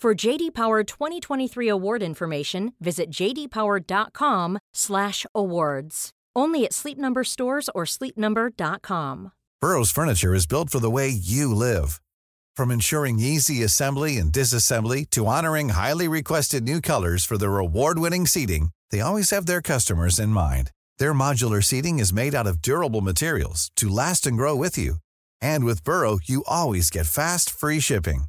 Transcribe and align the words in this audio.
For 0.00 0.14
JD 0.14 0.54
Power 0.54 0.82
2023 0.82 1.68
award 1.68 2.02
information, 2.02 2.72
visit 2.80 3.10
jdpower.com/awards. 3.10 6.10
Only 6.34 6.64
at 6.64 6.72
Sleep 6.72 6.96
Number 6.96 7.22
stores 7.22 7.68
or 7.74 7.84
sleepnumber.com. 7.84 9.32
Burrow's 9.60 9.90
furniture 9.90 10.34
is 10.34 10.46
built 10.46 10.70
for 10.70 10.80
the 10.80 10.90
way 10.90 11.10
you 11.10 11.54
live. 11.54 12.00
From 12.56 12.70
ensuring 12.70 13.20
easy 13.20 13.62
assembly 13.62 14.16
and 14.16 14.32
disassembly 14.32 15.04
to 15.10 15.26
honoring 15.26 15.68
highly 15.68 16.08
requested 16.08 16.64
new 16.64 16.80
colors 16.80 17.26
for 17.26 17.36
their 17.36 17.58
award-winning 17.58 18.26
seating, 18.26 18.70
they 18.90 19.02
always 19.02 19.28
have 19.28 19.44
their 19.44 19.60
customers 19.60 20.18
in 20.18 20.30
mind. 20.30 20.70
Their 20.96 21.12
modular 21.12 21.62
seating 21.62 21.98
is 21.98 22.10
made 22.10 22.34
out 22.34 22.46
of 22.46 22.62
durable 22.62 23.02
materials 23.02 23.70
to 23.76 23.90
last 23.90 24.26
and 24.26 24.38
grow 24.38 24.56
with 24.56 24.78
you. 24.78 24.96
And 25.42 25.66
with 25.66 25.84
Burrow, 25.84 26.20
you 26.24 26.42
always 26.46 26.88
get 26.88 27.06
fast, 27.06 27.50
free 27.50 27.80
shipping. 27.80 28.28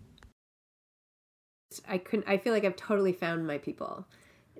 I 1.87 1.97
couldn't. 1.99 2.27
I 2.27 2.37
feel 2.37 2.53
like 2.53 2.65
I've 2.65 2.75
totally 2.75 3.13
found 3.13 3.45
my 3.47 3.57
people 3.59 4.05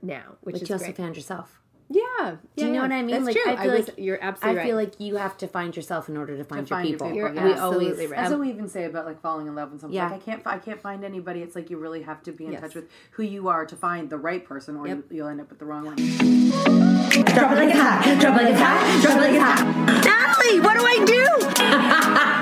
now, 0.01 0.35
which 0.41 0.53
But 0.53 0.61
is 0.63 0.69
you 0.69 0.75
also 0.75 0.85
great. 0.85 0.97
found 0.97 1.15
yourself. 1.15 1.57
yeah, 1.89 2.37
Do 2.55 2.65
you 2.65 2.67
know 2.69 2.75
yeah. 2.75 2.81
what 2.83 2.91
I 2.93 3.01
mean? 3.01 3.11
That's 3.23 3.25
like 3.25 3.35
true. 3.43 3.51
I 3.51 3.63
feel 3.63 3.73
was, 3.73 3.87
like 3.89 3.97
you're 3.97 4.17
absolutely 4.21 4.61
I 4.61 4.65
feel 4.65 4.77
right. 4.77 4.87
like 4.89 4.99
you 5.01 5.15
have 5.17 5.37
to 5.39 5.47
find 5.47 5.75
yourself 5.75 6.07
in 6.07 6.15
order 6.15 6.37
to 6.37 6.43
find 6.45 6.61
your 6.69 6.77
find 6.77 6.87
your 6.89 6.97
people. 6.97 7.07
people, 7.07 7.17
You're 7.17 7.33
yeah. 7.33 7.43
we 7.43 7.53
always 7.53 7.97
right. 7.97 8.09
That's 8.11 8.31
what 8.31 8.39
we 8.39 8.47
even 8.49 8.69
say 8.69 8.85
about 8.85 9.05
like 9.05 9.19
falling 9.21 9.47
in 9.47 9.55
love 9.55 9.71
and 9.71 9.81
something. 9.81 9.95
Yeah. 9.95 10.05
Like 10.09 10.21
I 10.21 10.23
can't, 10.23 10.41
I 10.47 10.57
can't 10.57 10.79
find 10.81 11.03
anybody. 11.03 11.41
It's 11.41 11.53
like 11.55 11.69
you 11.69 11.77
really 11.77 12.01
have 12.03 12.23
to 12.23 12.31
be 12.31 12.45
in 12.45 12.53
Yes. 12.53 12.61
touch 12.61 12.75
with 12.75 12.85
who 13.11 13.23
you 13.23 13.49
are 13.49 13.65
to 13.65 13.75
find 13.75 14.09
the 14.09 14.17
right 14.17 14.43
person, 14.45 14.77
or 14.77 14.87
Yep. 14.87 14.97
you, 15.09 15.17
you'll 15.17 15.27
end 15.27 15.41
up 15.41 15.49
with 15.49 15.59
the 15.59 15.65
wrong 15.65 15.83
one. 15.85 15.95
Drop 15.97 17.51
it 17.51 17.55
like 17.55 17.69
it's 17.69 17.77
hot. 17.79 18.17
Drop 18.21 18.39
it 18.39 18.43
like 18.43 18.53
it's 18.53 18.61
hot. 18.61 19.01
Drop 19.01 19.17
it 19.17 19.21
like 19.21 19.33
it's 19.33 19.43
hot. 19.43 19.65
Natalie, 20.05 20.59
what 20.61 20.73
do 20.77 20.85
I 20.85 21.05
do? 21.05 21.25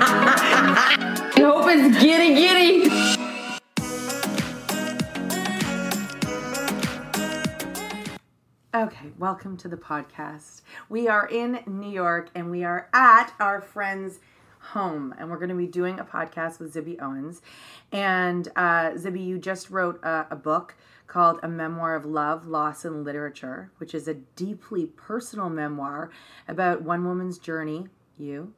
I 1.32 1.40
hope 1.42 1.64
it's 1.68 1.98
giddy 2.00 2.34
giddy. 2.34 3.19
Okay, 8.72 9.10
welcome 9.18 9.56
to 9.56 9.66
the 9.66 9.76
podcast. 9.76 10.62
We 10.88 11.08
are 11.08 11.26
in 11.26 11.58
New 11.66 11.90
York 11.90 12.30
and 12.36 12.52
we 12.52 12.62
are 12.62 12.88
at 12.92 13.32
our 13.40 13.60
friend's 13.60 14.20
home, 14.60 15.12
and 15.18 15.28
we're 15.28 15.38
going 15.38 15.48
to 15.48 15.56
be 15.56 15.66
doing 15.66 15.98
a 15.98 16.04
podcast 16.04 16.60
with 16.60 16.72
Zibby 16.72 17.02
Owens. 17.02 17.42
And 17.90 18.46
uh, 18.54 18.90
Zibby, 18.90 19.26
you 19.26 19.38
just 19.40 19.70
wrote 19.70 19.98
a, 20.04 20.28
a 20.30 20.36
book 20.36 20.76
called 21.08 21.40
A 21.42 21.48
Memoir 21.48 21.96
of 21.96 22.04
Love, 22.04 22.46
Loss, 22.46 22.84
and 22.84 23.02
Literature, 23.02 23.72
which 23.78 23.92
is 23.92 24.06
a 24.06 24.14
deeply 24.14 24.86
personal 24.86 25.50
memoir 25.50 26.08
about 26.46 26.82
one 26.82 27.04
woman's 27.04 27.38
journey, 27.38 27.88
you, 28.18 28.52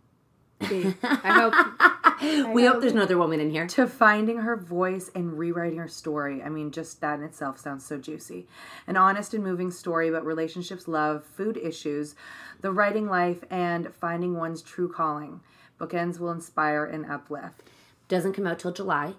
I 1.03 1.33
hope. 1.33 2.55
We 2.55 2.65
hope 2.67 2.81
there's 2.81 2.93
another 2.93 3.19
woman 3.19 3.41
in 3.41 3.51
here. 3.51 3.67
to 3.69 3.87
finding 3.89 4.39
her 4.39 4.57
voice 4.57 5.11
and 5.15 5.37
rewriting 5.37 5.79
her 5.79 5.89
story. 5.89 6.41
I 6.43 6.49
mean, 6.49 6.71
just 6.71 7.01
that 7.01 7.19
in 7.19 7.25
itself 7.25 7.59
sounds 7.59 7.85
so 7.85 7.99
juicy. 7.99 8.47
An 8.87 8.97
honest 8.97 9.35
and 9.35 9.43
moving 9.43 9.73
story 9.73 10.09
about 10.09 10.25
relationships, 10.25 10.87
love, 10.87 11.25
food 11.25 11.57
issues, 11.57 12.15
the 12.61 12.71
writing 12.71 13.09
life, 13.09 13.43
and 13.51 13.93
finding 13.95 14.37
one's 14.37 14.63
true 14.63 14.89
calling. 14.89 15.41
Bookends 15.81 16.21
will 16.21 16.31
inspire 16.31 16.85
and 16.85 17.07
uplift. 17.07 17.63
Doesn't 18.07 18.35
come 18.35 18.47
out 18.47 18.61
till 18.61 18.73
July, 18.73 19.15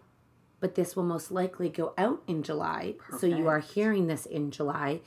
but 0.62 0.75
this 0.75 0.96
will 0.96 1.04
most 1.04 1.30
likely 1.30 1.68
go 1.68 1.94
out 1.98 2.22
in 2.25 2.42
July. 2.42 2.96
So 3.19 3.28
you 3.28 3.50
are 3.50 3.60
hearing 3.60 4.07
this 4.07 4.25
in 4.25 4.50
July, 4.50 5.01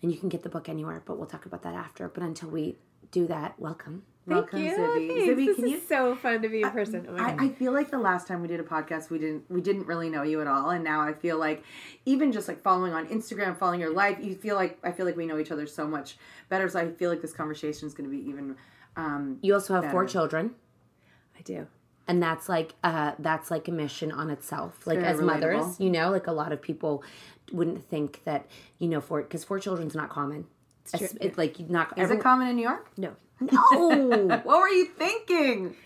and 0.00 0.10
you 0.10 0.16
can 0.18 0.30
get 0.30 0.42
the 0.44 0.48
book 0.48 0.66
anywhere. 0.68 1.02
But 1.04 1.18
we'll 1.18 1.26
talk 1.26 1.44
about 1.44 1.62
that 1.62 1.74
after. 1.74 2.08
But 2.08 2.22
until 2.22 2.48
we 2.48 2.76
do 3.10 3.26
that, 3.26 3.58
welcome. 3.60 4.04
Welcome, 4.26 4.58
Thank 4.60 4.70
you. 4.70 4.82
Zibby. 4.84 5.08
Thanks. 5.08 5.24
Zibby, 5.24 5.46
this 5.46 5.56
can 5.56 5.64
is 5.66 5.70
you? 5.72 5.80
so 5.86 6.16
fun 6.16 6.40
to 6.42 6.48
be 6.48 6.62
in 6.62 6.70
person. 6.70 7.06
Oh 7.10 7.16
I, 7.16 7.36
I 7.38 7.48
feel 7.50 7.72
like 7.72 7.90
the 7.90 7.98
last 7.98 8.26
time 8.26 8.40
we 8.40 8.48
did 8.48 8.58
a 8.58 8.62
podcast, 8.62 9.10
we 9.10 9.18
didn't 9.18 9.50
we 9.50 9.60
didn't 9.60 9.86
really 9.86 10.08
know 10.08 10.22
you 10.22 10.40
at 10.40 10.46
all, 10.46 10.70
and 10.70 10.82
now 10.82 11.02
I 11.02 11.12
feel 11.12 11.38
like 11.38 11.62
even 12.06 12.32
just 12.32 12.48
like 12.48 12.62
following 12.62 12.94
on 12.94 13.06
Instagram, 13.08 13.58
following 13.58 13.80
your 13.80 13.92
life, 13.92 14.18
you 14.22 14.34
feel 14.34 14.56
like 14.56 14.78
I 14.82 14.92
feel 14.92 15.04
like 15.04 15.16
we 15.16 15.26
know 15.26 15.38
each 15.38 15.50
other 15.50 15.66
so 15.66 15.86
much 15.86 16.16
better. 16.48 16.68
So 16.68 16.80
I 16.80 16.90
feel 16.90 17.10
like 17.10 17.20
this 17.20 17.32
conversation 17.34 17.86
is 17.86 17.92
going 17.94 18.08
to 18.10 18.16
be 18.16 18.26
even. 18.28 18.56
Um, 18.96 19.38
You 19.42 19.54
also 19.54 19.74
have 19.80 19.90
four 19.90 20.06
children. 20.06 20.54
I 21.38 21.42
do. 21.42 21.66
and 22.06 22.22
that's 22.22 22.48
like 22.48 22.74
uh 22.84 23.12
that's 23.18 23.50
like 23.50 23.66
a 23.68 23.72
mission 23.72 24.12
on 24.12 24.30
itself 24.30 24.86
like 24.86 24.98
very 24.98 25.08
as 25.08 25.20
mothers 25.20 25.80
you 25.80 25.90
know 25.90 26.10
like 26.10 26.26
a 26.26 26.32
lot 26.32 26.52
of 26.52 26.60
people 26.62 27.02
wouldn't 27.52 27.82
think 27.88 28.20
that 28.24 28.46
you 28.78 28.88
know 28.88 29.00
for 29.00 29.22
because 29.22 29.42
four 29.42 29.58
children's 29.58 29.94
not 29.94 30.10
common 30.10 30.46
it's, 30.92 31.14
it's 31.20 31.38
like 31.38 31.58
not 31.70 31.98
is 31.98 32.10
it 32.10 32.20
common 32.20 32.46
in 32.48 32.56
New 32.56 32.62
York? 32.62 32.90
No. 32.98 33.16
No 33.40 34.40
What 34.44 34.60
were 34.60 34.68
you 34.68 34.86
thinking? 34.86 35.76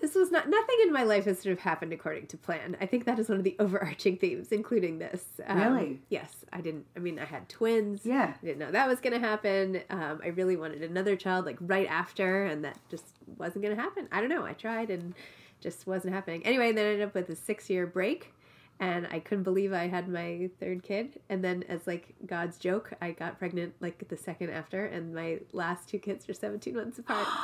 this 0.00 0.14
was 0.14 0.30
not 0.30 0.48
nothing 0.48 0.76
in 0.82 0.92
my 0.92 1.02
life 1.02 1.24
has 1.26 1.38
sort 1.38 1.52
of 1.52 1.60
happened 1.60 1.92
according 1.92 2.26
to 2.28 2.36
plan. 2.36 2.76
I 2.80 2.86
think 2.86 3.04
that 3.04 3.18
is 3.18 3.28
one 3.28 3.38
of 3.38 3.44
the 3.44 3.54
overarching 3.60 4.16
themes, 4.16 4.48
including 4.50 4.98
this. 4.98 5.24
Um, 5.46 5.58
Really? 5.58 6.00
Yes, 6.08 6.34
I 6.52 6.60
didn't. 6.60 6.86
I 6.96 7.00
mean, 7.00 7.18
I 7.18 7.26
had 7.26 7.48
twins. 7.48 8.04
Yeah. 8.04 8.34
I 8.40 8.44
didn't 8.44 8.58
know 8.58 8.70
that 8.70 8.88
was 8.88 9.00
going 9.00 9.12
to 9.12 9.26
happen. 9.26 9.82
Um, 9.90 10.20
I 10.24 10.28
really 10.28 10.56
wanted 10.56 10.82
another 10.82 11.16
child, 11.16 11.44
like 11.44 11.58
right 11.60 11.86
after, 11.86 12.46
and 12.46 12.64
that 12.64 12.78
just 12.90 13.04
wasn't 13.36 13.62
going 13.62 13.76
to 13.76 13.80
happen. 13.80 14.08
I 14.10 14.20
don't 14.20 14.30
know. 14.30 14.44
I 14.44 14.54
tried 14.54 14.90
and 14.90 15.14
just 15.60 15.86
wasn't 15.86 16.14
happening. 16.14 16.44
Anyway, 16.46 16.72
then 16.72 16.86
I 16.86 16.88
ended 16.92 17.06
up 17.08 17.14
with 17.14 17.28
a 17.28 17.36
six-year 17.36 17.86
break. 17.86 18.32
And 18.80 19.06
I 19.10 19.20
couldn't 19.20 19.44
believe 19.44 19.72
I 19.74 19.86
had 19.88 20.08
my 20.08 20.48
third 20.58 20.82
kid. 20.82 21.20
And 21.28 21.44
then, 21.44 21.64
as 21.68 21.86
like 21.86 22.14
God's 22.26 22.56
joke, 22.56 22.92
I 23.00 23.12
got 23.12 23.38
pregnant 23.38 23.74
like 23.80 24.08
the 24.08 24.16
second 24.16 24.50
after, 24.50 24.86
and 24.86 25.14
my 25.14 25.40
last 25.52 25.88
two 25.88 25.98
kids 25.98 26.28
are 26.28 26.32
17 26.34 26.74
months 26.74 26.98
apart. 26.98 27.26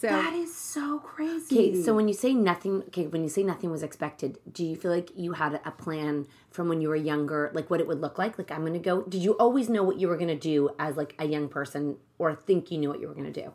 So 0.00 0.06
That 0.06 0.32
is 0.32 0.56
so 0.56 0.98
crazy. 0.98 1.54
Okay, 1.54 1.82
so 1.82 1.94
when 1.94 2.08
you 2.08 2.14
say 2.14 2.32
nothing, 2.32 2.84
okay, 2.84 3.06
when 3.06 3.22
you 3.22 3.28
say 3.28 3.42
nothing 3.42 3.70
was 3.70 3.82
expected, 3.82 4.38
do 4.50 4.64
you 4.64 4.74
feel 4.74 4.90
like 4.90 5.10
you 5.14 5.32
had 5.34 5.60
a 5.62 5.70
plan 5.70 6.26
from 6.50 6.70
when 6.70 6.80
you 6.80 6.88
were 6.88 6.96
younger, 6.96 7.50
like 7.52 7.68
what 7.68 7.80
it 7.80 7.86
would 7.86 8.00
look 8.00 8.16
like? 8.16 8.38
Like 8.38 8.50
I'm 8.50 8.64
gonna 8.64 8.78
go. 8.78 9.02
Did 9.02 9.22
you 9.22 9.32
always 9.32 9.68
know 9.68 9.82
what 9.82 10.00
you 10.00 10.08
were 10.08 10.16
gonna 10.16 10.34
do 10.34 10.70
as 10.78 10.96
like 10.96 11.14
a 11.18 11.26
young 11.26 11.48
person, 11.50 11.98
or 12.18 12.34
think 12.34 12.70
you 12.70 12.78
knew 12.78 12.88
what 12.88 12.98
you 13.00 13.08
were 13.08 13.14
gonna 13.14 13.30
do? 13.30 13.52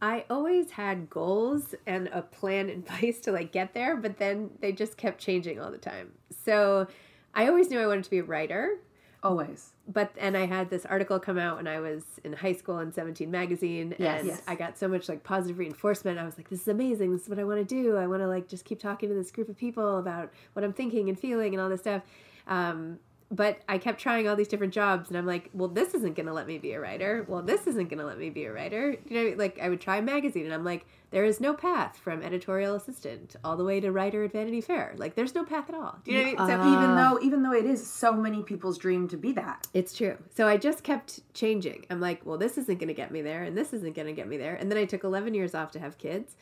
I 0.00 0.24
always 0.30 0.70
had 0.70 1.10
goals 1.10 1.74
and 1.86 2.08
a 2.12 2.22
plan 2.22 2.68
in 2.68 2.82
place 2.92 3.20
to 3.22 3.32
like 3.32 3.52
get 3.52 3.74
there, 3.74 3.96
but 3.96 4.18
then 4.18 4.50
they 4.60 4.72
just 4.72 4.96
kept 4.96 5.18
changing 5.20 5.60
all 5.60 5.70
the 5.70 5.78
time. 5.78 6.12
So 6.44 6.86
I 7.34 7.48
always 7.48 7.68
knew 7.70 7.80
I 7.80 7.86
wanted 7.86 8.04
to 8.04 8.10
be 8.10 8.18
a 8.18 8.24
writer, 8.24 8.78
Always. 9.22 9.72
but 9.88 10.12
and 10.16 10.36
I 10.36 10.46
had 10.46 10.70
this 10.70 10.86
article 10.86 11.18
come 11.18 11.38
out 11.38 11.56
when 11.56 11.66
I 11.66 11.80
was 11.80 12.04
in 12.22 12.32
high 12.32 12.52
school 12.52 12.78
in 12.78 12.92
17 12.92 13.28
magazine 13.30 13.94
Yes. 13.98 14.20
and 14.20 14.28
Yes. 14.28 14.42
I 14.46 14.54
got 14.54 14.78
so 14.78 14.86
much 14.86 15.08
like 15.08 15.24
positive 15.24 15.58
reinforcement. 15.58 16.18
I 16.20 16.24
was 16.24 16.36
like 16.36 16.48
this 16.48 16.62
is 16.62 16.68
amazing. 16.68 17.12
This 17.12 17.22
is 17.24 17.28
what 17.28 17.38
I 17.40 17.44
want 17.44 17.58
to 17.58 17.64
do. 17.82 17.96
I 17.96 18.06
want 18.06 18.22
to 18.22 18.28
like 18.28 18.46
just 18.48 18.64
keep 18.64 18.78
talking 18.78 19.08
to 19.08 19.14
this 19.16 19.32
group 19.32 19.48
of 19.48 19.56
people 19.56 19.98
about 19.98 20.32
what 20.52 20.64
I'm 20.64 20.72
thinking 20.72 21.08
and 21.08 21.18
feeling 21.18 21.52
and 21.54 21.60
all 21.60 21.68
this 21.68 21.80
stuff. 21.80 22.02
Um 22.46 23.00
but 23.30 23.58
I 23.68 23.76
kept 23.78 24.00
trying 24.00 24.26
all 24.26 24.36
these 24.36 24.48
different 24.48 24.72
jobs, 24.72 25.08
and 25.08 25.18
I'm 25.18 25.26
like, 25.26 25.50
well, 25.52 25.68
this 25.68 25.92
isn't 25.94 26.16
going 26.16 26.26
to 26.26 26.32
let 26.32 26.46
me 26.46 26.56
be 26.58 26.72
a 26.72 26.80
writer. 26.80 27.26
Well, 27.28 27.42
this 27.42 27.66
isn't 27.66 27.88
going 27.90 27.98
to 27.98 28.06
let 28.06 28.18
me 28.18 28.30
be 28.30 28.44
a 28.44 28.52
writer. 28.52 28.96
You 29.06 29.30
know, 29.30 29.36
like 29.36 29.58
I 29.60 29.68
would 29.68 29.80
try 29.80 29.98
a 29.98 30.02
magazine, 30.02 30.46
and 30.46 30.54
I'm 30.54 30.64
like, 30.64 30.86
there 31.10 31.24
is 31.24 31.40
no 31.40 31.52
path 31.54 31.98
from 31.98 32.22
editorial 32.22 32.74
assistant 32.74 33.36
all 33.44 33.56
the 33.56 33.64
way 33.64 33.80
to 33.80 33.92
writer 33.92 34.24
at 34.24 34.32
Vanity 34.32 34.60
Fair. 34.62 34.94
Like, 34.96 35.14
there's 35.14 35.34
no 35.34 35.44
path 35.44 35.68
at 35.68 35.74
all. 35.74 35.98
Do 36.04 36.12
you 36.12 36.18
know 36.18 36.30
what 36.32 36.40
I 36.40 36.46
mean? 36.46 36.56
So 36.56 36.62
ah. 36.62 36.74
even 36.84 36.96
though 36.96 37.18
even 37.26 37.42
though 37.42 37.52
it 37.52 37.66
is 37.66 37.86
so 37.86 38.12
many 38.14 38.42
people's 38.42 38.78
dream 38.78 39.08
to 39.08 39.16
be 39.16 39.32
that. 39.32 39.66
it's 39.74 39.94
true. 39.94 40.16
So 40.34 40.46
I 40.48 40.56
just 40.56 40.82
kept 40.82 41.20
changing. 41.34 41.84
I'm 41.90 42.00
like, 42.00 42.24
well, 42.24 42.38
this 42.38 42.56
isn't 42.56 42.78
going 42.78 42.88
to 42.88 42.94
get 42.94 43.10
me 43.10 43.20
there, 43.22 43.42
and 43.42 43.56
this 43.56 43.72
isn't 43.74 43.94
going 43.94 44.06
to 44.06 44.12
get 44.14 44.26
me 44.26 44.36
there. 44.38 44.54
And 44.54 44.70
then 44.70 44.78
I 44.78 44.84
took 44.86 45.04
11 45.04 45.34
years 45.34 45.54
off 45.54 45.70
to 45.72 45.80
have 45.80 45.98
kids, 45.98 46.34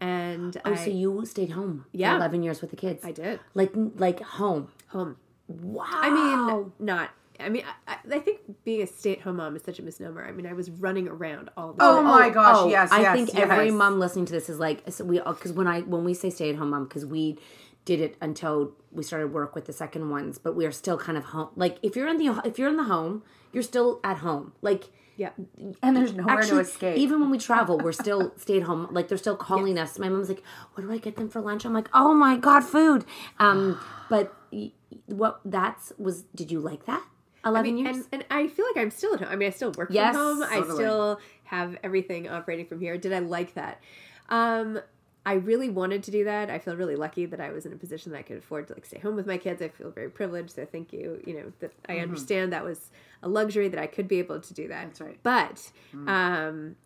and 0.00 0.58
Oh, 0.64 0.72
I 0.72 0.76
so 0.76 0.90
you 0.90 1.24
stayed 1.24 1.50
home? 1.52 1.86
for 1.90 1.96
Yeah. 1.96 2.16
eleven 2.16 2.42
years 2.42 2.60
with 2.60 2.70
the 2.70 2.76
kids. 2.76 3.02
I 3.04 3.12
did 3.12 3.40
Like 3.54 3.72
like 3.74 4.20
home. 4.20 4.68
home. 4.88 5.16
Wow. 5.48 5.84
I 5.88 6.10
mean, 6.10 6.72
not. 6.78 7.10
I 7.40 7.48
mean, 7.48 7.64
I, 7.88 7.96
I 8.12 8.18
think 8.20 8.40
being 8.64 8.82
a 8.82 8.86
stay-at-home 8.86 9.36
mom 9.36 9.56
is 9.56 9.62
such 9.62 9.80
a 9.80 9.82
misnomer. 9.82 10.24
I 10.24 10.30
mean, 10.30 10.46
I 10.46 10.52
was 10.52 10.70
running 10.70 11.08
around 11.08 11.50
all 11.56 11.72
the 11.72 11.82
Oh 11.82 11.96
time. 11.96 12.04
my 12.04 12.30
gosh, 12.30 12.56
oh, 12.58 12.68
yes, 12.68 12.92
I 12.92 13.00
yes, 13.02 13.16
think 13.16 13.34
every 13.36 13.72
mom 13.72 13.98
listening 13.98 14.26
to 14.26 14.32
this 14.32 14.48
is 14.48 14.60
like 14.60 14.82
so 14.88 15.04
we 15.04 15.18
because 15.18 15.52
when 15.52 15.66
I 15.66 15.80
when 15.80 16.04
we 16.04 16.14
say 16.14 16.30
stay 16.30 16.50
at 16.50 16.56
home 16.56 16.70
mom 16.70 16.84
because 16.84 17.04
we 17.04 17.36
did 17.84 18.00
it 18.00 18.16
until 18.20 18.72
we 18.90 19.02
started 19.02 19.32
work 19.32 19.54
with 19.54 19.66
the 19.66 19.72
second 19.72 20.10
ones, 20.10 20.38
but 20.38 20.54
we 20.56 20.64
are 20.66 20.72
still 20.72 20.96
kind 20.98 21.18
of 21.18 21.24
home. 21.24 21.50
Like 21.56 21.78
if 21.82 21.96
you're 21.96 22.08
in 22.08 22.18
the 22.18 22.40
if 22.44 22.58
you're 22.58 22.68
in 22.68 22.76
the 22.76 22.84
home, 22.84 23.22
you're 23.52 23.62
still 23.62 24.00
at 24.04 24.18
home. 24.18 24.52
Like 24.62 24.84
Yeah. 25.16 25.30
And 25.82 25.96
there's 25.96 26.12
nowhere 26.14 26.38
actually, 26.38 26.64
to 26.64 26.70
escape. 26.70 26.96
even 26.98 27.20
when 27.20 27.30
we 27.30 27.38
travel, 27.38 27.78
we're 27.78 27.92
still 27.92 28.32
stay 28.36 28.56
at 28.58 28.62
home. 28.64 28.88
Like 28.90 29.08
they're 29.08 29.18
still 29.18 29.36
calling 29.36 29.78
us. 29.78 29.98
My 29.98 30.08
mom's 30.08 30.28
like, 30.28 30.42
"What 30.74 30.82
do 30.86 30.92
I 30.92 30.98
get 30.98 31.16
them 31.16 31.28
for 31.28 31.40
lunch?" 31.40 31.64
I'm 31.64 31.72
like, 31.74 31.88
"Oh 31.92 32.14
my 32.14 32.36
god, 32.36 32.64
food!" 32.64 33.04
Um, 33.38 33.78
but 34.08 34.34
what 35.06 35.40
that's 35.44 35.92
was. 35.98 36.22
Did 36.34 36.50
you 36.50 36.60
like 36.60 36.86
that? 36.86 37.04
I 37.44 37.48
Eleven 37.50 37.74
mean, 37.74 37.84
years. 37.84 37.96
and, 37.96 38.06
and 38.12 38.24
I 38.30 38.48
feel 38.48 38.64
like 38.66 38.78
I'm 38.82 38.90
still 38.90 39.12
at 39.14 39.20
home. 39.20 39.28
I 39.30 39.36
mean, 39.36 39.48
I 39.48 39.50
still 39.50 39.72
work 39.72 39.90
Yes, 39.92 40.14
from 40.14 40.40
home. 40.40 40.42
I 40.50 40.62
still 40.74 41.20
have 41.44 41.76
everything 41.82 42.26
operating 42.28 42.64
from 42.66 42.80
here. 42.80 42.96
Did 42.96 43.12
I 43.12 43.18
like 43.18 43.52
that? 43.54 43.80
Um, 44.30 44.80
I 45.26 45.34
really 45.34 45.70
wanted 45.70 46.02
to 46.04 46.10
do 46.10 46.24
that. 46.24 46.50
I 46.50 46.58
feel 46.58 46.76
really 46.76 46.96
lucky 46.96 47.24
that 47.26 47.40
I 47.40 47.50
was 47.50 47.64
in 47.64 47.72
a 47.72 47.76
position 47.76 48.12
that 48.12 48.18
I 48.18 48.22
could 48.22 48.36
afford 48.36 48.68
to 48.68 48.74
like 48.74 48.84
stay 48.84 48.98
home 48.98 49.16
with 49.16 49.26
my 49.26 49.38
kids. 49.38 49.62
I 49.62 49.68
feel 49.68 49.90
very 49.90 50.10
privileged. 50.10 50.54
So 50.54 50.66
thank 50.66 50.92
you. 50.92 51.22
You 51.26 51.34
know 51.34 51.52
that 51.60 51.72
I 51.88 51.98
understand 51.98 52.52
that 52.52 52.64
was 52.64 52.90
a 53.22 53.28
luxury 53.28 53.68
that 53.68 53.80
I 53.80 53.86
could 53.86 54.06
be 54.06 54.18
able 54.18 54.40
to 54.40 54.54
do 54.54 54.68
that. 54.68 54.88
That's 54.88 55.00
right. 55.00 55.18
But 55.22 55.70
um, 56.06 56.76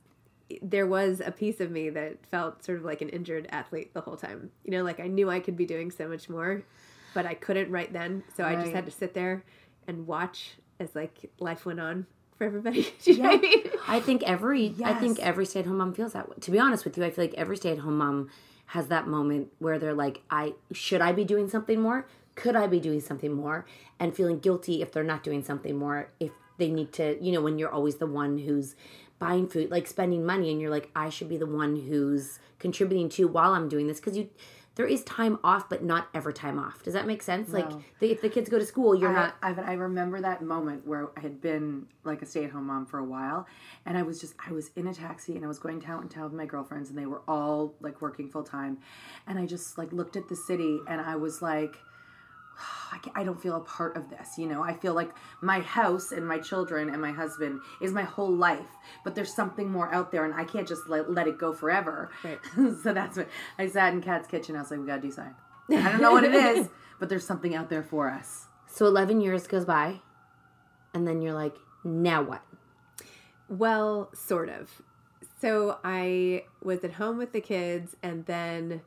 there 0.63 0.87
was 0.87 1.21
a 1.25 1.33
piece 1.33 1.61
of 1.61 1.71
me 1.71 1.91
that 1.91 2.25
felt 2.27 2.65
sort 2.65 2.79
of 2.79 2.85
like 2.85 3.03
an 3.03 3.09
injured 3.09 3.49
athlete 3.51 3.93
the 3.93 4.03
whole 4.03 4.17
time. 4.17 4.51
You 4.65 4.71
know, 4.71 4.85
like 4.85 5.01
I 5.01 5.09
knew 5.09 5.29
I 5.29 5.41
could 5.41 5.57
be 5.57 5.67
doing 5.67 5.91
so 5.91 6.07
much 6.09 6.29
more, 6.29 6.63
but 7.15 7.27
I 7.27 7.35
couldn't 7.35 7.71
right 7.71 7.93
then. 7.93 8.23
So 8.37 8.45
I 8.45 8.55
just 8.55 8.73
had 8.73 8.85
to 8.87 8.93
sit 8.93 9.15
there 9.15 9.43
and 9.89 10.07
watch 10.07 10.59
as 10.79 10.95
like 10.95 11.31
life 11.41 11.67
went 11.67 11.81
on 11.81 12.07
for 12.39 12.45
everybody. 12.45 12.83
Do 13.03 13.13
you 13.13 13.23
know 13.23 13.31
what 13.31 13.39
I 13.39 13.43
mean? 13.43 13.63
I 13.87 14.01
think 14.01 14.23
every 14.23 14.75
I 14.85 14.95
think 14.95 15.19
every 15.19 15.45
stay 15.45 15.61
at 15.61 15.67
home 15.67 15.79
mom 15.79 15.93
feels 15.93 16.13
that 16.13 16.29
way. 16.29 16.37
To 16.41 16.51
be 16.51 16.59
honest 16.59 16.85
with 16.85 16.97
you, 16.97 17.05
I 17.05 17.11
feel 17.11 17.25
like 17.25 17.35
every 17.35 17.57
stay 17.57 17.73
at 17.73 17.79
home 17.79 17.99
mom 17.99 18.31
has 18.67 18.87
that 18.89 19.07
moment 19.07 19.49
where 19.59 19.79
they're 19.79 19.95
like, 19.95 20.23
I 20.31 20.55
should 20.73 21.01
I 21.01 21.13
be 21.13 21.25
doing 21.25 21.49
something 21.49 21.81
more? 21.81 22.07
Could 22.37 22.55
I 22.55 22.69
be 22.69 22.79
doing 22.79 23.01
something 23.01 23.33
more? 23.33 23.67
And 23.99 24.15
feeling 24.15 24.39
guilty 24.39 24.81
if 24.81 24.93
they're 24.93 25.03
not 25.03 25.25
doing 25.25 25.43
something 25.43 25.77
more, 25.77 26.11
if 26.21 26.31
they 26.57 26.71
need 26.71 26.93
to, 26.95 27.23
you 27.23 27.33
know, 27.33 27.41
when 27.41 27.59
you're 27.59 27.71
always 27.71 27.97
the 27.97 28.07
one 28.07 28.39
who's 28.39 28.77
buying 29.19 29.49
food, 29.49 29.71
like 29.71 29.89
spending 29.89 30.25
money 30.25 30.51
and 30.53 30.61
you're 30.61 30.71
like, 30.71 30.91
I 30.95 31.09
should 31.09 31.29
be 31.29 31.37
the 31.37 31.47
one 31.47 31.75
who's 31.75 32.39
contributing 32.61 33.09
to 33.11 33.27
while 33.27 33.55
I'm 33.55 33.69
doing 33.69 33.89
this 33.89 33.99
because 33.99 34.17
you 34.17 34.29
there 34.79 34.87
is 34.87 35.03
time 35.03 35.41
off, 35.43 35.69
but 35.69 35.83
not 35.83 36.09
ever 36.15 36.31
time 36.31 36.57
off. 36.57 36.85
Does 36.85 36.95
that 36.95 37.05
make 37.05 37.21
sense? 37.21 37.53
Like, 37.53 37.69
the, 37.99 38.13
if 38.13 38.23
the 38.23 38.29
kids 38.29 38.49
go 38.49 38.61
to 38.61 38.65
school, 38.65 38.95
you're 38.95 39.11
I, 39.11 39.13
not. 39.13 39.35
I, 39.43 39.73
I 39.73 39.73
remember 39.73 40.21
that 40.21 40.41
moment 40.41 40.87
where 40.87 41.09
I 41.17 41.21
had 41.21 41.41
been 41.41 41.87
like 42.05 42.23
a 42.23 42.27
stay-at-home 42.27 42.69
mom 42.69 42.87
for 42.87 43.01
a 43.01 43.05
while, 43.05 43.49
and 43.85 43.99
I 43.99 44.03
was 44.03 44.21
just 44.21 44.35
I 44.39 44.53
was 44.53 44.71
in 44.77 44.87
a 44.87 44.95
taxi 44.95 45.35
and 45.35 45.45
I 45.45 45.49
was 45.49 45.59
going 45.59 45.81
town 45.81 46.03
and 46.03 46.11
town 46.11 46.25
with 46.25 46.35
my 46.35 46.47
girlfriends, 46.47 46.91
and 46.91 46.97
they 46.97 47.07
were 47.07 47.23
all 47.27 47.75
like 47.81 48.01
working 48.01 48.29
full 48.29 48.45
time, 48.45 48.79
and 49.27 49.37
I 49.37 49.47
just 49.47 49.79
like 49.79 49.93
looked 49.93 50.15
at 50.15 50.29
the 50.29 50.37
city 50.37 50.79
and 50.89 51.01
I 51.01 51.17
was 51.17 51.43
like. 51.43 51.77
I, 52.93 53.21
I 53.21 53.25
don't 53.25 53.41
feel 53.41 53.57
a 53.57 53.61
part 53.61 53.97
of 53.97 54.11
this, 54.11 54.39
you 54.39 54.47
know. 54.47 54.63
I 54.63 54.75
feel 54.75 54.95
like 54.95 55.11
my 55.41 55.61
house 55.61 56.13
and 56.13 56.27
my 56.27 56.39
children 56.39 56.91
and 56.91 57.01
my 57.01 57.13
husband 57.13 57.61
is 57.81 57.93
my 57.93 58.03
whole 58.03 58.33
life, 58.33 58.67
but 59.05 59.15
there's 59.15 59.33
something 59.33 59.71
more 59.71 59.93
out 59.93 60.11
there, 60.13 60.25
and 60.25 60.35
I 60.35 60.45
can't 60.45 60.67
just 60.67 60.89
let, 60.89 61.11
let 61.11 61.29
it 61.29 61.39
go 61.39 61.53
forever. 61.53 62.11
Right. 62.25 62.39
so 62.83 62.93
that's 62.93 63.17
what 63.17 63.29
I 63.59 63.69
sat 63.69 63.93
in 63.93 64.03
Kat's 64.03 64.29
kitchen. 64.29 64.57
I 64.57 64.61
was 64.61 64.71
like, 64.71 64.81
we 64.81 64.87
gotta 64.87 65.03
do 65.03 65.11
something. 65.11 65.35
I 65.71 65.93
don't 65.93 66.01
know 66.01 66.13
what 66.13 66.25
it 66.25 66.35
is, 66.35 66.69
but 66.99 67.09
there's 67.09 67.27
something 67.27 67.55
out 67.55 67.69
there 67.69 67.83
for 67.83 68.11
us. 68.11 68.47
So 68.67 68.87
11 68.87 69.21
years 69.21 69.47
goes 69.47 69.65
by, 69.65 70.01
and 70.95 71.07
then 71.07 71.23
you're 71.23 71.35
like, 71.35 71.55
now 71.85 72.23
what? 72.23 72.43
Well, 73.49 74.11
sort 74.15 74.49
of. 74.49 74.83
So 75.41 75.79
I 75.85 76.45
was 76.63 76.85
at 76.85 76.93
home 76.93 77.17
with 77.19 77.33
the 77.33 77.41
kids, 77.41 77.97
and 78.03 78.27
then 78.27 78.83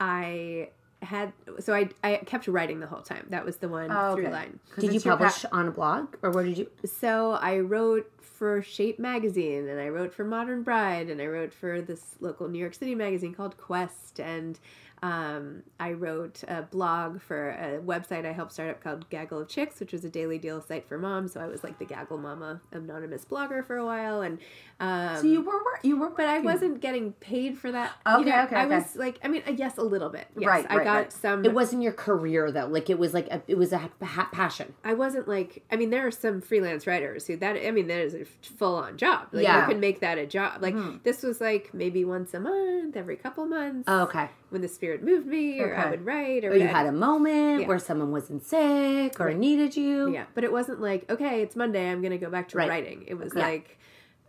I 0.00 0.70
had 1.02 1.32
so 1.60 1.74
I 1.74 1.88
I 2.02 2.16
kept 2.16 2.46
writing 2.48 2.80
the 2.80 2.86
whole 2.86 3.02
time. 3.02 3.26
That 3.30 3.44
was 3.44 3.56
the 3.58 3.68
one 3.68 3.90
Oh, 3.90 4.14
through 4.14 4.24
okay. 4.24 4.32
line. 4.32 4.60
'Cause 4.70 4.82
Did 4.82 4.90
you 4.92 4.96
it's 4.96 5.04
your 5.04 5.16
pa- 5.16 5.24
publish 5.24 5.44
on 5.52 5.68
a 5.68 5.70
blog, 5.70 6.14
or 6.22 6.30
where 6.30 6.44
did 6.44 6.56
you? 6.58 6.70
So 6.84 7.32
I 7.32 7.58
wrote 7.60 8.10
for 8.20 8.62
Shape 8.62 8.98
magazine, 8.98 9.68
and 9.68 9.80
I 9.80 9.88
wrote 9.88 10.12
for 10.12 10.24
Modern 10.24 10.62
Bride, 10.62 11.08
and 11.10 11.20
I 11.20 11.26
wrote 11.26 11.52
for 11.52 11.80
this 11.80 12.16
local 12.20 12.48
New 12.48 12.58
York 12.58 12.74
City 12.74 12.94
magazine 12.94 13.34
called 13.34 13.56
Quest, 13.56 14.20
and 14.20 14.58
um, 15.02 15.64
I 15.80 15.92
wrote 15.92 16.44
a 16.46 16.62
blog 16.62 17.20
for 17.20 17.50
a 17.50 17.80
website 17.84 18.24
I 18.24 18.30
helped 18.32 18.52
start 18.52 18.70
up 18.70 18.82
called 18.82 19.10
Gaggle 19.10 19.40
of 19.40 19.48
Chicks, 19.48 19.80
which 19.80 19.92
was 19.92 20.04
a 20.04 20.08
daily 20.08 20.38
deal 20.38 20.60
site 20.60 20.86
for 20.88 20.96
moms. 20.96 21.32
So 21.32 21.40
I 21.40 21.46
was 21.46 21.64
like 21.64 21.78
the 21.80 21.84
Gaggle 21.84 22.18
Mama 22.18 22.60
anonymous 22.70 23.24
blogger 23.24 23.66
for 23.66 23.76
a 23.76 23.84
while, 23.84 24.22
and 24.22 24.38
um, 24.78 25.16
So 25.16 25.24
you 25.24 25.40
were 25.40 25.52
wor- 25.52 25.80
you 25.82 25.96
were, 25.96 26.10
but 26.10 26.26
I 26.26 26.38
wasn't 26.38 26.80
getting 26.80 27.12
paid 27.14 27.58
for 27.58 27.72
that. 27.72 27.92
Okay, 28.06 28.18
you 28.20 28.24
know, 28.26 28.42
okay, 28.44 28.56
I 28.56 28.64
okay. 28.66 28.76
was 28.76 28.94
like, 28.96 29.18
I 29.24 29.28
mean, 29.28 29.42
yes, 29.56 29.76
a 29.76 29.82
little 29.82 30.08
bit. 30.08 30.26
Yes, 30.38 30.46
Right, 30.46 30.66
I 30.70 30.76
right, 30.76 30.84
got 30.84 30.92
right. 30.96 31.12
some. 31.12 31.44
It 31.44 31.52
wasn't 31.52 31.82
your 31.82 31.92
career 31.92 32.52
though. 32.52 32.66
Like 32.66 32.88
it 32.88 32.98
was 32.98 33.12
like 33.12 33.26
a, 33.28 33.42
it 33.48 33.58
was 33.58 33.72
a 33.72 33.78
ha- 34.02 34.28
passion. 34.32 34.72
I 34.84 34.94
wasn't 34.94 35.26
like. 35.26 35.64
I 35.72 35.76
mean, 35.76 35.90
there 35.90 36.06
are 36.06 36.10
some 36.12 36.40
freelance 36.40 36.86
writers 36.86 37.26
who 37.26 37.36
that. 37.38 37.56
I 37.56 37.72
mean, 37.72 37.88
that 37.88 37.98
is 38.00 38.14
a 38.14 38.24
full 38.24 38.76
on 38.76 38.96
job. 38.96 39.28
Like 39.32 39.42
Yeah. 39.42 39.62
you 39.62 39.72
can 39.72 39.80
make 39.80 39.98
that 40.00 40.16
a 40.18 40.26
job. 40.26 40.62
Like 40.62 40.76
this 41.02 41.22
was 41.24 41.40
like 41.40 41.74
maybe 41.74 42.04
once 42.04 42.32
a 42.34 42.40
month, 42.40 42.96
every 42.96 43.16
couple 43.16 43.46
months. 43.46 43.84
Oh, 43.88 44.02
okay. 44.04 44.28
When 44.52 44.60
the 44.60 44.68
spirit 44.68 45.02
moved 45.02 45.26
me, 45.26 45.60
or 45.60 45.74
I 45.74 45.90
would 45.90 46.04
write, 46.04 46.44
or, 46.44 46.50
Or 46.50 46.56
you 46.56 46.66
had 46.68 46.86
a 46.86 46.92
moment 46.92 47.62
Yeah. 47.62 47.66
where 47.66 47.78
someone 47.78 48.12
wasn't 48.12 48.42
sick 48.44 49.18
or 49.18 49.32
needed 49.32 49.76
you. 49.76 50.12
Yeah, 50.12 50.26
but 50.34 50.44
it 50.44 50.52
wasn't 50.52 50.80
like, 50.80 51.10
okay, 51.10 51.42
it's 51.42 51.56
Monday, 51.56 51.90
I'm 51.90 52.00
going 52.02 52.12
to 52.12 52.18
go 52.18 52.30
back 52.30 52.48
to 52.50 52.58
Right. 52.58 52.68
writing. 52.68 53.04
It 53.06 53.14
was 53.14 53.32
Yeah. 53.34 53.42
like, 53.46 53.78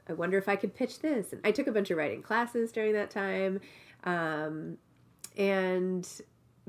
I 0.07 0.13
wonder 0.13 0.37
if 0.37 0.47
I 0.49 0.55
could 0.55 0.73
pitch 0.73 0.99
this. 0.99 1.33
And 1.33 1.41
I 1.43 1.51
took 1.51 1.67
a 1.67 1.71
bunch 1.71 1.91
of 1.91 1.97
writing 1.97 2.21
classes 2.21 2.71
during 2.71 2.93
that 2.93 3.09
time. 3.09 3.59
Um, 4.05 4.77
and, 5.37 6.07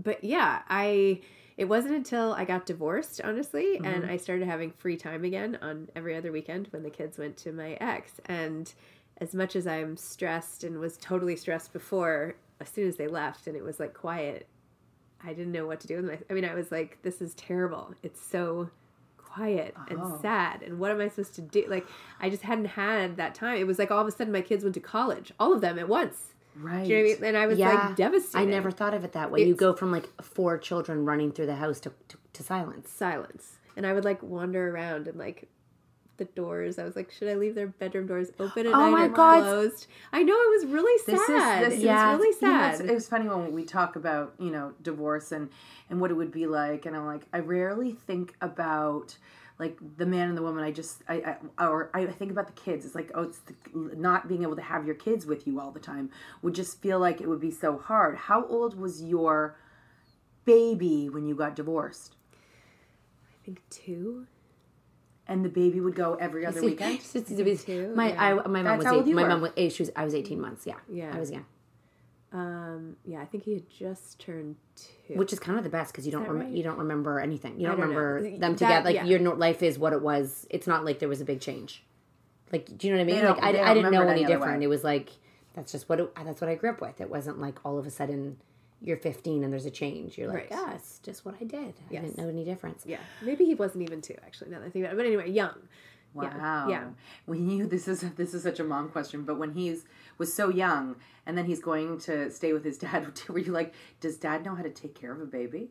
but 0.02 0.22
yeah, 0.24 0.62
I, 0.68 1.20
it 1.56 1.66
wasn't 1.66 1.94
until 1.94 2.32
I 2.32 2.44
got 2.44 2.66
divorced, 2.66 3.20
honestly, 3.22 3.80
and 3.84 4.04
I 4.06 4.16
started 4.16 4.46
having 4.48 4.72
free 4.72 4.96
time 4.96 5.24
again 5.24 5.58
on 5.62 5.88
every 5.94 6.16
other 6.16 6.32
weekend 6.32 6.68
when 6.70 6.82
the 6.82 6.90
kids 6.90 7.18
went 7.18 7.36
to 7.38 7.52
my 7.52 7.72
ex. 7.80 8.20
And 8.26 8.72
as 9.20 9.32
much 9.34 9.54
as 9.54 9.66
I'm 9.66 9.96
stressed 9.96 10.64
and 10.64 10.78
was 10.80 10.96
totally 10.96 11.36
stressed 11.36 11.72
before, 11.72 12.34
as 12.60 12.68
soon 12.68 12.88
as 12.88 12.96
they 12.96 13.06
left 13.08 13.46
and 13.46 13.56
it 13.56 13.62
was 13.64 13.80
like 13.80 13.94
quiet, 13.94 14.48
I 15.22 15.28
didn't 15.32 15.52
know 15.52 15.66
what 15.66 15.80
to 15.80 15.86
do 15.86 15.96
with 15.96 16.04
my. 16.06 16.18
I 16.30 16.32
mean, 16.34 16.44
I 16.44 16.54
was 16.54 16.70
like, 16.70 16.98
this 17.02 17.20
is 17.20 17.34
terrible. 17.34 17.94
It's 18.02 18.20
so 18.20 18.70
quiet 19.16 19.74
Oh. 19.76 19.84
and 19.88 20.20
sad. 20.20 20.62
And 20.62 20.78
what 20.78 20.90
am 20.90 21.00
I 21.00 21.08
supposed 21.08 21.34
to 21.36 21.40
do? 21.42 21.64
Like, 21.68 21.86
I 22.20 22.30
just 22.30 22.42
hadn't 22.42 22.66
had 22.66 23.16
that 23.16 23.34
time. 23.34 23.56
It 23.56 23.66
was 23.66 23.78
like 23.78 23.90
all 23.90 24.00
of 24.00 24.06
a 24.06 24.10
sudden 24.12 24.32
my 24.32 24.42
kids 24.42 24.62
went 24.64 24.74
to 24.74 24.80
college, 24.80 25.32
all 25.40 25.52
of 25.52 25.60
them 25.60 25.78
at 25.78 25.88
once. 25.88 26.34
Right. 26.56 26.86
You 26.86 26.94
know 26.94 27.00
I 27.00 27.04
mean? 27.04 27.24
And 27.24 27.36
I 27.36 27.46
was 27.46 27.58
like 27.58 27.96
devastated. 27.96 28.42
I 28.42 28.44
never 28.44 28.70
thought 28.70 28.94
of 28.94 29.02
it 29.02 29.12
that 29.12 29.32
way. 29.32 29.44
you 29.44 29.56
go 29.56 29.72
from 29.72 29.90
like 29.90 30.08
four 30.22 30.56
children 30.58 31.04
running 31.04 31.32
through 31.32 31.46
the 31.46 31.56
house 31.56 31.80
to, 31.80 31.92
to, 32.08 32.16
to 32.34 32.42
silence. 32.44 32.90
silence. 32.92 33.58
And 33.76 33.84
I 33.86 33.92
would 33.92 34.04
like 34.04 34.22
wander 34.22 34.70
around 34.72 35.08
and 35.08 35.18
like 35.18 35.48
the 36.16 36.24
doors. 36.26 36.78
I 36.78 36.84
was 36.84 36.96
like, 36.96 37.10
should 37.10 37.28
I 37.28 37.34
leave 37.34 37.54
their 37.54 37.66
bedroom 37.66 38.06
doors 38.06 38.30
open 38.38 38.66
at 38.66 38.72
Oh 38.74 38.78
night 38.78 38.90
my 38.90 39.04
or 39.06 39.08
God. 39.08 39.42
closed? 39.42 39.86
I 40.12 40.22
know 40.22 40.34
it 40.34 40.50
was 40.62 40.66
really 40.66 41.02
This 41.06 41.26
sad. 41.26 41.62
is 41.64 41.68
this 41.70 41.78
it 41.80 41.84
yeah. 41.86 42.10
was 42.12 42.20
really 42.20 42.36
You 42.40 42.48
know, 42.52 42.72
sad. 42.76 42.86
it 42.90 42.94
was 42.94 43.08
funny 43.08 43.28
when 43.28 43.52
we 43.52 43.64
talk 43.64 43.96
about 43.96 44.34
you 44.38 44.50
know 44.50 44.72
divorce 44.82 45.32
and 45.32 45.50
and 45.90 46.00
what 46.00 46.10
it 46.10 46.14
would 46.14 46.32
be 46.32 46.46
like, 46.46 46.86
and 46.86 46.96
I'm 46.96 47.06
like, 47.06 47.22
I 47.32 47.38
rarely 47.40 47.92
think 47.92 48.34
about 48.40 49.16
like 49.58 49.78
the 49.98 50.06
man 50.06 50.28
and 50.30 50.36
the 50.36 50.42
woman. 50.42 50.64
I 50.64 50.70
just 50.72 51.02
I, 51.08 51.36
I 51.58 51.66
or 51.66 51.90
I 51.94 52.06
think 52.06 52.30
about 52.30 52.46
the 52.46 52.60
kids. 52.60 52.84
It's 52.86 52.94
like 52.94 53.10
oh, 53.14 53.22
it's 53.22 53.38
the, 53.40 53.54
not 53.96 54.26
being 54.28 54.42
able 54.42 54.56
to 54.56 54.62
have 54.62 54.84
your 54.86 54.94
kids 54.96 55.26
with 55.26 55.46
you 55.46 55.60
all 55.60 55.70
the 55.70 55.80
time 55.80 56.10
would 56.42 56.54
just 56.54 56.80
feel 56.80 56.98
like 56.98 57.20
it 57.20 57.28
would 57.28 57.40
be 57.40 57.50
so 57.50 57.78
hard. 57.78 58.16
How 58.16 58.46
old 58.46 58.78
was 58.78 59.02
your 59.02 59.56
baby 60.44 61.08
when 61.08 61.26
you 61.26 61.34
got 61.34 61.54
divorced? 61.56 62.16
I 63.32 63.44
think 63.44 63.62
two. 63.70 64.26
And 65.26 65.42
the 65.44 65.48
baby 65.48 65.80
would 65.80 65.94
go 65.94 66.14
every 66.16 66.44
other 66.44 66.60
weekend. 66.62 67.00
Two, 67.64 67.92
my 67.96 68.08
yeah. 68.10 68.22
I, 68.22 68.34
my 68.46 68.62
mom 68.62 68.78
That's 68.78 68.84
was 68.94 69.08
eight, 69.08 69.14
my 69.14 69.22
were. 69.22 69.28
mom 69.28 69.40
was 69.40 69.52
eight, 69.56 69.72
she 69.72 69.82
was 69.82 69.90
I 69.96 70.04
was 70.04 70.14
eighteen 70.14 70.40
months. 70.40 70.66
Yeah, 70.66 70.74
Yeah. 70.88 71.12
I 71.14 71.18
was 71.18 71.30
young, 71.30 71.46
Um, 72.32 72.96
yeah, 73.06 73.20
I 73.20 73.24
think 73.26 73.44
he 73.44 73.54
had 73.54 73.70
just 73.70 74.18
turned 74.18 74.56
two. 74.76 75.14
which 75.14 75.32
is 75.32 75.38
kind 75.38 75.56
of 75.56 75.64
the 75.64 75.70
best 75.70 75.92
because 75.92 76.04
you 76.04 76.12
don't 76.12 76.26
rem- 76.28 76.40
right? 76.40 76.48
you 76.50 76.62
don't 76.62 76.78
remember 76.78 77.20
anything. 77.20 77.58
You 77.60 77.68
don't, 77.68 77.78
don't 77.78 77.88
remember 77.88 78.20
Th- 78.22 78.40
them 78.40 78.52
that- 78.52 78.58
together. 78.58 78.84
Like 78.84 78.94
yeah. 78.96 79.04
your 79.04 79.18
no- 79.20 79.32
life 79.34 79.62
is 79.62 79.78
what 79.78 79.92
it 79.92 80.02
was. 80.02 80.46
It's 80.50 80.66
not 80.66 80.84
like 80.84 80.98
there 80.98 81.08
was 81.08 81.20
a 81.20 81.24
big 81.24 81.40
change. 81.40 81.84
Like, 82.52 82.76
do 82.76 82.86
you 82.86 82.92
know 82.92 82.98
what 82.98 83.04
I 83.04 83.06
mean? 83.06 83.16
They 83.22 83.28
like, 83.28 83.42
I, 83.42 83.70
I 83.70 83.74
didn't 83.74 83.92
know 83.92 84.02
any 84.02 84.20
any 84.22 84.24
different. 84.26 84.58
way. 84.58 84.64
It 84.64 84.68
was 84.68 84.84
like 84.84 85.10
that's 85.54 85.72
just 85.72 85.88
what 85.88 86.00
it, 86.00 86.14
that's 86.16 86.40
what 86.40 86.50
I 86.50 86.56
grew 86.56 86.70
up 86.70 86.80
with. 86.80 87.00
It 87.00 87.08
wasn't 87.08 87.40
like 87.40 87.58
all 87.64 87.78
of 87.78 87.86
a 87.86 87.90
sudden 87.90 88.36
you're 88.84 88.96
15 88.98 89.42
and 89.42 89.52
there's 89.52 89.66
a 89.66 89.70
change. 89.70 90.16
You're 90.18 90.28
like, 90.28 90.50
Right. 90.50 90.60
ah, 90.60 90.74
it's 90.74 90.98
just 91.00 91.24
what 91.24 91.34
I 91.40 91.44
did. 91.44 91.74
I 91.90 91.94
didn't 91.94 92.18
know 92.18 92.28
any 92.28 92.44
difference. 92.44 92.84
yeah, 92.86 92.98
maybe 93.22 93.44
he 93.44 93.54
wasn't 93.54 93.82
even 93.82 94.00
two 94.00 94.14
actually. 94.26 94.50
Now 94.50 94.60
that 94.60 94.66
I 94.66 94.70
think 94.70 94.84
about 94.84 94.94
it, 94.94 94.96
but 94.98 95.06
anyway, 95.06 95.30
young. 95.30 95.54
Wow. 96.12 96.30
Yeah. 96.68 96.68
yeah. 96.68 96.84
When 97.26 97.50
you 97.50 97.66
this 97.66 97.88
is 97.88 98.02
this 98.16 98.34
is 98.34 98.42
such 98.44 98.60
a 98.60 98.64
mom 98.64 98.88
question, 98.90 99.22
but 99.24 99.36
when 99.36 99.52
he's 99.52 99.84
was 100.18 100.32
so 100.32 100.48
young 100.48 100.94
and 101.26 101.36
then 101.36 101.44
he's 101.46 101.60
going 101.60 101.98
to 102.00 102.30
stay 102.30 102.52
with 102.52 102.64
his 102.64 102.78
dad, 102.78 103.06
were 103.28 103.40
you 103.40 103.50
like, 103.50 103.74
does 104.00 104.16
dad 104.16 104.44
know 104.44 104.54
how 104.54 104.62
to 104.62 104.70
take 104.70 104.94
care 104.94 105.10
of 105.12 105.20
a 105.20 105.26
baby? 105.26 105.70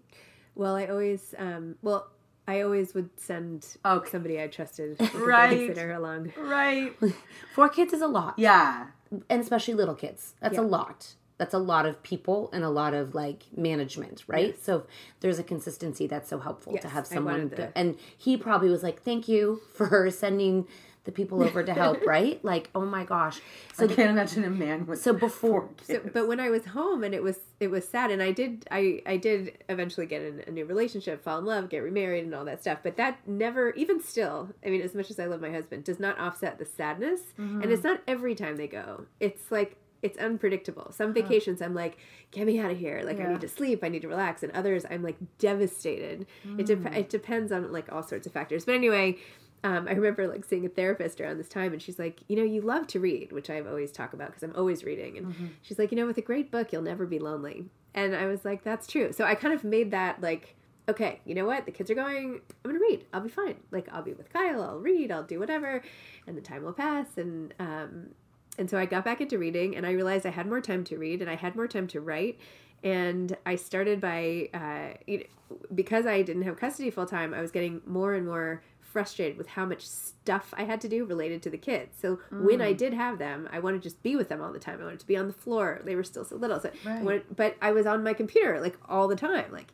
Well, 0.56 0.76
I 0.76 0.88
always, 0.88 1.34
um, 1.40 1.76
well, 1.82 2.08
I 2.46 2.60
always 2.62 2.94
would 2.94 3.10
send 3.18 3.66
Okay. 3.86 4.10
somebody 4.12 4.42
I 4.42 4.48
trusted, 4.48 5.00
Right. 5.16 5.54
a 5.54 5.74
babysitter 5.74 5.96
along. 5.96 6.34
Right. 6.38 6.92
Four 7.56 7.70
kids 7.70 7.94
is 7.94 8.02
a 8.02 8.08
lot. 8.08 8.34
Yeah. 8.38 8.88
and 9.30 9.42
especially 9.42 9.76
little 9.76 9.96
kids. 9.96 10.34
That's 10.42 10.58
a 10.58 10.62
lot. 10.62 11.14
That's 11.44 11.54
a 11.54 11.60
lot 11.60 11.86
of 11.86 12.02
people 12.04 12.50
and 12.54 12.64
a 12.64 12.70
lot 12.70 12.94
of 12.94 13.14
like 13.14 13.44
management, 13.54 14.24
right? 14.28 14.58
So 14.64 14.86
there's 15.20 15.40
a 15.40 15.44
consistency 15.44 16.08
that's 16.08 16.30
so 16.30 16.40
helpful 16.40 16.78
to 16.78 16.88
have 16.88 17.06
someone. 17.06 17.50
to- 17.50 17.78
and 17.78 17.98
he 18.18 18.38
probably 18.38 18.70
was 18.70 18.82
like, 18.82 19.02
"Thank 19.04 19.28
you 19.28 19.60
for 19.74 20.10
sending 20.24 20.66
the 21.04 21.12
people 21.12 21.44
over 21.44 21.62
to 21.62 21.74
help," 21.74 22.02
right? 22.08 22.42
Like, 22.46 22.70
oh 22.74 22.86
my 22.86 23.04
gosh. 23.04 23.42
So 23.74 23.84
I 23.84 23.88
can't 23.88 24.10
imagine 24.10 24.46
a 24.46 24.50
man 24.50 24.86
with 24.86 25.02
so 25.02 25.12
before 25.12 25.68
So, 25.86 26.00
but 26.14 26.30
when 26.30 26.40
I 26.40 26.50
was 26.50 26.68
home 26.68 27.04
and 27.04 27.14
it 27.14 27.22
was 27.22 27.40
it 27.60 27.70
was 27.70 27.86
sad, 27.86 28.10
and 28.10 28.24
I 28.24 28.32
did 28.32 28.66
I 28.72 29.02
I 29.06 29.18
did 29.18 29.66
eventually 29.68 30.06
get 30.06 30.22
in 30.22 30.46
a 30.48 30.52
new 30.52 30.64
relationship, 30.64 31.26
fall 31.26 31.40
in 31.40 31.46
love, 31.46 31.68
get 31.68 31.80
remarried, 31.80 32.24
and 32.24 32.34
all 32.34 32.46
that 32.46 32.62
stuff. 32.62 32.78
But 32.84 32.96
that 32.96 33.18
never, 33.28 33.72
even 33.72 34.02
still, 34.02 34.52
I 34.66 34.70
mean, 34.70 34.82
as 34.82 34.96
much 34.96 35.10
as 35.10 35.20
I 35.20 35.26
love 35.26 35.42
my 35.42 35.52
husband, 35.52 35.84
does 35.84 36.00
not 36.00 36.18
offset 36.18 36.58
the 36.58 36.64
sadness. 36.64 37.20
And 37.38 37.64
mm-hmm. 37.64 37.70
it's 37.70 37.84
not 37.84 38.00
every 38.08 38.34
time 38.34 38.56
they 38.56 38.68
go. 38.68 39.08
It's 39.20 39.52
like 39.52 39.76
it's 40.04 40.18
unpredictable. 40.20 40.92
Some 40.92 41.14
vacations 41.14 41.62
I'm 41.62 41.74
like, 41.74 41.98
get 42.32 42.46
me 42.46 42.60
out 42.60 42.70
of 42.70 42.78
here. 42.78 43.02
Like 43.04 43.20
I 43.20 43.24
need 43.32 43.42
to 43.42 43.48
sleep, 43.48 43.80
I 43.84 43.88
need 43.90 44.02
to 44.04 44.08
relax. 44.08 44.44
And 44.44 44.52
others 44.52 44.86
I'm 44.90 45.02
like 45.02 45.16
devastated. 45.40 46.28
It 46.60 46.66
dep- 46.68 46.96
it 46.96 47.10
depends 47.10 47.52
on 47.52 47.72
like 47.72 47.92
all 47.92 48.04
sorts 48.04 48.28
of 48.28 48.34
factors. 48.34 48.66
But 48.66 48.76
anyway. 48.76 49.18
Um, 49.66 49.88
I 49.88 49.94
remember 49.94 50.28
like 50.28 50.44
seeing 50.44 50.66
a 50.66 50.70
therapist 50.70 51.22
around 51.22 51.38
this 51.38 51.48
time, 51.48 51.72
and 51.72 51.82
she's 51.82 51.98
like, 51.98 52.20
"You 52.28 52.36
know, 52.36 52.44
you 52.44 52.60
love 52.60 52.86
to 52.88 53.00
read, 53.00 53.32
which 53.32 53.50
I've 53.50 53.66
always 53.66 53.94
talk 53.94 54.12
about 54.12 54.28
because 54.28 54.44
I'm 54.44 54.54
always 54.58 54.84
reading." 54.84 55.18
And 55.18 55.28
she's 55.62 55.80
like, 55.80 55.90
"You 55.90 55.96
know, 55.96 56.06
with 56.06 56.18
a 56.18 56.22
great 56.22 56.52
book, 56.52 56.74
you'll 56.74 56.82
never 56.82 57.06
be 57.06 57.18
lonely." 57.18 57.68
And 57.94 58.14
I 58.14 58.26
was 58.26 58.44
like, 58.44 58.66
"That's 58.66 58.86
true." 58.88 59.14
So 59.14 59.24
I 59.24 59.36
kind 59.36 59.54
of 59.54 59.64
made 59.64 59.92
that 59.92 60.20
like, 60.20 60.58
okay, 60.90 61.22
you 61.26 61.34
know 61.34 61.46
what? 61.46 61.66
The 61.66 61.72
kids 61.72 61.90
are 61.90 61.96
going. 61.96 62.42
I'm 62.66 62.72
gonna 62.72 62.80
read. 62.80 63.06
I'll 63.14 63.22
be 63.22 63.30
fine. 63.30 63.56
Like 63.72 63.88
I'll 63.92 64.04
be 64.04 64.14
with 64.14 64.32
Kyle. 64.34 64.62
I'll 64.62 64.80
read. 64.80 65.12
I'll 65.12 65.24
do 65.24 65.40
whatever, 65.40 65.82
and 66.28 66.36
the 66.36 66.42
time 66.42 66.64
will 66.64 66.74
pass. 66.74 67.08
And 67.18 67.54
um, 67.60 68.10
and 68.58 68.70
so 68.70 68.78
I 68.78 68.86
got 68.86 69.04
back 69.04 69.22
into 69.22 69.38
reading, 69.38 69.76
and 69.76 69.86
I 69.86 69.92
realized 69.92 70.26
I 70.26 70.30
had 70.32 70.48
more 70.48 70.62
time 70.62 70.84
to 70.86 70.98
read, 70.98 71.22
and 71.22 71.30
I 71.30 71.36
had 71.36 71.56
more 71.56 71.68
time 71.68 71.88
to 71.88 72.02
write. 72.02 72.40
And 72.84 73.38
I 73.46 73.56
started 73.56 74.02
by 74.02 74.50
uh, 74.54 75.16
because 75.74 76.06
I 76.06 76.22
didn't 76.22 76.42
have 76.44 76.58
custody 76.58 76.92
full 76.92 77.06
time. 77.06 77.34
I 77.34 77.42
was 77.42 77.52
getting 77.52 77.82
more 77.86 78.14
and 78.14 78.26
more 78.26 78.62
frustrated 78.82 79.38
with 79.38 79.48
how 79.48 79.66
much 79.66 79.88
stuff 79.88 80.54
I 80.56 80.66
had 80.66 80.80
to 80.82 80.88
do 80.88 81.04
related 81.06 81.42
to 81.44 81.50
the 81.50 81.58
kids. 81.58 81.98
So 82.00 82.20
when 82.44 82.62
I 82.62 82.74
did 82.74 82.94
have 82.94 83.18
them, 83.18 83.50
I 83.52 83.60
wanted 83.60 83.82
to 83.82 83.84
just 83.84 84.04
be 84.04 84.16
with 84.16 84.30
them 84.30 84.40
all 84.42 84.54
the 84.54 84.60
time. 84.60 84.80
I 84.82 84.84
wanted 84.84 85.00
to 85.00 85.08
be 85.08 85.18
on 85.18 85.28
the 85.28 85.34
floor. 85.34 85.82
They 85.84 85.96
were 85.96 86.04
still 86.04 86.26
so 86.26 86.36
little. 86.36 86.60
So 86.60 86.70
I 86.86 87.02
wanted, 87.02 87.36
but 87.36 87.56
I 87.62 87.72
was 87.72 87.88
on 87.88 88.04
my 88.04 88.14
computer 88.14 88.62
like 88.62 88.78
all 88.88 89.08
the 89.08 89.16
time, 89.16 89.52
like 89.52 89.74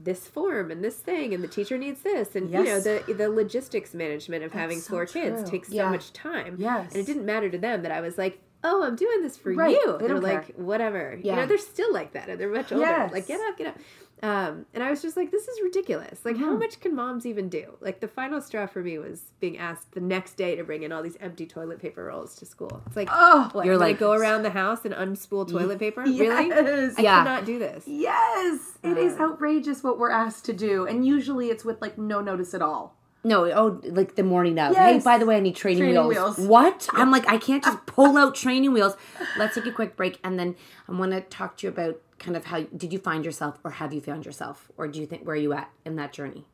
this 0.00 0.28
form 0.28 0.70
and 0.70 0.82
this 0.84 0.94
thing 0.96 1.34
and 1.34 1.42
the 1.42 1.48
teacher 1.48 1.76
needs 1.76 2.02
this 2.02 2.36
and 2.36 2.50
you 2.52 2.62
know 2.62 2.78
the 2.80 3.02
the 3.12 3.28
logistics 3.28 3.94
management 3.94 4.44
of 4.44 4.52
having 4.52 4.78
so 4.78 4.90
four 4.90 5.06
kids 5.06 5.42
true. 5.42 5.50
takes 5.50 5.68
so 5.68 5.88
much 5.90 6.12
time. 6.12 6.54
Yes. 6.58 6.92
And 6.92 7.00
it 7.02 7.06
didn't 7.06 7.26
matter 7.26 7.50
to 7.50 7.58
them 7.58 7.82
that 7.82 7.90
I 7.90 8.00
was 8.00 8.16
like, 8.16 8.38
"Oh, 8.62 8.84
I'm 8.84 8.94
doing 8.94 9.22
this 9.22 9.36
for 9.36 9.52
Right. 9.52 9.72
you." 9.72 9.96
They 9.98 10.06
They're 10.06 10.20
like. 10.20 10.54
"Whatever." 10.54 11.16
You 11.16 11.22
Yeah. 11.24 11.34
know, 11.36 11.46
they're 11.46 11.58
still 11.58 11.92
like 11.92 12.12
that 12.12 12.28
and 12.28 12.40
they're 12.40 12.48
much 12.48 12.70
older. 12.72 12.84
Yes. 12.86 13.12
Like, 13.12 13.26
"Get 13.26 13.40
up, 13.48 13.56
get 13.58 13.66
up." 13.68 13.76
Um, 14.22 14.66
and 14.74 14.82
I 14.82 14.90
was 14.90 15.00
just 15.02 15.16
like, 15.16 15.30
this 15.30 15.46
is 15.48 15.60
ridiculous. 15.62 16.24
Like, 16.24 16.34
Mm-hmm. 16.36 16.44
how 16.44 16.56
much 16.56 16.80
can 16.80 16.94
moms 16.94 17.24
even 17.26 17.48
do? 17.48 17.76
Like, 17.80 18.00
the 18.00 18.08
final 18.08 18.40
straw 18.40 18.66
for 18.66 18.82
me 18.82 18.98
was 18.98 19.32
being 19.40 19.58
asked 19.58 19.92
the 19.92 20.00
next 20.00 20.36
day 20.36 20.56
to 20.56 20.64
bring 20.64 20.82
in 20.82 20.92
all 20.92 21.02
these 21.02 21.16
empty 21.20 21.46
toilet 21.46 21.80
paper 21.80 22.04
rolls 22.04 22.34
to 22.36 22.46
school. 22.46 22.82
It's 22.86 22.96
like, 22.96 23.08
Oh, 23.12 23.48
what, 23.52 23.64
you're 23.64 23.74
I'm 23.74 23.80
like- 23.80 23.98
go 23.98 24.12
around 24.12 24.42
the 24.42 24.50
house 24.50 24.84
and 24.84 24.94
unspool 24.94 25.48
toilet 25.48 25.78
paper? 25.78 26.02
Really? 26.06 26.48
Yes. 26.48 26.94
I 26.98 27.02
Yeah. 27.02 27.18
cannot 27.24 27.44
do 27.44 27.58
this. 27.58 27.84
Yes, 27.86 28.78
it 28.82 28.96
is 28.98 29.14
Um, 29.14 29.22
outrageous 29.32 29.82
what 29.82 29.98
we're 29.98 30.10
asked 30.10 30.44
to 30.46 30.52
do, 30.52 30.86
and 30.86 31.06
usually 31.06 31.48
it's 31.50 31.64
with 31.64 31.80
like 31.82 31.98
no 31.98 32.20
notice 32.20 32.54
at 32.54 32.62
all. 32.62 32.96
No, 33.24 33.44
oh, 33.46 33.80
like 33.84 34.14
the 34.14 34.22
morning 34.22 34.58
of. 34.60 34.76
Hey, 34.76 35.00
by 35.00 35.18
the 35.18 35.26
way, 35.26 35.36
I 35.36 35.40
need 35.40 35.56
training, 35.56 35.82
Training 35.82 36.06
wheels. 36.06 36.38
wheels. 36.38 36.48
What? 36.48 36.88
I'm 36.92 37.10
like, 37.10 37.28
I 37.28 37.36
can't 37.36 37.62
just 37.64 37.84
pull 37.86 38.16
out 38.16 38.34
training 38.36 38.72
wheels. 38.72 38.96
Let's 39.36 39.56
take 39.56 39.66
a 39.66 39.72
quick 39.72 39.96
break, 39.96 40.18
and 40.22 40.38
then 40.38 40.54
I 40.88 40.92
want 40.92 41.10
to 41.12 41.20
talk 41.22 41.56
to 41.58 41.66
you 41.66 41.72
about 41.72 42.00
kind 42.18 42.36
of 42.36 42.46
how 42.46 42.62
did 42.76 42.92
you 42.92 42.98
find 42.98 43.24
yourself, 43.24 43.58
or 43.64 43.72
have 43.72 43.92
you 43.92 44.00
found 44.00 44.26
yourself, 44.26 44.70
or 44.76 44.88
do 44.88 45.00
you 45.00 45.06
think 45.06 45.26
where 45.26 45.34
are 45.34 45.38
you 45.38 45.52
at 45.52 45.70
in 45.84 45.96
that 45.96 46.12
journey? 46.12 46.44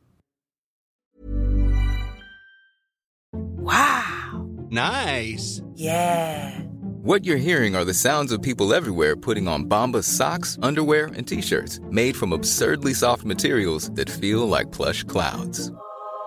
Wow! 3.31 4.47
Nice. 4.69 5.61
Yeah. 5.73 6.61
What 7.01 7.23
you're 7.23 7.37
hearing 7.37 7.75
are 7.75 7.85
the 7.85 7.93
sounds 7.93 8.31
of 8.31 8.41
people 8.41 8.73
everywhere 8.73 9.15
putting 9.15 9.47
on 9.47 9.65
Bombas 9.65 10.05
socks, 10.05 10.57
underwear, 10.61 11.05
and 11.15 11.27
t-shirts 11.27 11.79
made 11.91 12.15
from 12.15 12.33
absurdly 12.33 12.93
soft 12.93 13.23
materials 13.23 13.91
that 13.91 14.09
feel 14.09 14.47
like 14.47 14.71
plush 14.71 15.03
clouds. 15.03 15.71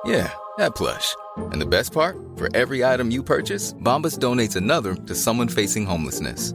Yeah, 0.04 0.32
that 0.56 0.76
plush. 0.76 1.16
And 1.36 1.60
the 1.60 1.66
best 1.66 1.92
part? 1.92 2.16
For 2.36 2.48
every 2.54 2.84
item 2.84 3.10
you 3.10 3.24
purchase, 3.24 3.74
Bombas 3.74 4.18
donates 4.18 4.54
another 4.54 4.94
to 4.94 5.14
someone 5.14 5.48
facing 5.48 5.84
homelessness. 5.84 6.54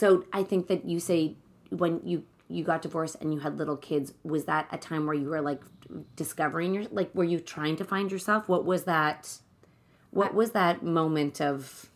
So 0.00 0.24
I 0.32 0.42
think 0.44 0.66
that 0.68 0.84
you 0.86 0.98
say 0.98 1.36
when 1.68 2.00
you 2.04 2.24
you 2.48 2.64
got 2.64 2.80
divorced 2.82 3.16
and 3.20 3.32
you 3.34 3.40
had 3.40 3.58
little 3.58 3.76
kids, 3.76 4.12
was 4.24 4.46
that 4.46 4.66
a 4.72 4.78
time 4.78 5.04
where 5.06 5.14
you 5.14 5.28
were 5.28 5.40
like 5.42 5.62
discovering 6.16 6.74
your 6.74 6.84
like 6.90 7.14
were 7.14 7.24
you 7.24 7.38
trying 7.38 7.76
to 7.76 7.84
find 7.84 8.10
yourself? 8.10 8.48
What 8.48 8.64
was 8.64 8.84
that 8.84 9.38
what 10.10 10.34
was 10.34 10.52
that 10.52 10.82
moment 10.82 11.40
of 11.40 11.90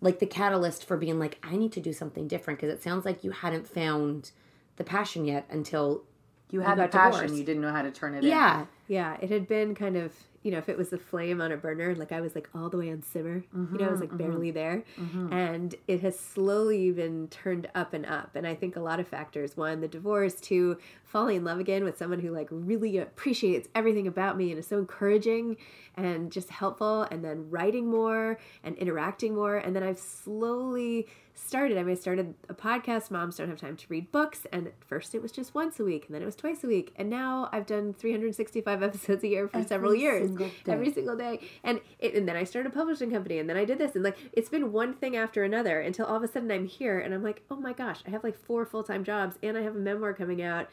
like 0.00 0.18
the 0.20 0.26
catalyst 0.26 0.86
for 0.86 0.96
being 0.96 1.18
like 1.18 1.38
I 1.42 1.56
need 1.56 1.72
to 1.72 1.80
do 1.80 1.92
something 1.92 2.28
different 2.28 2.60
because 2.60 2.72
it 2.72 2.82
sounds 2.82 3.04
like 3.04 3.24
you 3.24 3.32
hadn't 3.32 3.66
found 3.66 4.30
the 4.76 4.84
passion 4.84 5.24
yet 5.24 5.44
until 5.50 6.04
You 6.50 6.60
had 6.60 6.78
the 6.78 6.82
got 6.82 6.90
passion, 6.92 7.12
divorced. 7.22 7.34
you 7.38 7.44
didn't 7.44 7.62
know 7.62 7.72
how 7.72 7.82
to 7.82 7.90
turn 7.90 8.14
it 8.14 8.18
in. 8.24 8.30
Yeah. 8.30 8.66
Yeah, 8.88 9.16
it 9.20 9.30
had 9.30 9.46
been 9.46 9.74
kind 9.74 9.96
of, 9.96 10.12
you 10.42 10.50
know, 10.50 10.58
if 10.58 10.70
it 10.70 10.78
was 10.78 10.90
a 10.92 10.98
flame 10.98 11.40
on 11.42 11.52
a 11.52 11.56
burner, 11.56 11.94
like 11.94 12.12
I 12.12 12.20
was 12.22 12.34
like 12.34 12.48
all 12.54 12.70
the 12.70 12.78
way 12.78 12.90
on 12.90 13.02
simmer, 13.02 13.44
you 13.52 13.78
know, 13.78 13.86
I 13.86 13.90
was 13.90 14.00
mm-hmm, 14.00 14.00
like 14.00 14.08
mm-hmm. 14.08 14.16
barely 14.16 14.50
there. 14.50 14.82
Mm-hmm. 14.98 15.32
And 15.32 15.74
it 15.86 16.00
has 16.00 16.18
slowly 16.18 16.90
been 16.92 17.28
turned 17.28 17.68
up 17.74 17.92
and 17.92 18.06
up. 18.06 18.34
And 18.34 18.46
I 18.46 18.54
think 18.54 18.74
a 18.74 18.80
lot 18.80 19.00
of 19.00 19.06
factors 19.06 19.54
one, 19.54 19.82
the 19.82 19.88
divorce, 19.88 20.40
two, 20.40 20.78
falling 21.04 21.36
in 21.36 21.44
love 21.44 21.58
again 21.58 21.84
with 21.84 21.98
someone 21.98 22.20
who 22.20 22.30
like 22.30 22.48
really 22.50 22.96
appreciates 22.96 23.68
everything 23.74 24.06
about 24.06 24.38
me 24.38 24.50
and 24.50 24.58
is 24.58 24.66
so 24.66 24.78
encouraging 24.78 25.58
and 25.94 26.32
just 26.32 26.48
helpful. 26.48 27.02
And 27.10 27.22
then 27.22 27.50
writing 27.50 27.86
more 27.88 28.38
and 28.64 28.76
interacting 28.78 29.34
more. 29.34 29.58
And 29.58 29.76
then 29.76 29.82
I've 29.82 29.98
slowly 29.98 31.06
started. 31.40 31.78
I 31.78 31.82
mean, 31.82 31.92
I 31.92 31.98
started 31.98 32.34
a 32.48 32.54
podcast. 32.54 33.10
Moms 33.10 33.36
don't 33.36 33.48
have 33.48 33.58
time 33.58 33.76
to 33.76 33.86
read 33.88 34.12
books. 34.12 34.46
And 34.52 34.68
at 34.68 34.84
first 34.84 35.14
it 35.14 35.22
was 35.22 35.32
just 35.32 35.54
once 35.54 35.80
a 35.80 35.84
week, 35.84 36.06
and 36.06 36.14
then 36.14 36.22
it 36.22 36.26
was 36.26 36.36
twice 36.36 36.62
a 36.64 36.66
week. 36.66 36.92
And 36.96 37.10
now 37.10 37.48
I've 37.52 37.66
done 37.66 37.92
365 37.94 38.82
episodes 38.90 39.24
a 39.24 39.28
year 39.28 39.48
for 39.48 39.62
several 39.64 39.94
years, 39.94 40.28
single 40.28 40.50
every 40.68 40.92
single 40.92 41.16
day. 41.16 41.40
And 41.64 41.80
it, 41.98 42.14
and 42.14 42.28
then 42.28 42.36
I 42.36 42.44
started 42.44 42.72
a 42.72 42.74
publishing 42.74 43.10
company, 43.10 43.38
and 43.38 43.48
then 43.48 43.56
I 43.56 43.64
did 43.64 43.78
this, 43.78 43.94
and 43.94 44.04
like 44.04 44.16
it's 44.32 44.48
been 44.48 44.72
one 44.72 44.94
thing 44.94 45.16
after 45.16 45.42
another 45.44 45.80
until 45.80 46.06
all 46.06 46.16
of 46.16 46.22
a 46.22 46.28
sudden 46.28 46.50
I'm 46.50 46.66
here, 46.66 46.98
and 46.98 47.14
I'm 47.14 47.22
like, 47.22 47.42
oh 47.50 47.56
my 47.56 47.72
gosh, 47.72 48.00
I 48.06 48.10
have 48.10 48.24
like 48.24 48.36
four 48.36 48.64
full 48.66 48.84
time 48.84 49.04
jobs, 49.04 49.36
and 49.42 49.56
I 49.56 49.62
have 49.62 49.76
a 49.76 49.78
memoir 49.80 50.12
coming 50.12 50.42
out. 50.42 50.68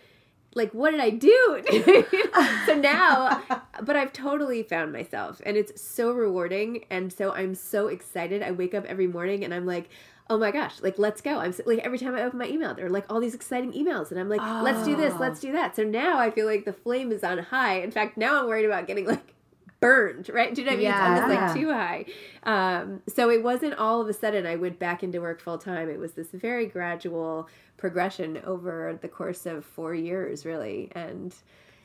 Like, 0.56 0.74
what 0.74 0.92
did 0.92 1.02
I 1.02 1.12
do? 1.12 1.62
so 2.66 2.74
now, 2.76 3.44
but 3.84 3.96
I've 3.96 4.14
totally 4.14 4.64
found 4.64 4.92
myself, 4.92 5.42
and 5.46 5.56
it's 5.56 5.80
so 5.80 6.12
rewarding, 6.12 6.86
and 6.90 7.12
so 7.12 7.32
I'm 7.32 7.54
so 7.54 7.88
excited. 7.88 8.42
I 8.42 8.52
wake 8.52 8.74
up 8.74 8.86
every 8.86 9.08
morning, 9.08 9.44
and 9.44 9.54
I'm 9.54 9.66
like. 9.66 9.90
Oh 10.29 10.38
my 10.38 10.51
gosh, 10.51 10.81
like 10.81 10.98
let's 11.00 11.22
go. 11.22 11.38
I'm 11.39 11.53
so, 11.53 11.63
like 11.65 11.79
every 11.79 11.98
time 11.98 12.13
I 12.15 12.24
open 12.24 12.38
my 12.39 12.48
email, 12.48 12.74
there 12.74 12.86
are 12.88 12.89
like 12.89 13.05
all 13.10 13.19
these 13.22 13.34
exciting 13.36 13.72
emails 13.74 14.12
and 14.12 14.19
I'm 14.19 14.27
like, 14.29 14.41
let's 14.63 14.84
do 14.86 14.96
this, 14.96 15.13
let's 15.19 15.39
do 15.39 15.53
that. 15.53 15.75
So 15.75 15.84
now 15.84 16.19
I 16.19 16.31
feel 16.31 16.46
like 16.46 16.65
the 16.65 16.74
flame 16.74 17.12
is 17.12 17.24
on 17.24 17.38
high. 17.38 17.79
In 17.81 17.91
fact, 17.91 18.17
now 18.17 18.41
I'm 18.41 18.48
worried 18.48 18.65
about 18.65 18.88
getting 18.88 19.05
like 19.05 19.34
burned, 19.79 20.29
right? 20.29 20.53
Do 20.53 20.62
you 20.62 20.67
know 20.67 20.74
what 20.75 20.79
I 20.79 20.84
mean? 20.84 20.91
It's 20.91 21.22
almost 21.22 21.41
like 21.41 21.53
too 21.55 21.72
high. 21.72 22.05
Um, 22.43 23.01
so 23.07 23.29
it 23.29 23.43
wasn't 23.43 23.75
all 23.75 24.01
of 24.01 24.07
a 24.10 24.13
sudden 24.13 24.46
I 24.46 24.55
went 24.55 24.79
back 24.79 25.03
into 25.03 25.22
work 25.22 25.39
full 25.39 25.57
time. 25.57 25.89
It 25.89 26.00
was 26.00 26.13
this 26.13 26.27
very 26.34 26.65
gradual 26.65 27.48
progression 27.77 28.41
over 28.43 28.98
the 29.01 29.07
course 29.07 29.46
of 29.46 29.63
four 29.63 29.93
years, 29.93 30.46
really. 30.46 30.92
And 30.94 31.33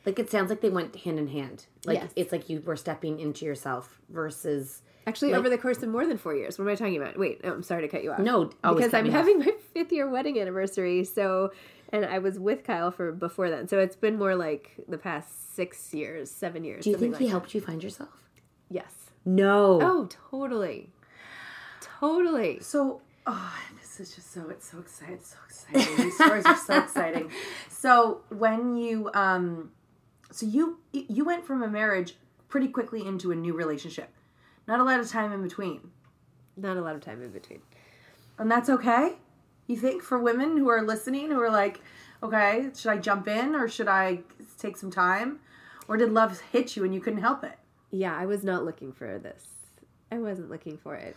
Like 0.06 0.18
it 0.18 0.30
sounds 0.30 0.48
like 0.50 0.62
they 0.62 0.70
went 0.70 0.96
hand 0.96 1.18
in 1.18 1.28
hand. 1.28 1.66
Like 1.84 1.98
Yes. 1.98 2.12
it's 2.16 2.32
like 2.32 2.48
you 2.48 2.60
were 2.64 2.76
stepping 2.76 3.20
into 3.20 3.44
yourself 3.44 4.00
versus 4.08 4.82
actually, 5.06 5.30
Like- 5.32 5.38
over 5.40 5.48
the 5.50 5.58
course 5.58 5.82
of 5.82 5.88
more 5.88 6.06
than 6.06 6.18
four 6.18 6.34
years. 6.34 6.58
What 6.58 6.66
am 6.66 6.72
I 6.72 6.74
talking 6.74 6.96
about? 6.96 7.18
Wait, 7.18 7.40
oh, 7.44 7.52
I'm 7.52 7.62
sorry 7.62 7.82
to 7.82 7.88
cut 7.88 8.02
you 8.02 8.12
off. 8.12 8.18
No, 8.18 8.46
because 8.62 8.92
I'm 8.94 9.04
me 9.04 9.10
off. 9.10 9.16
having 9.16 9.38
my 9.40 9.52
fifth 9.74 9.92
year 9.92 10.08
wedding 10.08 10.38
anniversary. 10.40 11.04
So, 11.04 11.52
and 11.90 12.04
I 12.06 12.18
was 12.18 12.38
with 12.38 12.64
Kyle 12.64 12.90
for 12.90 13.12
before 13.12 13.50
then. 13.50 13.68
So 13.68 13.78
it's 13.78 13.96
been 13.96 14.18
more 14.18 14.34
like 14.36 14.72
the 14.88 14.98
past 14.98 15.54
six 15.54 15.92
years, 15.92 16.30
seven 16.30 16.64
years. 16.64 16.84
Do 16.84 16.90
you 16.90 16.94
something 16.96 17.10
think 17.12 17.18
he 17.20 17.24
that. 17.26 17.30
helped 17.30 17.54
you 17.54 17.60
find 17.60 17.82
yourself? 17.82 18.10
Yes. 18.70 18.92
No. 19.24 19.78
Oh, 19.82 20.08
totally. 20.30 20.90
Totally. 21.80 22.58
So, 22.60 23.00
oh, 23.26 23.58
this 23.80 24.00
is 24.00 24.14
just 24.14 24.32
so 24.32 24.48
it's 24.50 24.70
so 24.70 24.78
exciting, 24.78 25.18
so 25.22 25.36
exciting. 25.46 25.96
These 25.96 26.14
stories 26.14 26.44
are 26.46 26.56
so 26.56 26.78
exciting. 26.78 27.30
So 27.68 28.20
when 28.28 28.76
you 28.76 29.10
um, 29.12 29.72
so 30.30 30.46
you 30.46 30.78
you 30.92 31.24
went 31.24 31.44
from 31.44 31.64
a 31.64 31.68
marriage 31.68 32.14
pretty 32.48 32.68
quickly 32.68 33.04
into 33.04 33.32
a 33.32 33.34
new 33.34 33.54
relationship. 33.54 34.08
Not 34.66 34.80
a 34.80 34.84
lot 34.84 35.00
of 35.00 35.08
time 35.08 35.32
in 35.32 35.42
between, 35.42 35.90
Not 36.56 36.76
a 36.76 36.80
lot 36.82 36.94
of 36.94 37.00
time 37.00 37.22
in 37.22 37.30
between. 37.30 37.60
and 38.38 38.50
that's 38.50 38.68
okay. 38.70 39.14
You 39.66 39.76
think 39.76 40.02
for 40.02 40.18
women 40.18 40.56
who 40.56 40.68
are 40.68 40.82
listening 40.82 41.30
who 41.30 41.40
are 41.40 41.50
like, 41.50 41.80
okay, 42.22 42.68
should 42.76 42.90
I 42.90 42.96
jump 42.98 43.28
in 43.28 43.54
or 43.54 43.68
should 43.68 43.88
I 43.88 44.20
take 44.58 44.76
some 44.76 44.90
time, 44.90 45.40
or 45.88 45.96
did 45.96 46.12
love 46.12 46.40
hit 46.52 46.76
you 46.76 46.84
and 46.84 46.94
you 46.94 47.00
couldn't 47.00 47.20
help 47.20 47.42
it? 47.44 47.58
Yeah, 47.90 48.16
I 48.16 48.26
was 48.26 48.42
not 48.44 48.64
looking 48.64 48.92
for 48.92 49.18
this. 49.18 49.46
I 50.10 50.18
wasn't 50.18 50.50
looking 50.50 50.76
for 50.78 50.94
it. 50.94 51.16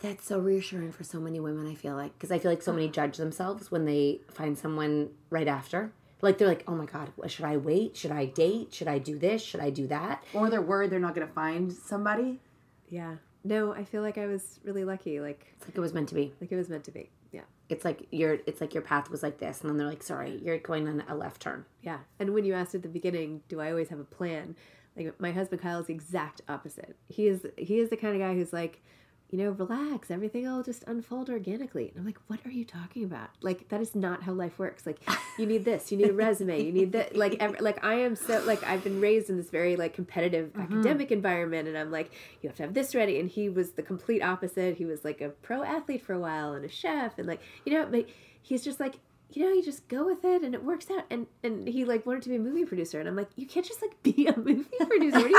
That's 0.00 0.24
so 0.26 0.38
reassuring 0.38 0.92
for 0.92 1.02
so 1.04 1.18
many 1.18 1.40
women, 1.40 1.66
I 1.66 1.74
feel 1.74 1.96
like. 1.96 2.12
Because 2.14 2.30
I 2.30 2.38
feel 2.38 2.50
like 2.52 2.62
so 2.62 2.72
many 2.72 2.88
judge 2.98 3.16
themselves 3.16 3.70
when 3.70 3.84
they 3.84 4.20
find 4.32 4.56
someone 4.56 5.10
right 5.30 5.48
after. 5.48 5.92
Like, 6.20 6.38
they're 6.38 6.48
like, 6.48 6.64
oh 6.66 6.74
my 6.74 6.86
God, 6.86 7.12
should 7.28 7.44
I 7.44 7.56
wait? 7.56 7.96
Should 7.96 8.10
I 8.12 8.24
date? 8.26 8.74
Should 8.74 8.88
I 8.88 8.98
do 8.98 9.18
this? 9.18 9.42
Should 9.42 9.60
I 9.60 9.70
do 9.70 9.86
that? 9.88 10.24
Or 10.34 10.50
they're 10.50 10.62
worried 10.62 10.90
they're 10.90 10.98
not 10.98 11.14
going 11.14 11.26
to 11.26 11.32
find 11.32 11.72
somebody. 11.72 12.40
Yeah. 12.88 13.16
No, 13.44 13.72
I 13.72 13.84
feel 13.84 14.02
like 14.02 14.18
I 14.18 14.26
was 14.26 14.58
really 14.64 14.84
lucky. 14.84 15.20
Like, 15.20 15.46
It's 15.56 15.66
like 15.68 15.76
it 15.76 15.80
was 15.80 15.94
meant 15.94 16.08
to 16.10 16.14
be. 16.14 16.32
like 16.40 16.50
it 16.52 16.56
was 16.56 16.68
meant 16.68 16.84
to 16.84 16.90
be. 16.90 17.10
Yeah. 17.32 17.42
It's 17.68 17.84
like 17.84 18.06
your 18.10 18.38
it's 18.46 18.60
like 18.60 18.74
your 18.74 18.82
path 18.82 19.10
was 19.10 19.22
like 19.22 19.38
this, 19.38 19.60
and 19.60 19.70
then 19.70 19.76
they're 19.76 19.86
like, 19.86 20.02
sorry, 20.02 20.40
you're 20.42 20.58
going 20.58 20.88
on 20.88 21.04
a 21.08 21.14
left 21.14 21.42
turn. 21.42 21.64
Yeah. 21.82 21.98
And 22.18 22.34
when 22.34 22.44
you 22.44 22.54
asked 22.54 22.74
at 22.74 22.82
the 22.82 22.88
beginning, 22.88 23.42
do 23.48 23.60
I 23.60 23.70
always 23.70 23.88
have 23.90 24.00
a 24.00 24.04
plan? 24.04 24.56
Like 24.96 25.20
my 25.20 25.30
husband 25.32 25.62
Kyle 25.62 25.78
is 25.80 25.86
the 25.86 25.94
exact 25.94 26.40
opposite. 26.48 26.96
He 27.08 27.28
is 27.28 27.46
he 27.56 27.78
is 27.78 27.90
the 27.90 27.96
kind 27.96 28.14
of 28.14 28.20
guy 28.20 28.34
who's 28.34 28.52
like, 28.52 28.82
you 29.30 29.38
know, 29.38 29.50
relax, 29.50 30.10
everything 30.10 30.44
will 30.44 30.62
just 30.62 30.84
unfold 30.86 31.28
organically. 31.28 31.88
And 31.90 32.00
I'm 32.00 32.06
like, 32.06 32.18
what 32.28 32.40
are 32.46 32.50
you 32.50 32.64
talking 32.64 33.04
about? 33.04 33.28
Like 33.42 33.68
that 33.68 33.80
is 33.80 33.94
not 33.94 34.22
how 34.22 34.32
life 34.32 34.58
works. 34.58 34.86
Like 34.86 35.00
you 35.38 35.44
need 35.44 35.66
this, 35.66 35.92
you 35.92 35.98
need 35.98 36.08
a 36.08 36.14
resume, 36.14 36.62
you 36.62 36.72
need 36.72 36.92
that. 36.92 37.14
Like 37.14 37.36
ev- 37.38 37.60
like 37.60 37.84
I 37.84 37.94
am 37.94 38.16
so 38.16 38.42
like 38.46 38.62
I've 38.64 38.82
been 38.82 39.00
raised 39.00 39.28
in 39.28 39.36
this 39.36 39.50
very 39.50 39.76
like 39.76 39.92
competitive 39.92 40.52
mm-hmm. 40.52 40.62
academic 40.62 41.12
environment, 41.12 41.68
and 41.68 41.76
I'm 41.76 41.90
like, 41.90 42.10
you 42.40 42.48
have 42.48 42.56
to 42.56 42.62
have 42.62 42.74
this 42.74 42.94
ready. 42.94 43.20
And 43.20 43.28
he 43.28 43.50
was 43.50 43.72
the 43.72 43.82
complete 43.82 44.22
opposite. 44.22 44.76
He 44.76 44.86
was 44.86 45.04
like 45.04 45.20
a 45.20 45.28
pro 45.28 45.62
athlete 45.62 46.02
for 46.02 46.14
a 46.14 46.18
while 46.18 46.54
and 46.54 46.64
a 46.64 46.68
chef, 46.70 47.18
and 47.18 47.28
like 47.28 47.40
you 47.66 47.74
know, 47.74 47.86
but 47.86 48.06
he's 48.40 48.64
just 48.64 48.80
like 48.80 48.98
you 49.30 49.44
know, 49.44 49.52
you 49.52 49.62
just 49.62 49.86
go 49.88 50.06
with 50.06 50.24
it 50.24 50.42
and 50.42 50.54
it 50.54 50.64
works 50.64 50.90
out. 50.90 51.04
And 51.10 51.26
and 51.42 51.68
he 51.68 51.84
like 51.84 52.06
wanted 52.06 52.22
to 52.22 52.28
be 52.30 52.36
a 52.36 52.40
movie 52.40 52.64
producer, 52.64 52.98
and 52.98 53.06
I'm 53.06 53.16
like, 53.16 53.28
you 53.36 53.46
can't 53.46 53.66
just 53.66 53.82
like 53.82 54.02
be 54.02 54.26
a 54.26 54.36
movie 54.38 54.64
producer. 54.78 55.28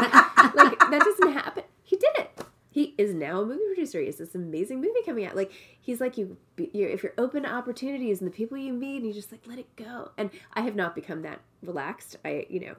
Like? 0.56 0.80
That 0.80 1.02
doesn't 1.04 1.34
happen. 1.34 1.63
He 1.84 1.95
did 1.95 2.12
it. 2.17 2.39
He 2.69 2.93
is 2.97 3.13
now 3.13 3.41
a 3.41 3.45
movie 3.45 3.63
producer. 3.67 3.99
He 3.99 4.05
has 4.05 4.17
this 4.17 4.36
amazing 4.36 4.79
movie 4.79 5.01
coming 5.05 5.25
out. 5.25 5.36
Like 5.36 5.51
he's 5.79 5.99
like 5.99 6.17
you, 6.17 6.38
you're, 6.58 6.89
if 6.89 7.03
you're 7.03 7.13
open 7.17 7.43
to 7.43 7.49
opportunities 7.51 8.21
and 8.21 8.27
the 8.27 8.36
people 8.36 8.58
you 8.58 8.73
meet, 8.73 8.97
and 8.97 9.08
you 9.08 9.13
just 9.13 9.32
like 9.32 9.41
let 9.47 9.60
it 9.60 9.75
go. 9.75 10.12
And 10.17 10.29
I 10.53 10.62
have 10.62 10.75
not 10.75 10.95
become 10.95 11.21
that 11.23 11.39
relaxed. 11.63 12.17
I 12.23 12.45
you 12.49 12.60
know 12.60 12.75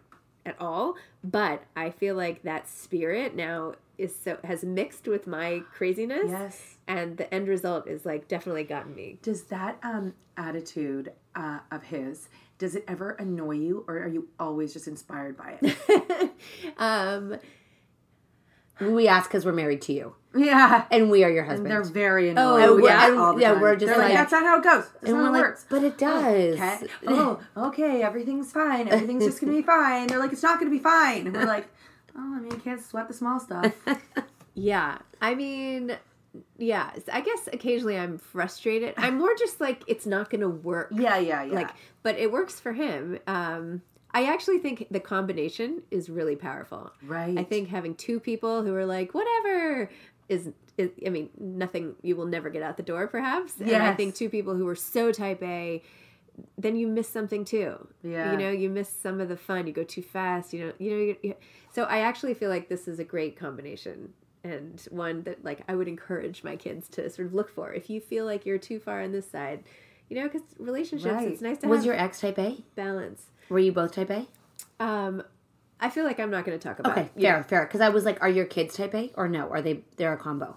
at 0.46 0.56
all, 0.60 0.94
but 1.22 1.64
I 1.76 1.90
feel 1.90 2.14
like 2.14 2.42
that 2.44 2.68
spirit 2.68 3.34
now 3.34 3.74
is 3.98 4.14
so 4.14 4.38
has 4.44 4.64
mixed 4.64 5.08
with 5.08 5.26
my 5.26 5.62
craziness. 5.72 6.30
Yes. 6.30 6.76
And 6.86 7.16
the 7.16 7.32
end 7.32 7.48
result 7.48 7.88
is 7.88 8.06
like 8.06 8.28
definitely 8.28 8.64
gotten 8.64 8.94
me. 8.94 9.18
Does 9.22 9.44
that 9.44 9.78
um, 9.82 10.14
attitude 10.36 11.12
uh, 11.34 11.60
of 11.70 11.82
his 11.82 12.28
does 12.60 12.74
it 12.74 12.84
ever 12.86 13.12
annoy 13.12 13.52
you, 13.52 13.86
or 13.88 13.98
are 13.98 14.08
you 14.08 14.28
always 14.38 14.74
just 14.74 14.86
inspired 14.86 15.34
by 15.34 15.58
it? 15.62 16.30
um, 16.76 17.38
We 18.80 19.08
ask 19.08 19.28
because 19.30 19.44
we're 19.44 19.52
married 19.52 19.82
to 19.82 19.92
you, 19.92 20.14
yeah, 20.34 20.86
and 20.90 21.10
we 21.10 21.22
are 21.24 21.30
your 21.30 21.42
and 21.42 21.50
husband. 21.50 21.70
they're 21.70 21.82
very 21.84 22.30
Oh, 22.36 22.56
annoyed. 22.56 22.84
yeah. 22.84 23.08
yeah, 23.08 23.20
all 23.20 23.34
the 23.34 23.40
Yeah, 23.40 23.52
time. 23.52 23.60
we're 23.60 23.74
just 23.76 23.86
They're 23.86 23.98
like, 23.98 24.08
like- 24.10 24.18
that's 24.18 24.32
not 24.32 24.42
how 24.44 24.58
it 24.58 24.64
goes. 24.64 24.84
That's 25.00 25.04
and 25.04 25.12
not 25.14 25.18
how 25.24 25.28
it 25.28 25.32
like, 25.32 25.42
works. 25.42 25.66
but 25.68 25.84
it 25.84 25.98
does. 25.98 26.54
Okay. 26.54 26.78
Oh, 27.06 27.40
okay. 27.56 28.02
Everything's 28.02 28.52
fine. 28.52 28.88
Everything's 28.88 29.24
just 29.24 29.40
gonna 29.40 29.52
be 29.52 29.62
fine. 29.76 30.06
They're 30.06 30.18
like, 30.18 30.32
it's 30.32 30.42
not 30.42 30.58
gonna 30.58 30.70
be 30.70 30.78
fine. 30.78 31.26
And 31.26 31.36
we're 31.36 31.44
like, 31.46 31.66
oh, 32.16 32.34
I 32.36 32.40
mean, 32.40 32.50
you 32.52 32.58
can't 32.58 32.80
sweat 32.82 33.08
the 33.08 33.14
small 33.14 33.38
stuff. 33.40 33.72
Yeah. 34.54 34.98
I 35.22 35.34
mean, 35.36 35.96
yeah. 36.58 36.90
I 37.12 37.20
guess 37.20 37.48
occasionally 37.52 37.96
I'm 37.96 38.18
frustrated. 38.18 38.94
I'm 38.96 39.16
more 39.18 39.34
just 39.38 39.60
like 39.60 39.84
it's 39.86 40.06
not 40.06 40.28
going 40.28 40.40
to 40.42 40.48
work. 40.48 40.88
yeah, 40.92 41.18
yeah, 41.18 41.44
yeah. 41.44 41.54
Like, 41.54 41.70
but 42.02 42.18
it 42.18 42.30
works 42.32 42.58
for 42.60 42.72
him. 42.72 43.18
Um, 43.26 43.82
I 44.12 44.24
actually 44.26 44.58
think 44.58 44.86
the 44.90 45.00
combination 45.00 45.82
is 45.90 46.10
really 46.10 46.36
powerful. 46.36 46.92
Right. 47.06 47.38
I 47.38 47.44
think 47.44 47.68
having 47.68 47.94
two 47.94 48.18
people 48.20 48.62
who 48.62 48.74
are 48.74 48.86
like 48.86 49.14
whatever 49.14 49.90
is, 50.28 50.50
is 50.78 50.90
I 51.06 51.10
mean 51.10 51.30
nothing 51.38 51.94
you 52.02 52.16
will 52.16 52.26
never 52.26 52.50
get 52.50 52.62
out 52.62 52.76
the 52.76 52.82
door 52.82 53.06
perhaps. 53.06 53.54
And 53.60 53.70
I 53.82 53.94
think 53.94 54.14
two 54.14 54.28
people 54.28 54.54
who 54.56 54.66
are 54.68 54.74
so 54.76 55.12
type 55.12 55.42
A 55.42 55.82
then 56.56 56.74
you 56.74 56.86
miss 56.86 57.06
something 57.08 57.44
too. 57.44 57.86
Yeah. 58.02 58.32
You 58.32 58.38
know, 58.38 58.50
you 58.50 58.70
miss 58.70 58.88
some 58.88 59.20
of 59.20 59.28
the 59.28 59.36
fun. 59.36 59.66
You 59.66 59.74
go 59.74 59.84
too 59.84 60.00
fast. 60.00 60.54
You 60.54 60.66
know, 60.66 60.72
you 60.78 60.90
know. 60.90 60.96
You, 60.96 61.16
you- 61.22 61.34
so 61.72 61.84
I 61.84 61.98
actually 62.00 62.32
feel 62.34 62.48
like 62.48 62.68
this 62.68 62.88
is 62.88 62.98
a 62.98 63.04
great 63.04 63.38
combination 63.38 64.12
and 64.42 64.80
one 64.90 65.22
that 65.24 65.44
like 65.44 65.60
I 65.68 65.74
would 65.76 65.86
encourage 65.86 66.42
my 66.42 66.56
kids 66.56 66.88
to 66.90 67.08
sort 67.10 67.26
of 67.28 67.34
look 67.34 67.48
for. 67.54 67.72
If 67.74 67.90
you 67.90 68.00
feel 68.00 68.24
like 68.24 68.46
you're 68.46 68.58
too 68.58 68.80
far 68.80 69.02
on 69.02 69.12
this 69.12 69.30
side, 69.30 69.64
you 70.08 70.16
know, 70.16 70.24
because 70.28 70.42
relationships, 70.58 71.12
Right. 71.14 71.28
it's 71.28 71.42
nice 71.42 71.58
to 71.58 71.68
Was 71.68 71.78
have 71.78 71.80
Was 71.80 71.86
your 71.86 71.94
ex 71.94 72.20
type 72.20 72.38
A? 72.38 72.56
balance. 72.74 73.26
Were 73.50 73.58
you 73.58 73.72
both 73.72 73.92
type 73.92 74.10
A? 74.10 74.26
Um, 74.82 75.22
I 75.80 75.90
feel 75.90 76.04
like 76.04 76.18
I'm 76.18 76.30
not 76.30 76.44
going 76.44 76.58
to 76.58 76.62
talk 76.62 76.78
about. 76.78 76.92
Okay, 76.92 77.10
know, 77.16 77.22
fair, 77.22 77.42
fair. 77.42 77.66
Because 77.66 77.80
I 77.80 77.90
was 77.90 78.04
like, 78.04 78.22
are 78.22 78.28
your 78.28 78.46
kids 78.46 78.76
type 78.76 78.94
A 78.94 79.10
or 79.16 79.28
no? 79.28 79.48
Are 79.50 79.60
they? 79.60 79.80
They're 79.96 80.12
a 80.12 80.16
combo. 80.16 80.56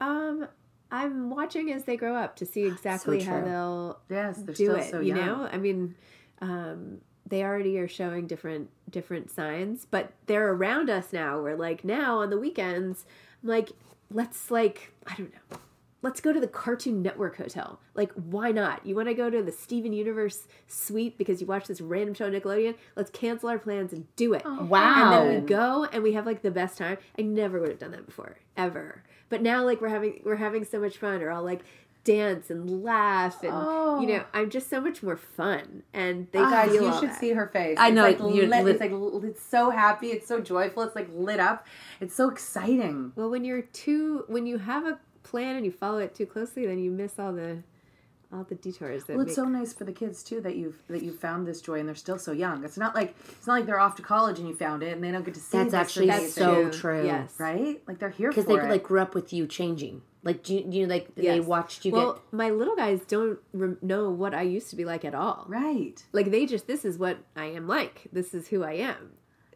Um, 0.00 0.48
I'm 0.90 1.30
watching 1.30 1.72
as 1.72 1.84
they 1.84 1.96
grow 1.96 2.14
up 2.14 2.36
to 2.36 2.46
see 2.46 2.62
exactly 2.66 3.22
how 3.22 3.40
they'll 3.40 4.00
Yes, 4.08 4.36
they're 4.38 4.54
do 4.54 4.64
still 4.64 4.76
it. 4.76 4.90
so 4.90 5.00
you 5.00 5.14
know, 5.14 5.48
I 5.50 5.58
mean, 5.58 5.94
um, 6.40 6.98
they 7.26 7.42
already 7.42 7.78
are 7.78 7.88
showing 7.88 8.26
different 8.26 8.70
different 8.90 9.30
signs, 9.30 9.86
but 9.90 10.12
they're 10.26 10.52
around 10.52 10.90
us 10.90 11.12
now. 11.12 11.40
We're 11.40 11.56
like 11.56 11.82
now 11.82 12.20
on 12.20 12.30
the 12.30 12.38
weekends, 12.38 13.04
I'm 13.42 13.48
like 13.48 13.70
let's 14.10 14.50
like 14.50 14.92
I 15.06 15.14
don't 15.16 15.32
know. 15.32 15.58
Let's 16.02 16.20
go 16.20 16.32
to 16.32 16.40
the 16.40 16.48
Cartoon 16.48 17.00
Network 17.00 17.36
hotel. 17.36 17.80
Like, 17.94 18.12
why 18.14 18.50
not? 18.50 18.84
You 18.84 18.96
want 18.96 19.08
to 19.08 19.14
go 19.14 19.30
to 19.30 19.42
the 19.42 19.52
Steven 19.52 19.92
Universe 19.92 20.48
suite 20.66 21.16
because 21.16 21.40
you 21.40 21.46
watch 21.46 21.66
this 21.66 21.80
random 21.80 22.14
show 22.14 22.26
on 22.26 22.32
Nickelodeon? 22.32 22.74
Let's 22.96 23.10
cancel 23.10 23.48
our 23.48 23.58
plans 23.58 23.92
and 23.92 24.06
do 24.16 24.34
it. 24.34 24.42
Oh, 24.44 24.64
wow. 24.64 25.02
And 25.04 25.12
then 25.12 25.42
we 25.42 25.48
go 25.48 25.84
and 25.92 26.02
we 26.02 26.12
have 26.14 26.26
like 26.26 26.42
the 26.42 26.50
best 26.50 26.76
time. 26.76 26.98
I 27.18 27.22
never 27.22 27.60
would 27.60 27.70
have 27.70 27.78
done 27.78 27.92
that 27.92 28.04
before, 28.04 28.38
ever. 28.56 29.04
But 29.28 29.42
now 29.42 29.64
like 29.64 29.80
we're 29.80 29.88
having 29.88 30.20
we're 30.24 30.36
having 30.36 30.64
so 30.64 30.80
much 30.80 30.98
fun. 30.98 31.22
Or 31.22 31.30
I'll 31.30 31.42
like 31.44 31.62
dance 32.04 32.50
and 32.50 32.82
laugh 32.82 33.44
and 33.44 33.52
you 34.02 34.08
know 34.08 34.24
oh. 34.24 34.26
I'm 34.34 34.50
just 34.50 34.68
so 34.68 34.80
much 34.80 35.02
more 35.02 35.16
fun. 35.16 35.84
And 35.94 36.26
they 36.32 36.40
Guys, 36.40 36.72
feel 36.72 36.82
you 36.82 36.92
should 37.00 37.10
that. 37.10 37.20
see 37.20 37.30
her 37.30 37.46
face. 37.46 37.76
I 37.78 37.90
know, 37.90 38.06
It's 38.06 38.20
like, 38.20 38.34
you're 38.34 38.48
lit, 38.48 38.64
lit- 38.64 38.74
it's 38.74 38.80
like 38.80 39.24
it's 39.24 39.42
so 39.42 39.70
happy. 39.70 40.08
It's 40.08 40.26
so 40.26 40.40
joyful. 40.40 40.82
It's 40.82 40.96
like 40.96 41.08
lit 41.14 41.38
up. 41.40 41.66
It's 42.00 42.14
so 42.14 42.28
exciting. 42.28 43.12
Well, 43.14 43.30
when 43.30 43.44
you're 43.44 43.62
too 43.62 44.24
when 44.26 44.46
you 44.46 44.58
have 44.58 44.84
a 44.84 44.98
plan 45.32 45.56
and 45.56 45.64
you 45.66 45.72
follow 45.72 45.98
it 45.98 46.14
too 46.14 46.26
closely, 46.26 46.66
then 46.66 46.78
you 46.78 46.90
miss 46.92 47.18
all 47.18 47.32
the 47.32 47.62
all 48.34 48.44
the 48.44 48.54
detours. 48.54 49.04
That 49.04 49.16
Well, 49.16 49.26
it's 49.26 49.36
make- 49.36 49.44
so 49.44 49.48
nice 49.58 49.72
for 49.74 49.84
the 49.84 49.92
kids 49.92 50.22
too 50.22 50.40
that 50.40 50.56
you've 50.56 50.78
that 50.88 51.02
you 51.02 51.12
found 51.12 51.46
this 51.46 51.60
joy 51.60 51.80
and 51.80 51.86
they're 51.88 51.94
still 51.94 52.18
so 52.18 52.32
young. 52.32 52.64
It's 52.64 52.78
not 52.78 52.94
like 52.94 53.14
it's 53.30 53.46
not 53.46 53.54
like 53.54 53.66
they're 53.66 53.80
off 53.80 53.96
to 53.96 54.02
college 54.02 54.38
and 54.38 54.48
you 54.48 54.54
found 54.54 54.82
it 54.82 54.92
and 54.94 55.02
they 55.04 55.10
don't 55.10 55.24
get 55.24 55.34
to 55.34 55.40
see 55.40 55.58
it. 55.58 55.64
That's 55.70 55.74
actually 55.74 56.08
amazing- 56.08 56.30
so 56.44 56.70
true. 56.70 57.04
Yes. 57.04 57.34
right. 57.38 57.82
Like 57.88 57.98
they're 57.98 58.10
here 58.10 58.30
Because 58.30 58.46
they 58.46 58.54
it. 58.54 58.70
like 58.70 58.84
grew 58.84 59.00
up 59.00 59.14
with 59.14 59.32
you 59.32 59.46
changing. 59.46 60.02
Like, 60.24 60.44
do 60.44 60.54
you, 60.54 60.62
do 60.70 60.76
you 60.78 60.86
like 60.86 61.14
they 61.16 61.40
watched 61.40 61.84
you 61.84 61.90
well, 61.92 62.12
get? 62.14 62.22
my 62.32 62.50
little 62.50 62.76
guys 62.76 63.00
don't 63.08 63.38
rem- 63.52 63.78
know 63.82 64.08
what 64.08 64.32
I 64.34 64.42
used 64.42 64.70
to 64.70 64.76
be 64.76 64.84
like 64.84 65.04
at 65.04 65.14
all. 65.16 65.44
right. 65.48 66.00
Like 66.12 66.30
they 66.30 66.46
just 66.46 66.66
this 66.66 66.84
is 66.84 66.96
what 66.96 67.18
I 67.36 67.46
am 67.46 67.66
like. 67.66 68.06
This 68.12 68.32
is 68.32 68.46
who 68.48 68.62
I 68.62 68.74
am 68.74 69.10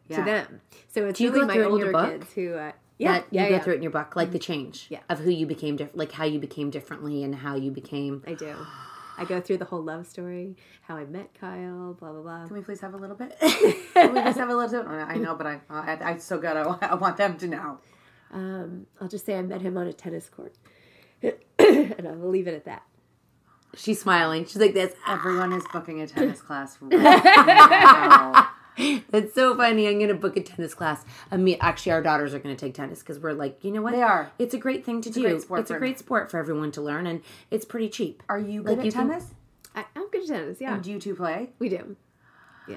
Yeah. 0.09 0.17
to 0.19 0.23
them. 0.25 0.61
So 0.89 1.07
it's 1.07 1.19
Do 1.19 1.25
you 1.25 1.31
really 1.33 1.47
my 1.47 1.55
through 1.55 1.63
it 1.63 1.67
in 1.67 1.95
older 1.95 2.19
kids 2.19 2.33
who. 2.35 2.55
Uh, 2.55 2.73
yeah, 2.99 3.13
that 3.13 3.27
yeah, 3.31 3.43
you 3.45 3.49
go 3.51 3.55
yeah. 3.57 3.63
through 3.63 3.73
it 3.75 3.77
in 3.77 3.83
your 3.83 3.93
book, 3.93 4.17
like 4.17 4.33
the 4.33 4.39
change 4.39 4.87
Yeah. 4.91 5.01
of 5.09 5.19
who 5.21 5.31
you 5.31 5.47
became, 5.47 5.77
diff- 5.77 5.91
like 5.95 6.13
how 6.13 6.25
you 6.25 6.39
became 6.39 6.71
differently 6.71 7.23
and 7.23 7.35
how 7.35 7.57
you 7.57 7.71
became. 7.71 8.23
I 8.27 8.35
do. 8.35 8.55
I 9.19 9.25
go 9.25 9.41
through 9.41 9.57
the 9.59 9.65
whole 9.65 9.83
love 9.83 10.07
story, 10.07 10.57
how 10.83 10.97
I 10.97 11.05
met 11.07 11.33
Kyle, 11.41 11.95
blah 11.95 12.13
blah 12.13 12.21
blah. 12.23 12.47
Can 12.47 12.57
we 12.57 12.63
please 12.63 12.81
have 12.81 12.93
a 12.93 12.99
little 12.99 13.17
bit? 13.17 13.35
Can 13.95 14.13
we 14.15 14.21
just 14.21 14.39
have 14.39 14.51
a 14.51 14.55
little? 14.55 14.83
Bit? 14.83 14.91
I 14.91 15.17
know, 15.17 15.35
but 15.35 15.47
I 15.47 15.61
I, 15.71 15.99
I 16.13 16.17
so 16.19 16.39
got 16.39 16.83
I, 16.83 16.95
want 16.97 17.17
them 17.17 17.39
to 17.39 17.47
know. 17.47 17.79
Um, 18.33 18.87
I'll 19.01 19.09
just 19.09 19.25
say 19.25 19.37
I 19.39 19.43
met 19.43 19.63
him 19.63 19.77
on 19.79 19.87
a 19.87 19.93
tennis 19.95 20.29
court, 20.29 20.55
and 21.23 22.07
I 22.07 22.13
will 22.13 22.29
leave 22.29 22.47
it 22.47 22.55
at 22.55 22.65
that. 22.67 22.83
She's 23.75 24.01
smiling. 24.01 24.45
She's 24.45 24.57
like 24.57 24.75
this. 24.75 24.93
Everyone 25.09 25.53
is 25.53 25.65
booking 25.73 26.01
a 26.03 26.07
tennis 26.07 26.41
class 26.43 26.77
right 26.81 26.93
now. 27.03 28.49
That's 29.11 29.35
so 29.35 29.57
funny. 29.57 29.89
I'm 29.89 29.99
gonna 29.99 30.15
book 30.15 30.37
a 30.37 30.43
tennis 30.43 30.75
class. 30.75 31.05
I 31.31 31.37
mean, 31.37 31.57
actually, 31.61 31.93
our 31.93 32.03
daughters 32.03 32.35
are 32.35 32.39
gonna 32.39 32.57
take 32.57 32.75
tennis 32.75 33.01
because 33.01 33.19
we're 33.19 33.33
like, 33.33 33.65
you 33.65 33.71
know 33.71 33.83
what? 33.83 33.93
They 33.93 34.03
are. 34.03 34.31
It's 34.39 34.55
a 34.55 34.59
great 34.59 34.85
thing 34.85 35.01
to 35.03 35.09
a 35.09 35.13
do. 35.13 35.23
great 35.23 35.43
sport 35.43 35.61
it's 35.61 35.71
a 35.71 35.75
for- 35.75 35.79
great 35.79 35.99
sport 35.99 36.31
for 36.31 36.39
everyone 36.39 36.73
to 36.73 36.83
learn, 36.83 37.07
and 37.07 37.23
it's 37.51 37.65
pretty 37.65 37.89
cheap. 37.89 38.23
Are 38.29 38.39
you 38.39 38.63
good 38.63 38.71
Like, 38.71 38.79
at 38.81 38.85
you 38.87 38.93
can- 38.93 39.09
tennis? 39.09 39.27
I, 39.75 39.85
I'm 39.95 40.09
good 40.11 40.23
at 40.23 40.29
tennis. 40.29 40.61
Yeah, 40.61 40.75
And 40.75 40.83
do 40.83 40.91
you 40.91 41.01
two 41.01 41.15
play? 41.15 41.51
we 41.59 41.69
do. 41.69 41.97
Yeah. 42.69 42.77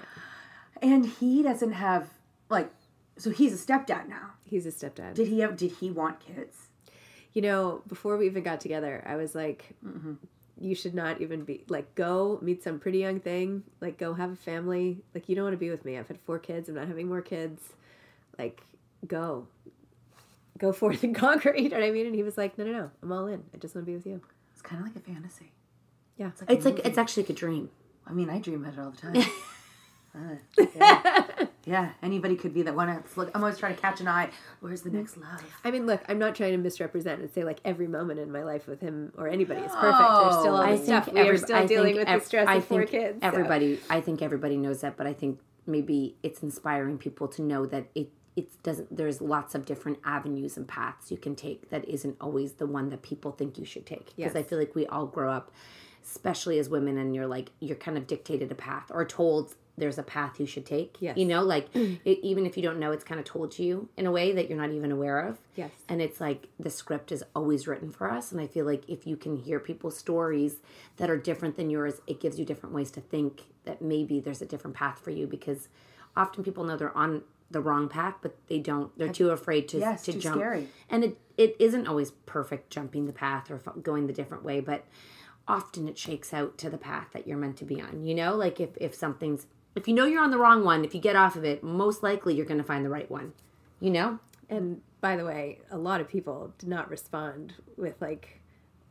And 0.81 1.05
he 1.05 1.43
doesn't 1.43 1.73
have 1.73 2.09
like. 2.49 2.69
So 3.17 3.31
he's 3.31 3.53
a 3.53 3.65
stepdad 3.65 4.07
now. 4.07 4.31
He's 4.45 4.65
a 4.65 4.69
stepdad. 4.69 5.13
Did 5.15 5.27
he 5.27 5.39
have? 5.41 5.57
Did 5.57 5.71
he 5.73 5.91
want 5.91 6.19
kids? 6.21 6.57
you 7.31 7.43
know, 7.43 7.83
before 7.87 8.17
we 8.17 8.25
even 8.25 8.41
got 8.41 8.59
together, 8.59 9.03
I 9.05 9.15
was 9.15 9.35
like, 9.35 9.75
mm-hmm. 9.85 10.13
You 10.59 10.75
should 10.75 10.93
not 10.93 11.21
even 11.21 11.43
be 11.43 11.63
like, 11.69 11.95
go 11.95 12.39
meet 12.41 12.63
some 12.63 12.79
pretty 12.79 12.99
young 12.99 13.19
thing, 13.19 13.63
like, 13.81 13.97
go 13.97 14.13
have 14.13 14.31
a 14.31 14.35
family. 14.35 15.01
Like, 15.13 15.29
you 15.29 15.35
don't 15.35 15.45
want 15.45 15.53
to 15.53 15.57
be 15.57 15.69
with 15.69 15.85
me. 15.85 15.97
I've 15.97 16.07
had 16.07 16.19
four 16.19 16.39
kids. 16.39 16.69
I'm 16.69 16.75
not 16.75 16.87
having 16.87 17.07
more 17.07 17.21
kids. 17.21 17.61
Like, 18.37 18.61
go, 19.07 19.47
go 20.57 20.71
forth 20.73 21.03
and 21.03 21.15
conquer. 21.15 21.55
You 21.55 21.69
know 21.69 21.77
what 21.77 21.85
I 21.85 21.91
mean? 21.91 22.05
And 22.05 22.15
he 22.15 22.23
was 22.23 22.37
like, 22.37 22.57
no, 22.57 22.65
no, 22.65 22.71
no, 22.71 22.91
I'm 23.01 23.11
all 23.11 23.27
in. 23.27 23.43
I 23.53 23.57
just 23.57 23.75
want 23.75 23.85
to 23.85 23.91
be 23.91 23.95
with 23.95 24.05
you. 24.05 24.21
It's 24.53 24.61
kind 24.61 24.81
of 24.81 24.87
like 24.87 24.95
a 24.95 24.99
fantasy. 24.99 25.51
Yeah. 26.17 26.27
It's 26.27 26.41
like, 26.41 26.49
It's 26.51 26.65
like 26.65 26.79
it's 26.85 26.97
actually 26.97 27.23
like 27.23 27.29
a 27.31 27.33
dream. 27.33 27.69
I 28.05 28.11
mean, 28.11 28.29
I 28.29 28.39
dream 28.39 28.63
about 28.63 28.73
it 28.73 28.79
all 28.79 28.91
the 28.91 28.97
time. 28.97 29.15
Uh, 30.15 30.65
yeah. 30.75 31.45
yeah, 31.65 31.89
anybody 32.01 32.35
could 32.35 32.53
be 32.53 32.61
that 32.63 32.75
one. 32.75 32.89
It's 32.89 33.15
like 33.15 33.29
I'm 33.35 33.43
always 33.43 33.57
trying 33.57 33.75
to 33.75 33.81
catch 33.81 34.01
an 34.01 34.07
eye. 34.07 34.29
Where's 34.59 34.81
the 34.81 34.89
next 34.89 35.17
love? 35.17 35.43
I 35.63 35.71
mean, 35.71 35.85
look, 35.85 36.01
I'm 36.09 36.17
not 36.17 36.35
trying 36.35 36.51
to 36.51 36.57
misrepresent 36.57 37.21
and 37.21 37.31
say 37.31 37.43
like 37.43 37.59
every 37.63 37.87
moment 37.87 38.19
in 38.19 38.31
my 38.31 38.43
life 38.43 38.67
with 38.67 38.81
him 38.81 39.11
or 39.17 39.27
anybody 39.27 39.61
is 39.61 39.71
perfect. 39.71 39.99
There's 39.99 40.39
still 40.39 40.55
all 40.55 40.61
I 40.61 40.71
this 40.77 40.87
think 40.87 41.03
stuff. 41.03 41.13
We 41.13 41.21
are 41.21 41.37
still 41.37 41.55
I 41.57 41.65
dealing 41.65 41.95
with 41.95 42.07
ev- 42.07 42.21
the 42.21 42.25
stress 42.25 42.47
I 42.47 42.55
of 42.55 42.65
four 42.65 42.79
think 42.85 42.91
kids. 42.91 43.21
so. 43.21 43.27
Everybody, 43.27 43.79
I 43.89 44.01
think 44.01 44.21
everybody 44.21 44.57
knows 44.57 44.81
that, 44.81 44.97
but 44.97 45.05
I 45.05 45.13
think 45.13 45.39
maybe 45.67 46.15
it's 46.23 46.41
inspiring 46.41 46.97
people 46.97 47.27
to 47.29 47.41
know 47.41 47.65
that 47.67 47.85
it 47.95 48.09
it 48.35 48.63
doesn't. 48.63 48.95
There's 48.95 49.21
lots 49.21 49.53
of 49.53 49.65
different 49.65 49.99
avenues 50.05 50.55
and 50.57 50.67
paths 50.67 51.11
you 51.11 51.17
can 51.17 51.35
take 51.35 51.69
that 51.69 51.87
isn't 51.87 52.15
always 52.21 52.53
the 52.53 52.65
one 52.67 52.89
that 52.89 53.01
people 53.01 53.31
think 53.31 53.57
you 53.57 53.65
should 53.65 53.85
take. 53.85 54.15
Because 54.15 54.35
I 54.35 54.43
feel 54.43 54.57
like 54.57 54.73
we 54.75 54.85
all 54.87 55.05
grow 55.07 55.31
up, 55.31 55.51
especially 56.03 56.57
as 56.57 56.69
women, 56.69 56.97
and 56.97 57.13
you're 57.13 57.27
like 57.27 57.51
you're 57.59 57.75
kind 57.75 57.97
of 57.97 58.07
dictated 58.07 58.51
a 58.51 58.55
path 58.55 58.85
or 58.91 59.03
told 59.05 59.55
there's 59.79 59.97
a 59.97 60.03
path 60.03 60.39
you 60.39 60.45
should 60.45 60.65
take. 60.65 60.97
Yes. 60.99 61.17
You 61.17 61.25
know, 61.25 61.43
like 61.43 61.67
it, 61.75 62.19
even 62.21 62.45
if 62.45 62.57
you 62.57 62.63
don't 62.63 62.79
know, 62.79 62.91
it's 62.91 63.03
kind 63.03 63.19
of 63.19 63.25
told 63.25 63.51
to 63.53 63.63
you 63.63 63.89
in 63.97 64.05
a 64.05 64.11
way 64.11 64.31
that 64.33 64.49
you're 64.49 64.57
not 64.57 64.71
even 64.71 64.91
aware 64.91 65.19
of. 65.19 65.39
Yes. 65.55 65.71
And 65.87 66.01
it's 66.01 66.19
like 66.21 66.47
the 66.59 66.69
script 66.69 67.11
is 67.11 67.23
always 67.35 67.67
written 67.67 67.91
for 67.91 68.11
us. 68.11 68.31
And 68.31 68.39
I 68.39 68.47
feel 68.47 68.65
like 68.65 68.87
if 68.89 69.07
you 69.07 69.15
can 69.17 69.37
hear 69.37 69.59
people's 69.59 69.97
stories 69.97 70.57
that 70.97 71.09
are 71.09 71.17
different 71.17 71.55
than 71.57 71.69
yours, 71.69 72.01
it 72.07 72.19
gives 72.19 72.37
you 72.37 72.45
different 72.45 72.75
ways 72.75 72.91
to 72.91 73.01
think 73.01 73.43
that 73.65 73.81
maybe 73.81 74.19
there's 74.19 74.41
a 74.41 74.45
different 74.45 74.75
path 74.75 74.99
for 74.99 75.11
you 75.11 75.27
because 75.27 75.69
often 76.15 76.43
people 76.43 76.63
know 76.63 76.77
they're 76.77 76.97
on 76.97 77.23
the 77.51 77.61
wrong 77.61 77.89
path, 77.89 78.15
but 78.21 78.35
they 78.47 78.59
don't. 78.59 78.95
They're 78.97 79.09
too 79.11 79.31
afraid 79.31 79.67
to, 79.69 79.79
Yes, 79.79 80.03
to 80.03 80.13
too 80.13 80.19
jump. 80.19 80.35
scary. 80.35 80.67
And 80.87 81.03
it, 81.03 81.17
it 81.35 81.55
isn't 81.59 81.87
always 81.87 82.11
perfect 82.11 82.69
jumping 82.69 83.07
the 83.07 83.13
path 83.13 83.49
or 83.49 83.57
going 83.81 84.05
the 84.05 84.13
different 84.13 84.43
way, 84.43 84.59
but 84.59 84.85
often 85.47 85.87
it 85.87 85.97
shakes 85.97 86.31
out 86.31 86.59
to 86.59 86.69
the 86.69 86.77
path 86.77 87.07
that 87.11 87.25
you're 87.27 87.37
meant 87.39 87.57
to 87.57 87.65
be 87.65 87.81
on. 87.81 88.03
You 88.05 88.13
know, 88.13 88.35
like 88.35 88.59
if, 88.59 88.69
if 88.77 88.93
something's, 88.93 89.47
if 89.79 89.87
you 89.87 89.93
know 89.93 90.05
you're 90.05 90.23
on 90.23 90.31
the 90.31 90.37
wrong 90.37 90.63
one, 90.63 90.83
if 90.85 90.93
you 90.93 91.01
get 91.01 91.15
off 91.15 91.35
of 91.35 91.43
it, 91.43 91.63
most 91.63 92.03
likely 92.03 92.35
you're 92.35 92.45
going 92.45 92.57
to 92.59 92.63
find 92.63 92.85
the 92.85 92.89
right 92.89 93.09
one. 93.09 93.33
You 93.79 93.91
know? 93.91 94.19
And 94.49 94.81
by 95.01 95.15
the 95.15 95.25
way, 95.25 95.59
a 95.71 95.77
lot 95.77 96.01
of 96.01 96.07
people 96.07 96.53
did 96.57 96.69
not 96.69 96.89
respond 96.89 97.53
with 97.77 97.95
like, 98.01 98.41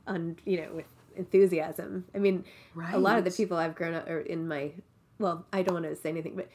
un, 0.07 0.37
you 0.45 0.61
know, 0.61 0.69
with 0.75 0.87
enthusiasm. 1.17 2.05
I 2.15 2.19
mean, 2.19 2.45
a 2.93 2.99
lot 2.99 3.19
of 3.19 3.25
the 3.25 3.31
people 3.31 3.57
I've 3.57 3.75
grown 3.75 3.95
up 3.95 4.09
or 4.09 4.21
in 4.21 4.49
my, 4.49 4.73
well, 5.19 5.47
I 5.53 5.63
don't 5.63 5.75
want 5.75 5.87
to 5.87 5.97
say 5.97 6.09
anything, 6.09 6.37
but 6.37 6.49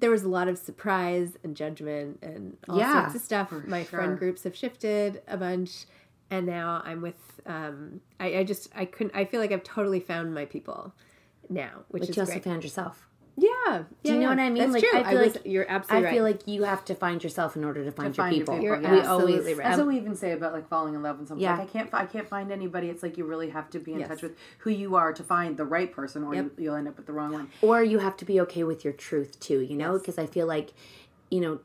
there 0.00 0.10
was 0.10 0.22
a 0.22 0.28
lot 0.28 0.48
of 0.48 0.56
surprise 0.56 1.36
and 1.44 1.54
judgment 1.54 2.18
and 2.22 2.56
all 2.68 2.78
Yeah, 2.78 3.02
sorts 3.02 3.14
of 3.16 3.20
stuff. 3.20 3.52
My 3.66 3.82
sure. 3.84 3.98
friend 3.98 4.18
groups 4.18 4.44
have 4.44 4.56
shifted 4.56 5.22
a 5.28 5.36
bunch, 5.36 5.84
and 6.30 6.46
now 6.46 6.80
I'm 6.84 7.02
with. 7.02 7.40
Um, 7.44 8.00
I, 8.18 8.38
I 8.38 8.44
just 8.44 8.68
I 8.74 8.86
couldn't. 8.86 9.14
I 9.14 9.26
feel 9.26 9.38
like 9.40 9.52
I've 9.52 9.64
totally 9.64 10.00
found 10.00 10.32
my 10.32 10.46
people 10.46 10.94
now, 11.50 11.84
which 11.88 12.00
But 12.02 12.08
is 12.10 12.16
you 12.16 12.22
also 12.22 12.32
great. 12.32 12.44
found 12.44 12.64
yourself. 12.64 13.06
Yeah, 13.38 13.82
Do 14.02 14.12
you 14.12 14.14
know 14.14 14.20
yeah, 14.22 14.28
what 14.30 14.38
I 14.38 14.48
mean? 14.48 14.62
That's 14.70 14.82
like, 14.82 14.82
true. 14.90 14.98
I 15.00 15.10
feel 15.10 15.20
was- 15.20 15.34
like 15.34 15.46
you're 15.46 15.70
absolutely 15.70 16.08
I 16.08 16.12
feel 16.12 16.24
right. 16.24 16.32
like 16.36 16.48
you 16.48 16.62
have 16.62 16.84
to 16.86 16.94
find 16.94 17.22
yourself 17.22 17.54
in 17.54 17.64
order 17.64 17.84
to 17.84 17.92
find, 17.92 18.16
find 18.16 18.34
your 18.34 18.38
your 18.38 18.46
people. 18.46 18.54
people, 18.54 18.64
You're 18.64 18.80
yeah. 18.82 18.92
we 18.92 18.98
absolutely 19.00 19.32
always, 19.40 19.56
right. 19.58 19.64
That's 19.66 19.78
what 19.78 19.86
we 19.88 19.96
even 19.98 20.16
say 20.16 20.32
about 20.32 20.54
like 20.54 20.68
falling 20.68 20.94
in 20.94 21.02
love 21.02 21.18
and 21.18 21.28
something. 21.28 21.42
Yeah. 21.42 21.58
Like 21.58 21.68
I 21.68 21.70
can't, 21.72 21.88
I 21.94 22.06
can't 22.06 22.28
find 22.28 22.50
anybody. 22.50 22.88
It's 22.88 23.02
like 23.02 23.18
you 23.18 23.24
really 23.26 23.50
have 23.50 23.68
to 23.70 23.78
be 23.78 23.92
in 23.92 23.98
Yes. 24.00 24.08
touch 24.08 24.22
with 24.22 24.36
who 24.58 24.70
you 24.70 24.96
are 24.96 25.12
to 25.12 25.22
find 25.22 25.56
the 25.58 25.66
right 25.66 25.92
person, 25.92 26.24
or 26.24 26.34
Yep. 26.34 26.44
you, 26.56 26.64
you'll 26.64 26.74
end 26.76 26.88
up 26.88 26.96
with 26.96 27.06
the 27.06 27.12
wrong 27.12 27.32
one. 27.32 27.48
or 27.60 27.82
you 27.82 27.98
have 27.98 28.16
to 28.16 28.24
be 28.24 28.40
okay 28.40 28.64
with 28.64 28.84
your 28.84 28.92
truth 28.94 29.38
too 29.40 29.60
you 29.60 29.76
know 29.76 29.98
because 29.98 30.18
i 30.18 30.26
feel 30.26 30.46
like 30.46 30.72
you 31.30 31.40
know 31.40 31.60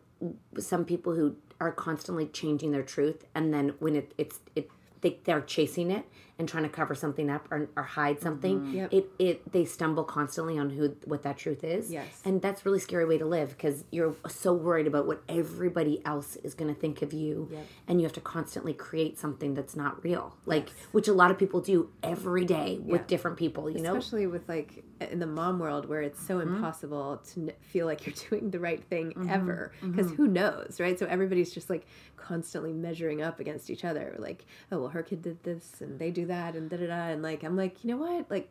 some 0.60 0.84
people 0.86 1.16
who 1.16 1.36
are 1.60 1.72
constantly 1.72 2.26
changing 2.28 2.72
their 2.72 2.84
truth 2.84 3.24
and 3.36 3.54
then 3.54 3.70
when 3.80 3.96
it, 3.96 4.14
it's 4.18 4.40
it 4.56 4.70
they, 5.02 5.20
they're 5.24 5.42
chasing 5.42 5.92
it 5.92 6.06
and 6.40 6.50
trying 6.50 6.64
to 6.64 6.70
cover 6.70 6.96
something 6.96 7.30
up 7.30 7.48
or, 7.52 7.70
or 7.76 7.84
hide 7.84 8.20
something, 8.20 8.60
Mm-hmm. 8.60 8.76
Yep. 8.76 8.94
it 8.94 9.10
it 9.20 9.52
they 9.52 9.64
stumble 9.66 10.04
constantly 10.04 10.58
on 10.58 10.72
who 10.72 10.96
what 11.06 11.22
that 11.24 11.38
truth 11.38 11.64
is. 11.64 11.92
Yes. 11.92 12.22
and 12.26 12.42
that's 12.42 12.62
a 12.62 12.64
really 12.64 12.80
scary 12.80 13.06
way 13.06 13.18
to 13.20 13.26
live 13.26 13.50
because 13.50 13.84
you're 13.92 14.16
so 14.28 14.52
worried 14.54 14.88
about 14.88 15.06
what 15.06 15.22
everybody 15.30 16.02
else 16.06 16.38
is 16.38 16.54
going 16.56 16.74
to 16.74 16.80
think 16.80 17.02
of 17.04 17.14
you, 17.14 17.48
Yep. 17.52 17.66
and 17.88 18.02
you 18.02 18.06
have 18.06 18.14
to 18.14 18.22
constantly 18.22 18.74
create 18.74 19.20
something 19.20 19.54
that's 19.54 19.76
not 19.76 20.04
real, 20.04 20.36
like 20.46 20.70
which 20.94 21.08
a 21.08 21.14
lot 21.14 21.30
of 21.30 21.38
people 21.38 21.62
do 21.62 21.90
every 22.02 22.46
day 22.46 22.80
with 22.82 23.02
Yeah. 23.02 23.08
different 23.08 23.38
people. 23.38 23.70
You 23.70 23.80
know, 23.82 23.96
especially 23.96 24.26
with 24.28 24.48
like 24.50 24.84
in 25.12 25.20
the 25.20 25.28
mom 25.28 25.60
world 25.60 25.88
where 25.88 26.02
it's 26.02 26.22
so 26.26 26.40
Mm-hmm. 26.40 26.56
impossible 26.56 27.22
to 27.34 27.52
feel 27.62 27.86
like 27.86 28.06
you're 28.06 28.16
doing 28.30 28.50
the 28.50 28.60
right 28.60 28.84
thing 28.84 29.14
ever 29.30 29.72
because 29.82 30.10
who 30.12 30.28
knows 30.28 30.80
right 30.80 30.98
so 30.98 31.06
everybody's 31.08 31.52
just 31.54 31.70
like 31.70 31.86
constantly 32.22 32.72
measuring 32.72 33.22
up 33.22 33.40
against 33.40 33.70
each 33.70 33.84
other 33.84 34.16
like 34.20 34.46
oh 34.72 34.80
well 34.80 34.90
her 34.90 35.04
kid 35.04 35.22
did 35.22 35.42
this 35.44 35.82
and 35.82 35.98
they 36.00 36.12
do 36.12 36.26
that 36.26 36.56
and 36.56 36.70
da 36.70 36.78
da 36.78 36.88
da 36.88 37.08
and 37.10 37.22
like 37.24 37.44
i'm 37.44 37.56
like 37.58 37.84
you 37.84 37.90
know 37.92 37.98
what 37.98 38.30
like 38.30 38.48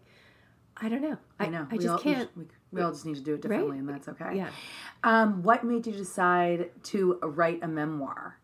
i 0.76 0.88
don't 0.88 1.02
know 1.02 1.16
i, 1.38 1.46
I 1.46 1.48
know. 1.48 1.66
i 1.70 1.76
we 1.76 1.78
just 1.78 1.88
all, 1.88 1.98
can't 1.98 2.28
We, 2.36 2.44
we 2.72 2.82
all 2.82 2.90
just 2.90 3.06
need 3.06 3.16
to 3.16 3.20
do 3.22 3.34
it 3.34 3.42
differently, 3.42 3.70
Right? 3.72 3.78
and 3.80 3.88
that's 3.88 4.08
okay. 4.08 4.36
yeah 4.36 4.50
Um, 5.04 5.42
what 5.42 5.64
made 5.64 5.86
you 5.86 5.92
decide 5.92 6.70
to 6.84 7.18
write 7.22 7.60
a 7.62 7.68
memoir? 7.68 8.36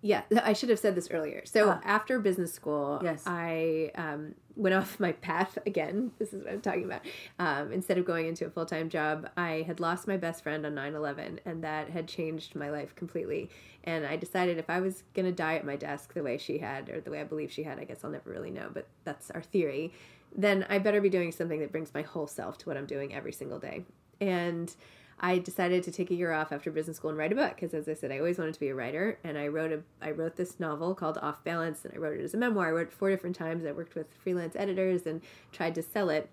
Yeah 0.00 0.22
i 0.44 0.52
should 0.52 0.68
have 0.68 0.78
said 0.78 0.94
this 0.94 1.08
earlier. 1.10 1.42
So 1.44 1.78
after 1.84 2.18
business 2.18 2.52
school 2.52 3.00
Yes. 3.02 3.22
i 3.26 3.90
um, 3.94 4.34
went 4.54 4.74
off 4.74 5.00
my 5.00 5.12
path 5.12 5.58
again. 5.66 6.12
This 6.18 6.32
is 6.32 6.44
what 6.44 6.52
i'm 6.52 6.60
talking 6.60 6.84
about. 6.84 7.02
Um, 7.38 7.72
instead 7.72 7.98
of 7.98 8.04
going 8.04 8.26
into 8.26 8.46
a 8.46 8.50
full-time 8.50 8.88
job 8.88 9.28
i 9.36 9.64
had 9.66 9.80
lost 9.80 10.06
my 10.06 10.16
best 10.16 10.42
friend 10.42 10.64
on 10.66 10.74
9-11 10.74 11.38
and 11.44 11.64
that 11.64 11.90
had 11.90 12.06
changed 12.08 12.54
my 12.54 12.70
life 12.70 12.94
completely. 12.94 13.50
And 13.84 14.06
i 14.06 14.16
decided 14.16 14.58
if 14.58 14.70
i 14.70 14.80
was 14.80 15.02
going 15.14 15.26
to 15.26 15.32
die 15.32 15.56
at 15.56 15.64
my 15.66 15.76
desk 15.76 16.14
the 16.14 16.22
way 16.22 16.38
she 16.38 16.58
had 16.58 16.88
or 16.88 17.00
the 17.00 17.10
way 17.10 17.20
i 17.20 17.24
believe 17.24 17.50
she 17.50 17.62
had 17.64 17.78
i 17.78 17.84
guess 17.84 18.04
i'll 18.04 18.10
never 18.10 18.30
really 18.30 18.50
know 18.50 18.70
but 18.72 18.86
that's 19.04 19.30
our 19.32 19.42
theory 19.42 19.92
then 20.34 20.64
i 20.70 20.78
better 20.78 21.00
be 21.00 21.08
doing 21.10 21.32
something 21.32 21.60
that 21.60 21.72
brings 21.72 21.92
my 21.92 22.02
whole 22.02 22.26
self 22.26 22.56
to 22.58 22.66
what 22.68 22.76
i'm 22.76 22.86
doing 22.86 23.12
every 23.14 23.32
single 23.32 23.58
day. 23.58 23.84
And 24.20 24.74
I 25.20 25.38
decided 25.38 25.84
to 25.84 25.92
take 25.92 26.10
a 26.10 26.14
year 26.14 26.32
off 26.32 26.50
after 26.50 26.70
business 26.70 26.96
school 26.96 27.10
and 27.10 27.18
write 27.18 27.32
a 27.32 27.36
book 27.36 27.54
because, 27.54 27.74
as 27.74 27.88
I 27.88 27.94
said, 27.94 28.10
I 28.10 28.18
always 28.18 28.38
wanted 28.38 28.54
to 28.54 28.60
be 28.60 28.68
a 28.68 28.74
writer. 28.74 29.18
And 29.22 29.38
I 29.38 29.48
wrote 29.48 29.72
a 29.72 29.82
I 30.00 30.10
wrote 30.10 30.36
this 30.36 30.58
novel 30.58 30.94
called 30.94 31.18
Off 31.18 31.44
Balance, 31.44 31.84
and 31.84 31.94
I 31.94 31.98
wrote 31.98 32.18
it 32.18 32.24
as 32.24 32.34
a 32.34 32.36
memoir. 32.36 32.68
I 32.68 32.72
wrote 32.72 32.88
it 32.88 32.92
four 32.92 33.10
different 33.10 33.36
times. 33.36 33.64
I 33.64 33.72
worked 33.72 33.94
with 33.94 34.12
freelance 34.14 34.56
editors 34.56 35.06
and 35.06 35.22
tried 35.52 35.74
to 35.76 35.82
sell 35.82 36.10
it. 36.10 36.28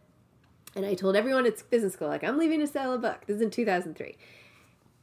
And 0.76 0.86
I 0.86 0.94
told 0.94 1.16
everyone 1.16 1.46
at 1.46 1.70
business 1.70 1.94
school, 1.94 2.08
like, 2.08 2.24
I'm 2.24 2.38
leaving 2.38 2.60
to 2.60 2.68
sell 2.68 2.94
a 2.94 2.98
book. 2.98 3.26
This 3.26 3.38
is 3.38 3.42
in 3.42 3.50
2003. 3.50 4.16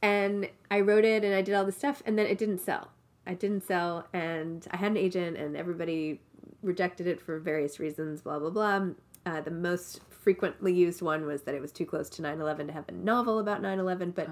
And 0.01 0.49
I 0.69 0.81
wrote 0.81 1.03
it 1.03 1.23
and 1.23 1.33
I 1.33 1.41
did 1.41 1.55
all 1.55 1.65
this 1.65 1.77
stuff, 1.77 2.03
and 2.05 2.17
then 2.17 2.25
it 2.25 2.37
didn't 2.37 2.59
sell. 2.59 2.91
I 3.25 3.33
didn't 3.33 3.63
sell, 3.63 4.07
and 4.13 4.65
I 4.71 4.77
had 4.77 4.91
an 4.91 4.97
agent, 4.97 5.35
and 5.37 5.57
everybody 5.57 6.21
rejected 6.63 7.07
it 7.07 7.21
for 7.21 7.39
various 7.39 7.79
reasons, 7.79 8.21
blah, 8.21 8.39
blah, 8.39 8.49
blah. 8.49 8.87
Uh, 9.25 9.41
the 9.41 9.51
most 9.51 9.99
frequently 10.27 10.73
used 10.73 11.01
one 11.01 11.25
was 11.25 11.43
that 11.43 11.55
it 11.55 11.61
was 11.61 11.71
too 11.71 11.85
close 11.85 12.09
to 12.09 12.21
9 12.21 12.41
11 12.41 12.67
to 12.67 12.73
have 12.73 12.83
a 12.89 12.91
novel 12.91 13.39
about 13.39 13.61
9 13.61 13.79
11, 13.79 14.11
but 14.11 14.27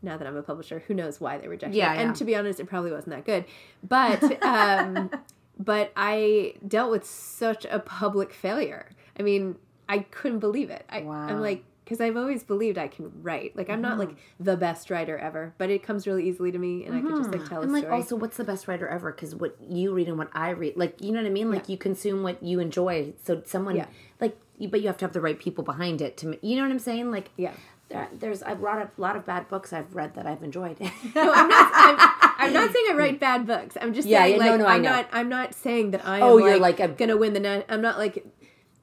now 0.00 0.16
that 0.16 0.26
I'm 0.28 0.36
a 0.36 0.42
publisher, 0.42 0.84
who 0.86 0.94
knows 0.94 1.20
why 1.20 1.38
they 1.38 1.48
rejected 1.48 1.76
Yeah, 1.76 1.92
it. 1.92 1.96
yeah. 1.96 2.02
And 2.02 2.14
to 2.16 2.24
be 2.24 2.36
honest, 2.36 2.60
it 2.60 2.66
probably 2.66 2.92
wasn't 2.92 3.16
that 3.16 3.24
good. 3.24 3.44
But, 3.82 4.22
um, 4.54 5.10
but 5.58 5.90
I 5.96 6.54
dealt 6.68 6.92
with 6.92 7.04
such 7.04 7.64
a 7.64 7.80
public 7.80 8.32
failure. 8.32 8.90
I 9.18 9.22
mean, 9.22 9.56
I 9.88 9.98
couldn't 10.00 10.38
believe 10.38 10.70
it. 10.70 10.84
I, 10.88 11.00
Wow. 11.00 11.26
I'm 11.28 11.40
like, 11.40 11.64
because 11.84 12.00
I've 12.00 12.16
always 12.16 12.42
believed 12.44 12.78
I 12.78 12.88
can 12.88 13.12
write. 13.22 13.56
Like 13.56 13.68
I'm 13.68 13.82
not 13.82 13.98
Mm-hmm. 13.98 14.08
like 14.10 14.16
the 14.40 14.56
best 14.56 14.88
writer 14.90 15.18
ever, 15.18 15.52
but 15.58 15.68
it 15.68 15.82
comes 15.82 16.06
really 16.06 16.26
easily 16.28 16.50
to 16.52 16.58
me, 16.58 16.84
and 16.86 16.94
I 16.96 17.00
could 17.02 17.16
just 17.16 17.30
like 17.30 17.46
tell 17.46 17.60
and 17.60 17.70
a 17.70 17.74
like 17.74 17.82
story. 17.84 17.94
also 17.94 18.16
what's 18.16 18.38
the 18.38 18.44
best 18.44 18.66
writer 18.68 18.86
ever 18.88 19.12
because 19.12 19.34
what 19.34 19.56
you 19.68 19.92
read 19.92 20.08
and 20.08 20.16
what 20.16 20.30
i 20.32 20.48
read 20.50 20.78
like 20.78 20.94
you 21.02 21.12
know 21.12 21.20
what 21.20 21.26
i 21.26 21.30
mean 21.30 21.50
like 21.50 21.68
you 21.68 21.76
consume 21.76 22.22
what 22.22 22.42
you 22.42 22.58
enjoy 22.58 23.12
so 23.24 23.42
someone 23.44 23.76
Yeah. 23.76 23.86
like 24.18 24.34
but 24.68 24.80
you 24.80 24.86
have 24.86 24.96
to 24.96 25.04
have 25.04 25.12
the 25.12 25.20
right 25.20 25.38
people 25.38 25.64
behind 25.64 26.00
it 26.00 26.16
to 26.16 26.38
you 26.42 26.56
know 26.56 26.62
what 26.62 26.70
i'm 26.70 26.78
saying 26.78 27.10
like 27.10 27.30
Yeah. 27.36 27.52
there, 27.88 28.08
there's 28.12 28.42
i've 28.42 28.60
brought 28.60 28.78
a 28.78 28.90
lot 29.00 29.16
of 29.16 29.24
bad 29.26 29.48
books 29.48 29.72
i've 29.72 29.94
read 29.94 30.14
that 30.14 30.26
i've 30.26 30.42
enjoyed 30.42 30.80
no, 31.14 31.32
I'm 31.32 31.48
not. 31.48 31.70
I'm, 31.74 32.24
I'm 32.38 32.52
not 32.52 32.72
saying 32.72 32.86
I 32.90 32.94
write 32.94 33.20
bad 33.20 33.46
books. 33.46 33.76
I'm 33.80 33.94
just 33.94 34.08
Yeah, 34.08 34.22
saying 34.24 34.40
yeah, 34.40 34.44
no, 34.44 34.50
like 34.50 34.60
no, 34.60 34.66
I 34.66 34.74
I'm 34.74 34.82
not. 34.82 35.08
I'm 35.12 35.28
not 35.28 35.54
saying 35.54 35.92
that 35.92 36.06
I 36.06 36.18
am 36.18 36.22
Oh, 36.24 36.34
like, 36.34 36.44
you're 36.44 36.58
like 36.58 36.80
a- 36.80 36.88
gonna 36.88 37.16
win 37.16 37.32
the. 37.32 37.72
I'm 37.72 37.80
not 37.80 37.98
like. 37.98 38.24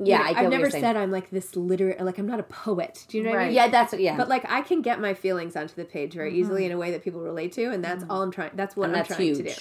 Yeah, 0.04 0.30
you 0.30 0.34
know, 0.34 0.40
I 0.40 0.44
I've 0.44 0.50
never 0.50 0.70
said 0.72 0.98
I'm 0.98 1.12
like 1.12 1.30
this 1.30 1.56
literary. 1.56 2.02
Like 2.02 2.18
I'm 2.18 2.26
not 2.26 2.40
a 2.40 2.44
poet. 2.44 3.06
Do 3.08 3.18
you 3.18 3.24
know 3.24 3.32
what 3.32 3.40
I 3.40 3.46
mean? 3.46 3.54
yeah 3.54 3.68
that's 3.68 3.92
what 3.92 4.02
yeah 4.02 4.18
But 4.18 4.30
like 4.30 4.50
I 4.50 4.62
can 4.62 4.82
get 4.82 5.00
my 5.00 5.14
feelings 5.14 5.56
onto 5.56 5.76
the 5.76 5.86
page 5.86 6.14
very 6.14 6.32
mm-hmm. 6.32 6.40
easily 6.40 6.66
in 6.66 6.72
a 6.72 6.78
way 6.78 6.90
that 6.92 7.04
people 7.04 7.22
relate 7.22 7.52
to, 7.54 7.66
and 7.66 7.84
that's 7.84 8.02
mm-hmm. 8.04 8.12
all 8.12 8.24
I'm 8.24 8.32
trying. 8.32 8.52
That's 8.56 8.76
what 8.76 8.86
And 8.86 8.94
I'm 8.96 9.00
that's 9.04 9.16
trying 9.16 9.36
to 9.36 9.44
do. 9.44 9.54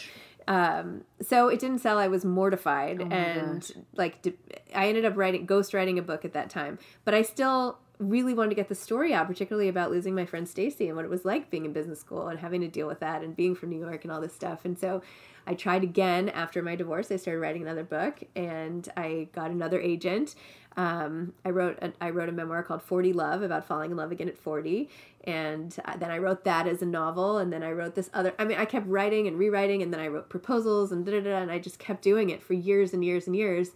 Um, 0.48 1.02
so 1.20 1.48
it 1.48 1.60
didn't 1.60 1.78
sell. 1.78 1.98
I 1.98 2.08
was 2.08 2.24
mortified, 2.24 3.00
and 3.12 3.70
like 3.96 4.26
I 4.74 4.88
ended 4.88 5.04
up 5.04 5.16
writing 5.16 5.46
ghost 5.46 5.74
writing 5.74 5.98
a 5.98 6.02
book 6.02 6.24
at 6.24 6.32
that 6.32 6.50
time. 6.50 6.78
But 7.04 7.14
I 7.14 7.22
still 7.22 7.78
really 7.98 8.32
wanted 8.32 8.48
to 8.48 8.54
get 8.54 8.68
the 8.68 8.74
story 8.74 9.12
out, 9.12 9.26
particularly 9.26 9.68
about 9.68 9.90
losing 9.90 10.14
my 10.14 10.24
friend 10.24 10.48
Stacy 10.48 10.86
and 10.86 10.96
what 10.96 11.04
it 11.04 11.10
was 11.10 11.24
like 11.24 11.50
being 11.50 11.66
in 11.66 11.72
business 11.72 12.00
school 12.00 12.28
and 12.28 12.38
having 12.40 12.62
to 12.62 12.68
deal 12.68 12.86
with 12.86 13.00
that 13.00 13.22
and 13.22 13.36
being 13.36 13.54
from 13.54 13.68
New 13.68 13.78
York 13.78 14.04
and 14.04 14.12
all 14.12 14.22
this 14.22 14.34
stuff. 14.34 14.64
And 14.64 14.78
so 14.78 15.02
I 15.46 15.54
tried 15.54 15.82
again 15.82 16.30
after 16.30 16.62
my 16.62 16.76
divorce. 16.76 17.10
I 17.10 17.16
started 17.16 17.40
writing 17.40 17.62
another 17.62 17.84
book, 17.84 18.22
and 18.34 18.88
I 18.96 19.28
got 19.32 19.50
another 19.50 19.80
agent. 19.80 20.34
Um, 20.76 21.34
I 21.44 21.50
wrote 21.50 21.78
a, 21.82 21.92
I 22.00 22.10
wrote 22.10 22.28
a 22.28 22.32
memoir 22.32 22.62
called 22.62 22.82
Forty 22.82 23.12
Love 23.12 23.42
about 23.42 23.66
falling 23.66 23.90
in 23.90 23.96
love 23.96 24.12
again 24.12 24.28
at 24.28 24.38
forty, 24.38 24.88
and 25.24 25.76
uh, 25.84 25.96
then 25.96 26.10
I 26.10 26.18
wrote 26.18 26.44
that 26.44 26.66
as 26.66 26.80
a 26.82 26.86
novel, 26.86 27.38
and 27.38 27.52
then 27.52 27.62
I 27.62 27.72
wrote 27.72 27.94
this 27.94 28.10
other. 28.14 28.34
I 28.38 28.44
mean, 28.44 28.58
I 28.58 28.64
kept 28.64 28.86
writing 28.86 29.26
and 29.26 29.38
rewriting, 29.38 29.82
and 29.82 29.92
then 29.92 30.00
I 30.00 30.08
wrote 30.08 30.28
proposals 30.28 30.92
and 30.92 31.04
da 31.04 31.12
da 31.12 31.20
da, 31.20 31.36
and 31.38 31.50
I 31.50 31.58
just 31.58 31.78
kept 31.78 32.02
doing 32.02 32.30
it 32.30 32.42
for 32.42 32.54
years 32.54 32.92
and 32.92 33.04
years 33.04 33.26
and 33.26 33.36
years. 33.36 33.70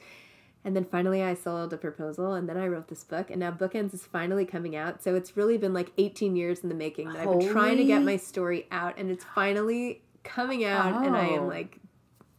And 0.67 0.75
then 0.75 0.85
finally, 0.87 1.23
I 1.23 1.35
sold 1.35 1.75
a 1.75 1.77
proposal, 1.77 2.33
and 2.33 2.49
then 2.49 2.57
I 2.57 2.67
wrote 2.69 2.89
this 2.89 3.05
book, 3.05 3.31
and 3.31 3.41
now 3.41 3.51
Bookends 3.51 3.93
is 3.93 4.07
finally 4.07 4.47
coming 4.47 4.75
out. 4.75 5.03
So 5.03 5.15
it's 5.15 5.37
really 5.37 5.59
been 5.59 5.75
like 5.75 5.93
18 5.99 6.37
years 6.37 6.61
in 6.61 6.71
the 6.71 6.75
making 6.75 7.13
that 7.13 7.21
I've 7.21 7.39
been 7.39 7.53
trying 7.53 7.77
to 7.77 7.85
get 7.85 8.03
my 8.03 8.17
story 8.17 8.67
out, 8.71 8.95
and 8.97 9.11
it's 9.11 9.25
finally 9.35 10.01
coming 10.23 10.65
out, 10.65 11.05
and 11.05 11.15
I 11.15 11.29
Oh. 11.29 11.35
am 11.43 11.49
like 11.49 11.81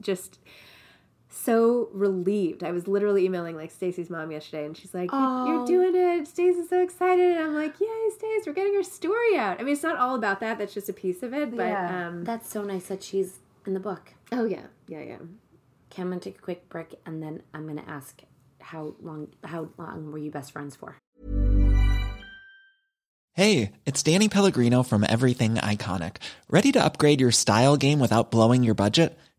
just 0.02 0.40
so 1.36 1.90
relieved. 1.94 2.64
I 2.64 2.72
was 2.72 2.88
literally 2.88 3.26
emailing 3.26 3.56
like 3.56 3.72
Stacy's 3.72 4.10
mom 4.10 4.32
yesterday, 4.32 4.66
and 4.66 4.76
she's 4.78 4.94
like, 4.94 5.12
"You're- 5.12 5.50
"You're 5.50 5.62
Oh. 5.62 5.66
doing 5.68 5.96
it! 5.96 6.28
Stacy's 6.28 6.70
so 6.70 6.82
excited!" 6.82 7.36
And 7.38 7.46
I'm 7.46 7.54
like, 7.54 7.80
"Yay, 7.80 8.10
Stace! 8.16 8.46
We're 8.48 8.54
getting 8.54 8.74
her 8.76 8.84
story 8.84 9.38
out." 9.38 9.60
I 9.60 9.64
mean, 9.64 9.74
it's 9.74 9.84
not 9.84 9.98
all 9.98 10.16
about 10.16 10.40
that. 10.40 10.58
That's 10.58 10.74
just 10.74 10.90
a 10.90 10.94
piece 10.94 11.22
of 11.24 11.34
it. 11.34 11.56
But 11.56 11.68
Yeah. 11.68 12.08
um, 12.08 12.24
that's 12.24 12.50
so 12.50 12.64
nice 12.64 12.88
that 12.88 13.04
she's 13.04 13.40
in 13.66 13.74
the 13.74 13.80
book 13.80 14.14
oh 14.32 14.46
yeah, 14.46 14.62
yeah, 14.88 15.02
yeah. 15.02 15.16
okay, 15.92 16.02
i'm 16.04 16.10
gonna 16.10 16.20
take 16.20 16.38
a 16.38 16.42
quick 16.42 16.70
break 16.70 16.94
and 17.06 17.24
then 17.24 17.42
i'm 17.54 17.66
gonna 17.66 17.84
ask 17.88 18.22
how 18.62 18.94
long 19.02 19.28
how 19.44 19.68
long 19.80 20.12
were 20.12 20.20
you 20.20 20.30
best 20.30 20.52
friends 20.52 20.76
for 20.76 20.98
Hey, 23.34 23.72
it's 23.86 24.02
Danny 24.04 24.30
Pellegrino 24.30 24.82
from 24.84 25.04
Everything 25.10 25.56
Iconic. 25.56 26.18
Ready 26.50 26.72
to 26.72 26.84
upgrade 26.84 27.20
your 27.20 27.32
style 27.32 27.76
game 27.76 28.00
without 28.00 28.32
blowing 28.32 28.64
your 28.64 28.76
budget? 28.76 29.18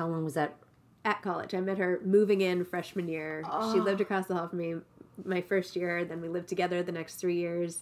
How 0.00 0.08
long 0.08 0.24
was 0.24 0.32
that? 0.32 0.54
At 1.04 1.20
college, 1.20 1.54
I 1.54 1.60
met 1.60 1.76
her 1.76 2.00
moving 2.02 2.40
in 2.40 2.64
freshman 2.64 3.06
year. 3.06 3.42
She 3.44 3.50
Oh. 3.78 3.82
lived 3.84 4.00
across 4.00 4.26
the 4.28 4.34
hall 4.34 4.48
from 4.48 4.58
me 4.58 4.76
my 5.26 5.42
first 5.42 5.76
year. 5.76 6.06
Then 6.06 6.22
we 6.22 6.28
lived 6.28 6.48
together 6.48 6.82
the 6.82 6.90
next 6.92 7.16
three 7.16 7.36
years. 7.36 7.80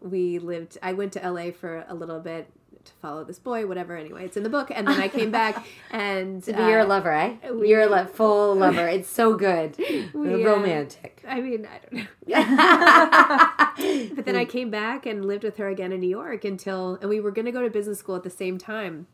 We 0.00 0.40
lived. 0.40 0.78
I 0.82 0.92
went 0.92 1.12
to 1.12 1.24
LA 1.24 1.52
for 1.52 1.84
a 1.88 1.94
little 1.94 2.18
bit 2.18 2.48
to 2.84 2.92
follow 2.94 3.22
this 3.22 3.38
boy, 3.38 3.68
whatever. 3.68 3.96
Anyway, 3.96 4.24
it's 4.24 4.36
in 4.36 4.42
the 4.42 4.48
book. 4.48 4.72
And 4.74 4.88
then 4.88 5.00
I 5.00 5.06
came 5.18 5.30
back 5.30 5.64
and 5.92 6.44
you're 6.44 6.80
a 6.80 6.84
uh, 6.84 6.86
lover, 6.86 7.12
eh? 7.12 7.36
we- 7.52 7.68
You're 7.68 7.82
a 7.82 7.86
lo- 7.86 8.06
full 8.06 8.56
lover. 8.56 8.88
It's 8.88 9.08
so 9.08 9.34
good. 9.34 9.76
we, 10.12 10.44
uh, 10.44 10.48
Romantic. 10.48 11.22
I 11.28 11.40
mean, 11.40 11.66
I 11.66 11.78
don't 11.78 11.92
know. 11.92 12.06
but 14.16 14.24
then 14.24 14.34
I 14.36 14.44
came 14.44 14.70
back 14.70 15.06
and 15.06 15.24
lived 15.24 15.44
with 15.44 15.56
her 15.58 15.68
again 15.68 15.92
in 15.92 16.00
New 16.00 16.08
York 16.10 16.44
until, 16.44 16.98
and 17.00 17.08
we 17.10 17.20
were 17.20 17.30
going 17.30 17.46
to 17.46 17.52
go 17.52 17.62
to 17.62 17.70
business 17.70 17.98
school 18.00 18.16
at 18.16 18.24
the 18.24 18.30
same 18.30 18.58
time. 18.58 19.06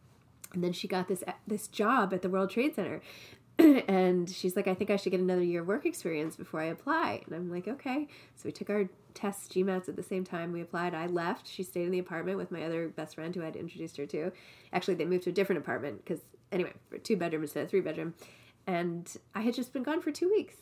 And 0.56 0.64
then 0.64 0.72
she 0.72 0.88
got 0.88 1.06
this 1.06 1.22
this 1.46 1.68
job 1.68 2.14
at 2.14 2.22
the 2.22 2.30
World 2.30 2.48
Trade 2.48 2.74
Center. 2.74 3.02
and 3.58 4.28
she's 4.28 4.56
like, 4.56 4.66
I 4.66 4.74
think 4.74 4.90
I 4.90 4.96
should 4.96 5.10
get 5.10 5.20
another 5.20 5.42
year 5.42 5.60
of 5.60 5.66
work 5.66 5.84
experience 5.84 6.34
before 6.34 6.60
I 6.60 6.64
apply. 6.64 7.22
And 7.26 7.34
I'm 7.34 7.50
like, 7.50 7.68
okay. 7.68 8.08
So 8.34 8.42
we 8.46 8.52
took 8.52 8.70
our 8.70 8.88
tests, 9.12 9.48
GMATs 9.54 9.88
at 9.88 9.96
the 9.96 10.02
same 10.02 10.24
time. 10.24 10.52
We 10.52 10.62
applied. 10.62 10.94
I 10.94 11.06
left. 11.06 11.46
She 11.46 11.62
stayed 11.62 11.84
in 11.84 11.90
the 11.90 11.98
apartment 11.98 12.38
with 12.38 12.50
my 12.50 12.64
other 12.64 12.88
best 12.88 13.16
friend 13.16 13.34
who 13.34 13.44
I'd 13.44 13.54
introduced 13.54 13.98
her 13.98 14.06
to. 14.06 14.32
Actually, 14.72 14.94
they 14.94 15.04
moved 15.04 15.24
to 15.24 15.30
a 15.30 15.32
different 15.32 15.60
apartment 15.60 16.02
because, 16.02 16.20
anyway, 16.50 16.72
for 16.88 16.96
two 16.96 17.18
bedroom 17.18 17.42
instead 17.42 17.64
of 17.64 17.70
three 17.70 17.82
bedroom. 17.82 18.14
And 18.66 19.14
I 19.34 19.42
had 19.42 19.54
just 19.54 19.74
been 19.74 19.82
gone 19.82 20.00
for 20.00 20.10
two 20.10 20.30
weeks. 20.30 20.56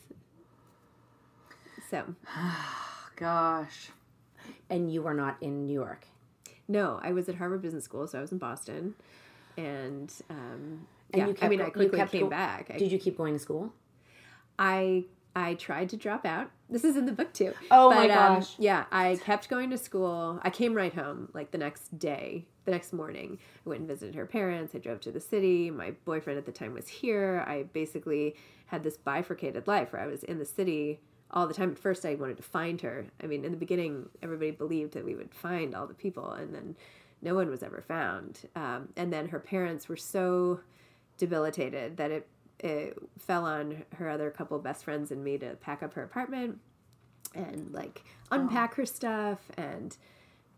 So, 1.89 2.15
Gosh. 3.15 3.89
And 4.69 4.91
you 4.91 5.01
were 5.01 5.13
not 5.13 5.37
in 5.41 5.65
New 5.65 5.73
York. 5.73 6.05
no, 6.67 6.99
I 7.01 7.13
was 7.13 7.29
at 7.29 7.35
Harvard 7.35 7.61
Business 7.61 7.85
School, 7.85 8.07
so 8.07 8.17
I 8.17 8.21
was 8.21 8.33
in 8.33 8.39
Boston. 8.39 8.95
And, 9.57 10.11
um, 10.29 10.87
And 11.11 11.15
yeah, 11.15 11.27
you 11.27 11.33
kept 11.33 11.43
I 11.43 11.49
mean, 11.49 11.61
I 11.61 11.69
quickly 11.69 11.97
kept 11.97 12.11
came 12.11 12.23
go- 12.23 12.29
back. 12.29 12.71
I, 12.73 12.77
Did 12.77 12.91
you 12.91 12.99
keep 12.99 13.17
going 13.17 13.33
to 13.33 13.39
school? 13.39 13.73
I 14.57 15.05
I 15.35 15.55
tried 15.55 15.89
to 15.89 15.97
drop 15.97 16.25
out. 16.25 16.49
This 16.69 16.85
is 16.85 16.95
in 16.95 17.05
the 17.05 17.11
book 17.11 17.33
too. 17.33 17.53
Oh 17.69 17.89
my 17.89 18.09
um, 18.09 18.35
gosh. 18.39 18.55
yeah, 18.57 18.85
I 18.91 19.19
kept 19.21 19.49
going 19.49 19.69
to 19.71 19.77
school. 19.77 20.39
I 20.43 20.49
came 20.49 20.73
right 20.73 20.93
home 20.93 21.29
like 21.33 21.51
the 21.51 21.57
next 21.57 21.99
day, 21.99 22.47
the 22.63 22.71
next 22.71 22.93
morning. 22.93 23.37
I 23.65 23.69
went 23.69 23.81
and 23.81 23.89
visited 23.89 24.15
her 24.15 24.25
parents. 24.25 24.73
I 24.73 24.77
drove 24.79 25.01
to 25.01 25.11
the 25.11 25.19
city. 25.19 25.69
My 25.69 25.91
boyfriend 26.05 26.39
at 26.39 26.45
the 26.45 26.53
time 26.53 26.73
was 26.73 26.87
here. 26.87 27.43
I 27.45 27.63
basically 27.63 28.35
had 28.67 28.83
this 28.83 28.95
bifurcated 28.97 29.67
life 29.67 29.91
where 29.91 30.01
I 30.01 30.07
was 30.07 30.23
in 30.23 30.39
the 30.39 30.45
city 30.45 31.01
all 31.31 31.47
the 31.47 31.53
time. 31.53 31.71
At 31.71 31.79
first, 31.79 32.05
I 32.05 32.15
wanted 32.15 32.37
to 32.37 32.43
find 32.43 32.79
her. 32.81 33.05
I 33.21 33.27
mean, 33.27 33.43
in 33.43 33.51
the 33.51 33.57
beginning, 33.57 34.07
everybody 34.23 34.51
believed 34.51 34.93
that 34.93 35.03
we 35.03 35.15
would 35.15 35.33
find 35.33 35.75
all 35.75 35.85
the 35.85 35.93
people, 35.93 36.31
and 36.31 36.55
then 36.55 36.77
no 37.25 37.35
one 37.35 37.49
was 37.49 37.61
ever 37.63 37.81
found. 37.85 38.47
Um, 38.55 38.89
and 38.95 39.11
then 39.11 39.27
her 39.29 39.39
parents 39.39 39.89
were 39.89 39.97
so 39.97 40.61
debilitated 41.17 41.97
that 41.97 42.11
it 42.11 42.27
it 42.59 42.97
fell 43.19 43.45
on 43.45 43.83
her 43.97 44.07
other 44.09 44.29
couple 44.31 44.57
best 44.59 44.85
friends 44.85 45.11
and 45.11 45.23
me 45.23 45.37
to 45.37 45.55
pack 45.55 45.83
up 45.83 45.93
her 45.93 46.03
apartment 46.03 46.59
and 47.33 47.73
like 47.73 48.03
unpack 48.31 48.75
her 48.75 48.85
stuff 48.85 49.39
and 49.57 49.97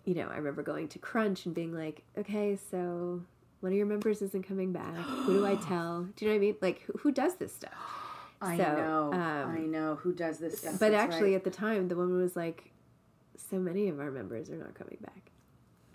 you 0.05 0.13
know 0.13 0.27
i 0.31 0.35
remember 0.37 0.61
going 0.61 0.87
to 0.87 0.99
crunch 0.99 1.45
and 1.47 1.55
being 1.55 1.73
like 1.73 2.03
okay 2.17 2.55
so 2.69 3.21
one 3.61 3.71
of 3.71 3.77
your 3.77 3.87
members 3.87 4.21
isn't 4.21 4.43
coming 4.47 4.71
back 4.71 4.95
who 4.95 5.33
do 5.39 5.45
i 5.45 5.55
tell 5.67 6.03
do 6.15 6.25
you 6.25 6.29
know 6.31 6.35
what 6.35 6.37
i 6.37 6.39
mean 6.39 6.55
like 6.61 6.81
who, 6.83 6.93
who 6.99 7.11
does 7.11 7.35
this 7.35 7.53
stuff 7.53 7.73
I 8.41 8.55
So, 8.57 8.63
know. 8.63 9.13
um, 9.13 9.49
I 9.55 9.59
know 9.61 9.95
who 9.95 10.13
does 10.13 10.37
this 10.37 10.59
stuff. 10.59 10.73
but 10.79 10.91
That's 10.91 11.03
actually 11.15 11.31
right. 11.31 11.37
at 11.37 11.43
the 11.43 11.49
time 11.49 11.87
the 11.87 11.95
woman 11.95 12.17
was 12.21 12.35
like 12.35 12.71
so 13.49 13.57
many 13.57 13.87
of 13.89 13.99
our 13.99 14.11
members 14.11 14.51
are 14.51 14.55
not 14.57 14.75
coming 14.75 14.97
back 15.01 15.31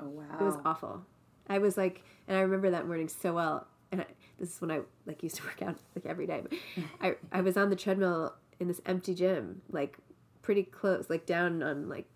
oh 0.00 0.09
wow, 0.09 0.24
it 0.40 0.42
was 0.42 0.57
awful. 0.64 1.05
I 1.48 1.59
was 1.59 1.76
like, 1.76 2.02
and 2.28 2.37
I 2.37 2.40
remember 2.40 2.70
that 2.70 2.87
morning 2.87 3.09
so 3.09 3.35
well. 3.35 3.66
And 3.90 4.00
I, 4.00 4.07
this 4.38 4.55
is 4.55 4.61
when 4.61 4.70
I 4.70 4.81
like 5.07 5.22
used 5.22 5.37
to 5.37 5.42
work 5.44 5.62
out 5.62 5.76
like 5.94 6.07
every 6.07 6.26
day. 6.26 6.42
But 6.42 6.59
I 7.00 7.14
I 7.31 7.40
was 7.40 7.57
on 7.57 7.70
the 7.70 7.76
treadmill 7.76 8.35
in 8.61 8.68
this 8.68 8.81
empty 8.87 9.14
gym, 9.14 9.62
like 9.70 9.98
pretty 10.42 10.62
close, 10.62 11.09
like 11.09 11.26
down 11.26 11.62
on 11.62 11.88
like 11.88 12.07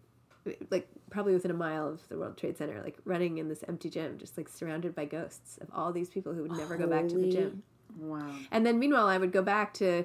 like 0.71 0.89
probably 1.11 1.33
within 1.35 1.51
a 1.51 1.55
mile 1.55 1.89
of 1.89 2.09
the 2.09 2.19
World 2.19 2.37
Trade 2.37 2.57
Center, 2.57 2.81
like 2.83 2.97
running 3.05 3.39
in 3.39 3.49
this 3.49 3.65
empty 3.69 3.91
gym, 3.91 4.19
just 4.19 4.37
like 4.37 4.49
surrounded 4.49 4.95
by 4.95 5.05
ghosts 5.05 5.59
of 5.59 5.69
all 5.75 5.93
these 5.93 6.09
people 6.09 6.33
who 6.33 6.43
would 6.43 6.53
never 6.53 6.77
go 6.77 6.87
back 6.87 7.09
to 7.09 7.17
the 7.17 7.31
gym. 7.31 7.62
Wow. 7.99 8.31
And 8.51 8.67
then 8.67 8.79
meanwhile, 8.79 9.07
I 9.07 9.19
would 9.19 9.33
go 9.33 9.43
back 9.43 9.73
to, 9.75 10.05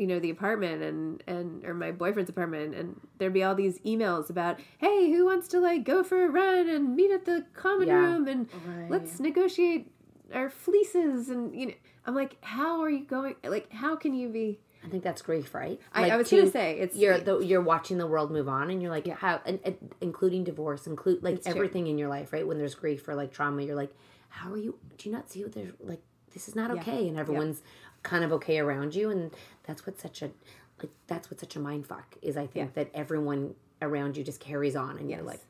you 0.00 0.06
know, 0.06 0.18
the 0.18 0.30
apartment 0.30 0.82
and 0.82 1.22
and 1.26 1.62
or 1.64 1.74
my 1.74 1.92
boyfriend's 1.92 2.30
apartment, 2.30 2.74
and 2.74 2.98
there'd 3.18 3.34
be 3.34 3.42
all 3.44 3.54
these 3.54 3.78
emails 3.80 4.30
about, 4.30 4.58
hey, 4.78 5.10
who 5.12 5.26
wants 5.26 5.46
to 5.48 5.60
like 5.60 5.84
go 5.84 6.02
for 6.02 6.24
a 6.24 6.28
run 6.28 6.68
and 6.68 6.96
meet 6.96 7.10
at 7.10 7.26
the 7.26 7.44
common 7.52 7.88
Yeah. 7.88 7.94
room 7.96 8.26
and 8.26 8.48
let's 8.88 9.20
negotiate 9.20 9.92
our 10.32 10.48
fleeces 10.48 11.28
and 11.28 11.54
you 11.54 11.66
know, 11.66 11.72
I'm 12.06 12.14
like, 12.14 12.36
how 12.42 12.80
are 12.80 12.88
you 12.88 13.04
going? 13.04 13.34
Like, 13.44 13.70
how 13.72 13.94
can 13.96 14.14
you 14.14 14.28
be? 14.30 14.58
I 14.82 14.88
think 14.88 15.02
that's 15.04 15.20
grief, 15.20 15.54
right? 15.54 15.78
I- 15.92 16.08
I 16.12 16.16
was 16.16 16.30
gonna 16.30 16.50
say, 16.50 16.78
it's- 16.78 16.96
you're 16.96 17.18
the, 17.18 17.40
you're 17.40 17.60
watching 17.60 17.98
the 17.98 18.06
world 18.06 18.30
move 18.30 18.48
on, 18.48 18.70
and 18.70 18.80
you're 18.80 18.90
like, 18.90 19.06
how, 19.08 19.38
and, 19.44 19.60
and 19.64 19.76
including 20.00 20.44
divorce, 20.44 20.86
include 20.86 21.22
like 21.22 21.34
It's 21.34 21.44
true. 21.46 21.54
everything 21.54 21.86
in 21.88 21.98
your 21.98 22.08
life, 22.08 22.32
right? 22.32 22.46
When 22.46 22.56
there's 22.56 22.74
grief 22.74 23.06
or 23.06 23.14
like 23.14 23.30
trauma, 23.32 23.60
you're 23.62 23.76
like, 23.76 23.92
how 24.30 24.50
are 24.50 24.56
you? 24.56 24.78
Do 24.96 25.10
you 25.10 25.14
not 25.14 25.28
see 25.30 25.42
what 25.42 25.52
there's 25.52 25.72
like? 25.80 26.00
This 26.32 26.46
is 26.48 26.54
not 26.54 26.72
Yeah. 26.72 26.80
okay, 26.80 27.08
and 27.08 27.18
everyone's 27.18 27.60
kind 28.02 28.24
of 28.24 28.32
okay 28.32 28.58
around 28.58 28.94
you, 28.94 29.10
and 29.10 29.30
that's 29.64 29.86
what 29.86 29.98
such 29.98 30.22
a 30.22 30.30
like 30.82 30.90
that's 31.06 31.30
what 31.30 31.38
such 31.40 31.56
a 31.56 31.60
mind 31.60 31.86
fuck 31.86 32.16
is. 32.22 32.36
I 32.36 32.46
think 32.46 32.74
that 32.74 32.90
everyone 32.94 33.54
around 33.82 34.16
you 34.16 34.24
just 34.24 34.40
carries 34.40 34.76
on, 34.76 34.98
and 34.98 35.10
you're 35.10 35.22
like, 35.22 35.40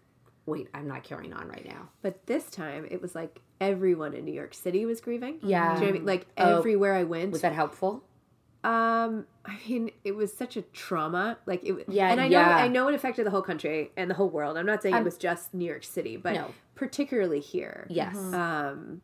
wait, 0.46 0.68
I'm 0.74 0.88
not 0.88 1.04
carrying 1.04 1.32
on 1.32 1.48
right 1.48 1.66
now. 1.66 1.88
But 2.02 2.26
this 2.26 2.44
time, 2.50 2.86
it 2.90 3.00
was 3.00 3.14
like 3.14 3.40
everyone 3.60 4.14
in 4.14 4.24
New 4.24 4.32
York 4.34 4.54
City 4.54 4.84
was 4.86 5.00
grieving. 5.00 5.38
Yeah. 5.42 5.74
You 5.76 5.80
know 5.82 5.88
I 5.88 5.92
mean? 5.92 6.06
Like 6.06 6.26
Oh. 6.38 6.58
everywhere 6.58 6.94
I 6.94 7.04
went. 7.04 7.30
Was 7.32 7.42
that 7.42 7.52
helpful? 7.52 8.02
Um, 8.62 9.26
I 9.46 9.56
mean, 9.68 9.90
it 10.04 10.14
was 10.16 10.32
such 10.36 10.56
a 10.56 10.62
trauma. 10.62 11.38
Like 11.46 11.62
it. 11.64 11.86
Yeah, 11.88 12.10
and 12.10 12.20
I 12.20 12.28
know. 12.28 12.40
I 12.40 12.68
know 12.68 12.88
it 12.88 12.94
affected 12.94 13.24
the 13.24 13.30
whole 13.30 13.40
country 13.42 13.90
and 13.96 14.10
the 14.10 14.14
whole 14.14 14.28
world. 14.28 14.56
I'm 14.58 14.66
not 14.66 14.82
saying 14.82 14.94
I'm- 14.94 15.02
it 15.02 15.04
was 15.04 15.16
just 15.16 15.54
New 15.54 15.64
York 15.64 15.84
City, 15.84 16.16
but 16.16 16.34
No. 16.34 16.50
particularly 16.74 17.40
here. 17.40 17.86
Yes. 17.88 18.16
Um, 18.16 19.00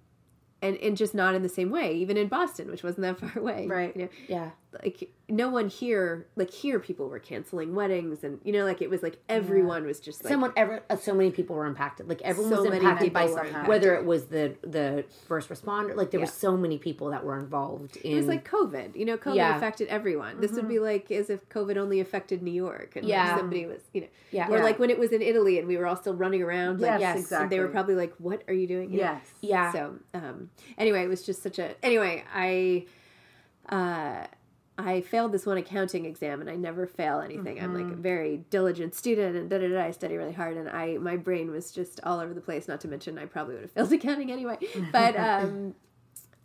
and 0.62 0.77
and 0.79 0.97
just 0.97 1.14
not 1.14 1.35
in 1.35 1.42
the 1.42 1.49
same 1.49 1.71
way. 1.71 1.95
Even 1.97 2.16
in 2.16 2.29
Boston, 2.29 2.71
which 2.71 2.83
wasn't 2.83 3.03
that 3.03 3.19
far 3.19 3.33
away. 3.42 3.66
Right. 3.66 3.95
You 3.97 4.03
know, 4.03 4.09
Yeah. 4.29 4.51
Like 4.82 5.10
no 5.28 5.48
one 5.48 5.68
here, 5.68 6.26
like 6.36 6.50
here, 6.52 6.78
people 6.78 7.08
were 7.08 7.18
canceling 7.18 7.74
weddings, 7.74 8.22
and 8.24 8.40
you 8.44 8.52
know, 8.52 8.64
like 8.64 8.80
it 8.80 8.88
was 8.90 9.02
like 9.02 9.18
everyone 9.28 9.84
was 9.84 9.98
just 10.00 10.22
like 10.24 10.30
Someone 10.32 10.52
ever 10.56 10.82
uh, 10.88 10.96
so 10.96 11.14
many 11.14 11.30
people 11.30 11.56
were 11.56 11.66
impacted. 11.66 12.08
Like 12.08 12.22
everyone 12.22 12.52
So 12.52 12.62
was 12.64 12.72
impacted 12.74 13.12
by 13.12 13.24
impacted. 13.24 13.66
whether 13.66 13.94
it 13.94 14.04
was 14.04 14.26
the 14.26 14.54
the 14.62 15.04
first 15.26 15.48
responder. 15.48 15.96
Like 15.96 16.10
there 16.10 16.20
Yeah. 16.20 16.26
were 16.26 16.30
so 16.32 16.56
many 16.56 16.78
people 16.78 17.10
that 17.10 17.24
were 17.24 17.38
involved 17.38 17.96
in. 17.98 18.12
It 18.12 18.16
was 18.16 18.26
like 18.26 18.48
COVID. 18.48 18.94
You 18.96 19.04
know, 19.04 19.16
COVID 19.16 19.36
Yeah. 19.36 19.56
affected 19.56 19.88
everyone. 19.88 20.40
This 20.40 20.52
would 20.52 20.68
be 20.68 20.78
like 20.78 21.10
as 21.10 21.28
if 21.30 21.48
COVID 21.48 21.76
only 21.76 22.00
affected 22.00 22.42
New 22.42 22.52
York, 22.52 22.96
and 22.96 23.04
like, 23.04 23.10
Yeah. 23.10 23.36
somebody 23.36 23.66
was, 23.66 23.80
you 23.92 24.02
know, 24.02 24.06
Yeah. 24.30 24.48
or 24.48 24.58
Yeah. 24.58 24.62
like 24.64 24.78
when 24.78 24.90
it 24.90 24.98
was 24.98 25.12
in 25.12 25.22
Italy 25.22 25.58
and 25.58 25.66
we 25.66 25.76
were 25.76 25.86
all 25.86 25.96
still 25.96 26.14
running 26.14 26.42
around. 26.42 26.80
Like, 26.80 27.00
Yes, 27.00 27.32
and 27.32 27.50
they 27.50 27.58
were 27.58 27.68
probably 27.68 27.94
like, 27.94 28.14
"What 28.18 28.42
are 28.48 28.54
you 28.54 28.66
doing?" 28.66 28.90
You 28.90 28.98
know? 28.98 29.02
Yes. 29.04 29.26
Yeah. 29.40 29.72
So, 29.72 29.94
um, 30.14 30.50
anyway, 30.78 31.02
it 31.02 31.08
was 31.08 31.22
just 31.24 31.42
such 31.42 31.58
a. 31.58 31.74
Anyway, 31.84 32.22
I, 32.34 32.86
uh, 33.68 34.26
I 34.78 35.00
failed 35.00 35.32
this 35.32 35.46
one 35.46 35.56
accounting 35.56 36.04
exam, 36.04 36.40
and 36.40 36.50
I 36.50 36.56
never 36.56 36.86
fail 36.86 37.20
anything. 37.20 37.62
I'm 37.62 37.74
like 37.74 37.90
a 37.92 37.96
very 37.96 38.44
diligent 38.50 38.94
student, 38.94 39.34
and 39.34 39.48
da 39.48 39.58
da 39.58 39.68
da. 39.68 39.84
I 39.84 39.90
study 39.90 40.16
really 40.16 40.34
hard, 40.34 40.56
and 40.56 40.68
I 40.68 40.98
my 40.98 41.16
brain 41.16 41.50
was 41.50 41.72
just 41.72 42.00
all 42.02 42.20
over 42.20 42.34
the 42.34 42.42
place. 42.42 42.68
Not 42.68 42.80
to 42.82 42.88
mention, 42.88 43.18
I 43.18 43.24
probably 43.24 43.54
would 43.54 43.62
have 43.62 43.70
failed 43.72 43.92
accounting 43.92 44.30
anyway. 44.30 44.58
But 44.92 45.16
um, 45.18 45.74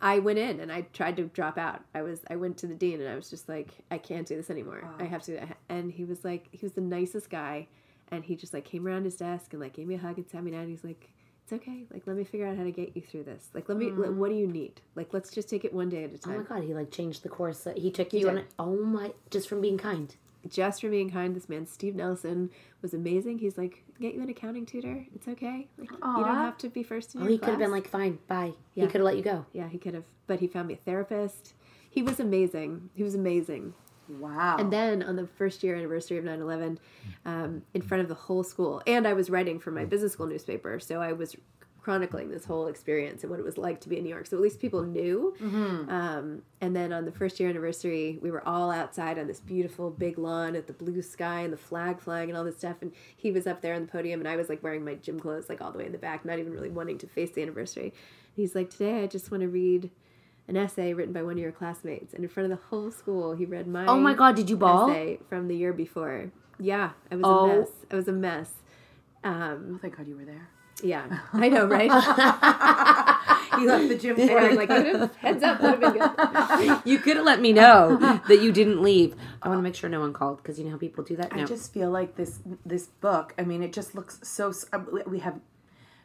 I 0.00 0.18
went 0.18 0.38
in 0.38 0.60
and 0.60 0.72
I 0.72 0.82
tried 0.92 1.16
to 1.18 1.24
drop 1.24 1.58
out. 1.58 1.82
I 1.94 2.02
was 2.02 2.20
I 2.28 2.36
went 2.36 2.56
to 2.58 2.66
the 2.66 2.74
dean 2.74 3.00
and 3.00 3.08
I 3.08 3.14
was 3.14 3.28
just 3.30 3.48
like, 3.48 3.68
I 3.90 3.98
can't 3.98 4.26
do 4.26 4.34
this 4.36 4.50
anymore. 4.50 4.82
I 4.98 5.04
have 5.04 5.22
to. 5.24 5.46
And 5.68 5.92
he 5.92 6.04
was 6.04 6.24
like, 6.24 6.48
he 6.52 6.64
was 6.64 6.72
the 6.72 6.80
nicest 6.80 7.28
guy, 7.28 7.68
and 8.10 8.24
he 8.24 8.34
just 8.34 8.54
like 8.54 8.64
came 8.64 8.86
around 8.86 9.04
his 9.04 9.16
desk 9.16 9.52
and 9.52 9.60
like 9.60 9.74
gave 9.74 9.86
me 9.86 9.94
a 9.94 9.98
hug 9.98 10.16
and 10.16 10.28
sat 10.28 10.42
me 10.42 10.50
down. 10.50 10.68
He's 10.68 10.84
like, 10.84 11.12
it's 11.44 11.52
okay. 11.52 11.84
Like 11.92 12.06
let 12.06 12.16
me 12.16 12.24
figure 12.24 12.46
out 12.46 12.56
how 12.56 12.64
to 12.64 12.70
get 12.70 12.94
you 12.94 13.02
through 13.02 13.24
this. 13.24 13.48
Like 13.54 13.68
let 13.68 13.78
me. 13.78 13.90
Let, 13.90 14.10
mm. 14.10 14.16
what 14.16 14.30
do 14.30 14.36
you 14.36 14.46
need? 14.46 14.80
Like 14.94 15.12
let's 15.12 15.30
just 15.30 15.48
take 15.48 15.64
it 15.64 15.72
one 15.72 15.88
day 15.88 16.04
at 16.04 16.12
a 16.12 16.18
time. 16.18 16.34
oh 16.34 16.38
my 16.38 16.44
god, 16.44 16.64
he 16.64 16.74
like 16.74 16.90
changed 16.90 17.22
the 17.22 17.28
course. 17.28 17.66
He 17.76 17.90
took 17.90 18.12
you 18.12 18.28
on. 18.28 18.44
Oh 18.58 18.76
my, 18.76 19.12
just 19.30 19.48
from 19.48 19.60
being 19.60 19.78
kind. 19.78 20.14
just 20.48 20.80
for 20.80 20.88
being 20.88 21.10
kind. 21.10 21.34
This 21.34 21.48
man, 21.48 21.66
Steve 21.66 21.94
Nelson, 21.94 22.50
was 22.80 22.94
amazing. 22.94 23.38
He's 23.38 23.58
like, 23.58 23.84
get 24.00 24.14
you 24.14 24.22
an 24.22 24.28
accounting 24.28 24.66
tutor. 24.66 25.04
It's 25.14 25.28
okay. 25.28 25.68
Like 25.78 25.90
you 25.90 25.98
don't 25.98 26.34
have 26.34 26.58
to 26.58 26.68
be 26.68 26.82
first 26.82 27.14
in 27.14 27.22
Oh, 27.22 27.26
he 27.26 27.38
could 27.38 27.50
have 27.50 27.58
been 27.58 27.70
like, 27.70 27.88
fine, 27.88 28.18
bye. 28.28 28.52
Yeah. 28.74 28.84
He 28.84 28.90
could 28.90 29.00
have 29.00 29.06
let 29.06 29.16
you 29.16 29.22
go. 29.22 29.46
Yeah, 29.52 29.68
he 29.68 29.78
could 29.78 29.94
have. 29.94 30.04
But 30.26 30.40
he 30.40 30.46
found 30.46 30.68
me 30.68 30.74
a 30.74 30.78
therapist. 30.78 31.54
He 31.88 32.02
was 32.02 32.18
amazing. 32.18 32.90
He 32.94 33.02
was 33.02 33.14
amazing. 33.14 33.74
Wow. 34.08 34.56
And 34.58 34.72
then 34.72 35.02
on 35.02 35.16
the 35.16 35.26
first 35.26 35.62
year 35.62 35.74
anniversary 35.74 36.18
of 36.18 36.24
9 36.24 36.40
11, 36.40 36.78
um, 37.24 37.62
in 37.74 37.82
front 37.82 38.02
of 38.02 38.08
the 38.08 38.14
whole 38.14 38.42
school, 38.42 38.82
and 38.86 39.06
I 39.06 39.12
was 39.12 39.30
writing 39.30 39.58
for 39.58 39.70
my 39.70 39.84
business 39.84 40.12
school 40.12 40.26
newspaper, 40.26 40.78
so 40.80 41.00
I 41.00 41.12
was 41.12 41.36
chronicling 41.82 42.30
this 42.30 42.44
whole 42.44 42.68
experience 42.68 43.24
and 43.24 43.30
what 43.30 43.40
it 43.40 43.44
was 43.44 43.58
like 43.58 43.80
to 43.80 43.88
be 43.88 43.96
in 43.96 44.04
New 44.04 44.08
York. 44.08 44.26
So 44.26 44.36
at 44.36 44.42
least 44.42 44.60
people 44.60 44.82
knew. 44.84 45.34
Um, 45.90 46.42
and 46.60 46.76
then 46.76 46.92
on 46.92 47.04
the 47.04 47.10
first 47.10 47.40
year 47.40 47.48
anniversary, 47.48 48.20
we 48.22 48.30
were 48.30 48.46
all 48.46 48.70
outside 48.70 49.18
on 49.18 49.26
this 49.26 49.40
beautiful 49.40 49.90
big 49.90 50.16
lawn 50.16 50.54
at 50.54 50.68
the 50.68 50.72
blue 50.72 51.02
sky 51.02 51.40
and 51.40 51.52
the 51.52 51.56
flag 51.56 52.00
flying 52.00 52.28
and 52.28 52.38
all 52.38 52.44
this 52.44 52.58
stuff. 52.58 52.76
And 52.82 52.92
he 53.16 53.32
was 53.32 53.48
up 53.48 53.62
there 53.62 53.74
on 53.74 53.82
the 53.82 53.88
podium, 53.88 54.20
and 54.20 54.28
I 54.28 54.36
was 54.36 54.48
like 54.48 54.62
wearing 54.62 54.84
my 54.84 54.94
gym 54.94 55.18
clothes, 55.18 55.48
like 55.48 55.60
all 55.60 55.72
the 55.72 55.78
way 55.78 55.86
in 55.86 55.92
the 55.92 55.98
back, 55.98 56.24
not 56.24 56.38
even 56.38 56.52
really 56.52 56.70
wanting 56.70 56.98
to 56.98 57.08
face 57.08 57.32
the 57.32 57.42
anniversary. 57.42 57.86
And 57.86 57.92
he's 58.36 58.54
like, 58.54 58.70
Today 58.70 59.02
I 59.02 59.08
just 59.08 59.32
want 59.32 59.40
to 59.40 59.48
read 59.48 59.90
an 60.48 60.56
essay 60.56 60.92
written 60.94 61.12
by 61.12 61.22
one 61.22 61.32
of 61.34 61.38
your 61.38 61.52
classmates. 61.52 62.12
And 62.14 62.24
in 62.24 62.28
front 62.30 62.50
of 62.52 62.58
the 62.58 62.64
whole 62.66 62.90
school, 62.90 63.34
he 63.34 63.44
read 63.44 63.66
my 63.66 63.86
Oh 63.86 63.98
my 63.98 64.14
God, 64.14 64.34
did 64.36 64.50
you 64.50 64.56
bawl? 64.56 64.90
essay 64.90 65.18
from 65.28 65.48
the 65.48 65.56
year 65.56 65.72
before. 65.72 66.30
Yeah, 66.58 66.90
I 67.10 67.16
was 67.16 67.24
Oh. 67.26 67.44
a 67.50 67.58
mess. 67.58 67.68
I 67.90 67.94
was 67.96 68.08
a 68.08 68.12
mess. 68.12 68.52
Um, 69.24 69.78
Thank 69.80 69.96
God 69.96 70.06
you 70.08 70.16
were 70.16 70.24
there. 70.24 70.48
yeah, 70.82 71.20
I 71.32 71.48
know, 71.48 71.66
right? 71.66 71.90
You 73.58 73.68
left 73.68 73.88
the 73.88 73.96
gym 73.96 74.16
I 74.18 74.26
for 74.28 74.40
know, 74.40 74.46
it. 74.46 74.54
like 74.56 75.14
heads 75.16 75.42
up 75.42 75.60
would 75.60 75.70
have 75.72 75.80
been 75.80 75.92
good. 75.92 76.82
you 76.90 76.98
could 76.98 77.16
have 77.18 77.26
let 77.26 77.38
me 77.40 77.52
know 77.52 77.98
that 78.26 78.40
you 78.42 78.50
didn't 78.50 78.82
leave. 78.82 79.14
I 79.42 79.48
want 79.48 79.58
to 79.58 79.62
make 79.62 79.74
sure 79.74 79.90
no 79.90 80.00
one 80.00 80.14
called 80.14 80.38
because 80.38 80.58
you 80.58 80.64
know 80.64 80.70
how 80.72 80.78
people 80.78 81.04
do 81.04 81.16
that. 81.16 81.32
I 81.34 81.44
just 81.44 81.70
feel 81.72 81.90
like 81.90 82.16
this 82.16 82.40
this 82.64 82.86
book. 82.86 83.34
I 83.38 83.42
mean, 83.42 83.62
it 83.62 83.72
just 83.74 83.94
looks 83.94 84.18
so. 84.22 84.52
uh, 84.72 84.78
We 85.06 85.18
have 85.18 85.38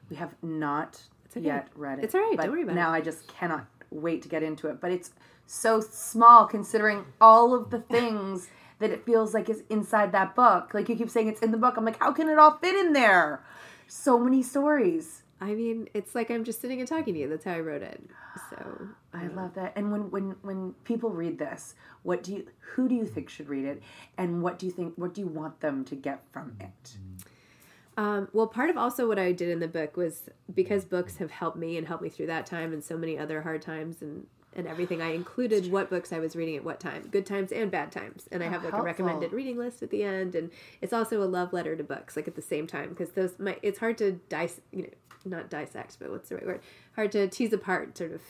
we 0.10 0.18
have 0.18 0.36
not 0.44 1.02
okay. 1.36 1.46
yet 1.46 1.70
read 1.74 2.00
it. 2.00 2.04
It's 2.04 2.14
all 2.16 2.22
right, 2.22 2.36
but 2.36 2.44
don't 2.44 2.52
worry 2.52 2.64
about 2.64 2.76
now 2.76 2.92
it. 2.94 2.98
I 2.98 3.02
just 3.02 3.26
cannot 3.28 3.66
wait 3.92 4.22
to 4.24 4.30
get 4.30 4.44
into 4.44 4.68
it. 4.68 4.80
But 4.82 4.92
it's 4.92 5.12
so 5.46 5.80
small 5.80 6.46
considering 6.46 7.06
all 7.20 7.54
of 7.54 7.70
the 7.70 7.80
things 7.80 8.50
that 8.80 8.92
it 8.92 9.06
feels 9.06 9.34
like 9.34 9.50
is 9.50 9.64
inside 9.70 10.12
that 10.12 10.36
book. 10.36 10.74
Like 10.74 10.90
you 10.90 10.96
keep 10.96 11.10
saying 11.10 11.28
it's 11.28 11.42
in 11.42 11.52
the 11.52 11.58
book. 11.58 11.76
I'm 11.78 11.86
like, 11.86 12.00
how 12.00 12.12
can 12.12 12.30
it 12.30 12.38
all 12.38 12.58
fit 12.58 12.76
in 12.76 12.94
there? 12.94 13.44
So 13.88 14.20
many 14.20 14.44
stories. 14.44 15.24
I 15.40 15.54
mean, 15.54 15.88
it's 15.94 16.16
like 16.16 16.32
I'm 16.32 16.44
just 16.44 16.62
sitting 16.62 16.80
and 16.80 16.88
talking 16.88 17.14
to 17.14 17.20
you. 17.20 17.30
That's 17.30 17.46
how 17.46 17.54
I 17.54 17.60
wrote 17.60 17.84
it. 17.84 18.02
So 18.50 18.90
I 19.14 19.26
um, 19.26 19.36
love 19.36 19.54
that. 19.54 19.74
And 19.76 19.92
when 19.92 20.10
when 20.10 20.36
when 20.42 20.74
people 20.84 21.12
read 21.12 21.38
this, 21.38 21.76
what 22.04 22.24
do 22.24 22.34
you 22.34 22.48
who 22.60 22.90
do 22.90 22.96
you 22.96 23.06
think 23.06 23.30
should 23.30 23.48
read 23.48 23.66
it 23.66 23.82
and 24.18 24.42
what 24.42 24.58
do 24.58 24.66
you 24.66 24.72
think 24.72 24.94
what 24.96 25.14
do 25.14 25.22
you 25.22 25.28
want 25.28 25.60
them 25.60 25.86
to 25.86 25.96
get 25.96 26.24
from 26.32 26.56
it? 26.60 26.68
Mm-hmm. 26.84 27.27
Um, 27.98 28.30
well, 28.32 28.46
part 28.48 28.70
of 28.70 28.78
also 28.78 29.08
what 29.08 29.18
I 29.18 29.32
did 29.32 29.50
in 29.50 29.60
the 29.60 29.68
book 29.68 29.98
was 29.98 30.30
because 30.54 30.86
books 30.86 31.18
have 31.18 31.32
helped 31.32 31.58
me 31.58 31.78
and 31.78 31.88
helped 31.88 32.04
me 32.04 32.10
through 32.10 32.28
that 32.28 32.46
time 32.46 32.72
and 32.72 32.84
so 32.84 32.96
many 32.96 33.18
other 33.18 33.42
hard 33.42 33.62
times 33.62 34.02
and 34.02 34.28
and 34.56 34.68
everything. 34.68 35.02
I 35.02 35.14
included 35.14 35.72
what 35.72 35.90
books 35.90 36.12
I 36.12 36.20
was 36.20 36.36
reading 36.36 36.56
at 36.56 36.64
what 36.64 36.80
time, 36.80 37.08
good 37.12 37.26
times 37.26 37.52
and 37.52 37.70
bad 37.70 37.92
times, 37.92 38.28
and 38.32 38.42
I 38.42 38.48
How 38.48 38.54
have 38.54 38.64
like 38.64 38.74
helpful. 38.74 38.82
a 38.82 38.86
recommended 38.86 39.32
reading 39.32 39.58
list 39.58 39.84
at 39.84 39.92
the 39.92 40.04
end. 40.04 40.34
And 40.36 40.50
it's 40.82 40.94
also 40.94 41.22
a 41.22 41.26
love 41.26 41.54
letter 41.54 41.76
to 41.76 41.84
books, 41.84 42.16
like 42.16 42.28
at 42.28 42.36
the 42.36 42.42
same 42.42 42.66
time, 42.66 42.90
because 42.90 43.10
those 43.12 43.38
my 43.40 43.58
it's 43.62 43.80
hard 43.80 43.98
to 44.00 44.14
dice, 44.30 44.62
you 44.72 44.84
know, 44.84 44.90
not 45.26 45.50
dissect, 45.50 45.98
but 46.00 46.10
what's 46.10 46.30
the 46.30 46.36
right 46.36 46.46
word? 46.46 46.62
Hard 46.96 47.12
to 47.14 47.28
tease 47.28 47.54
apart 47.54 47.98
sort 47.98 48.12
of 48.14 48.22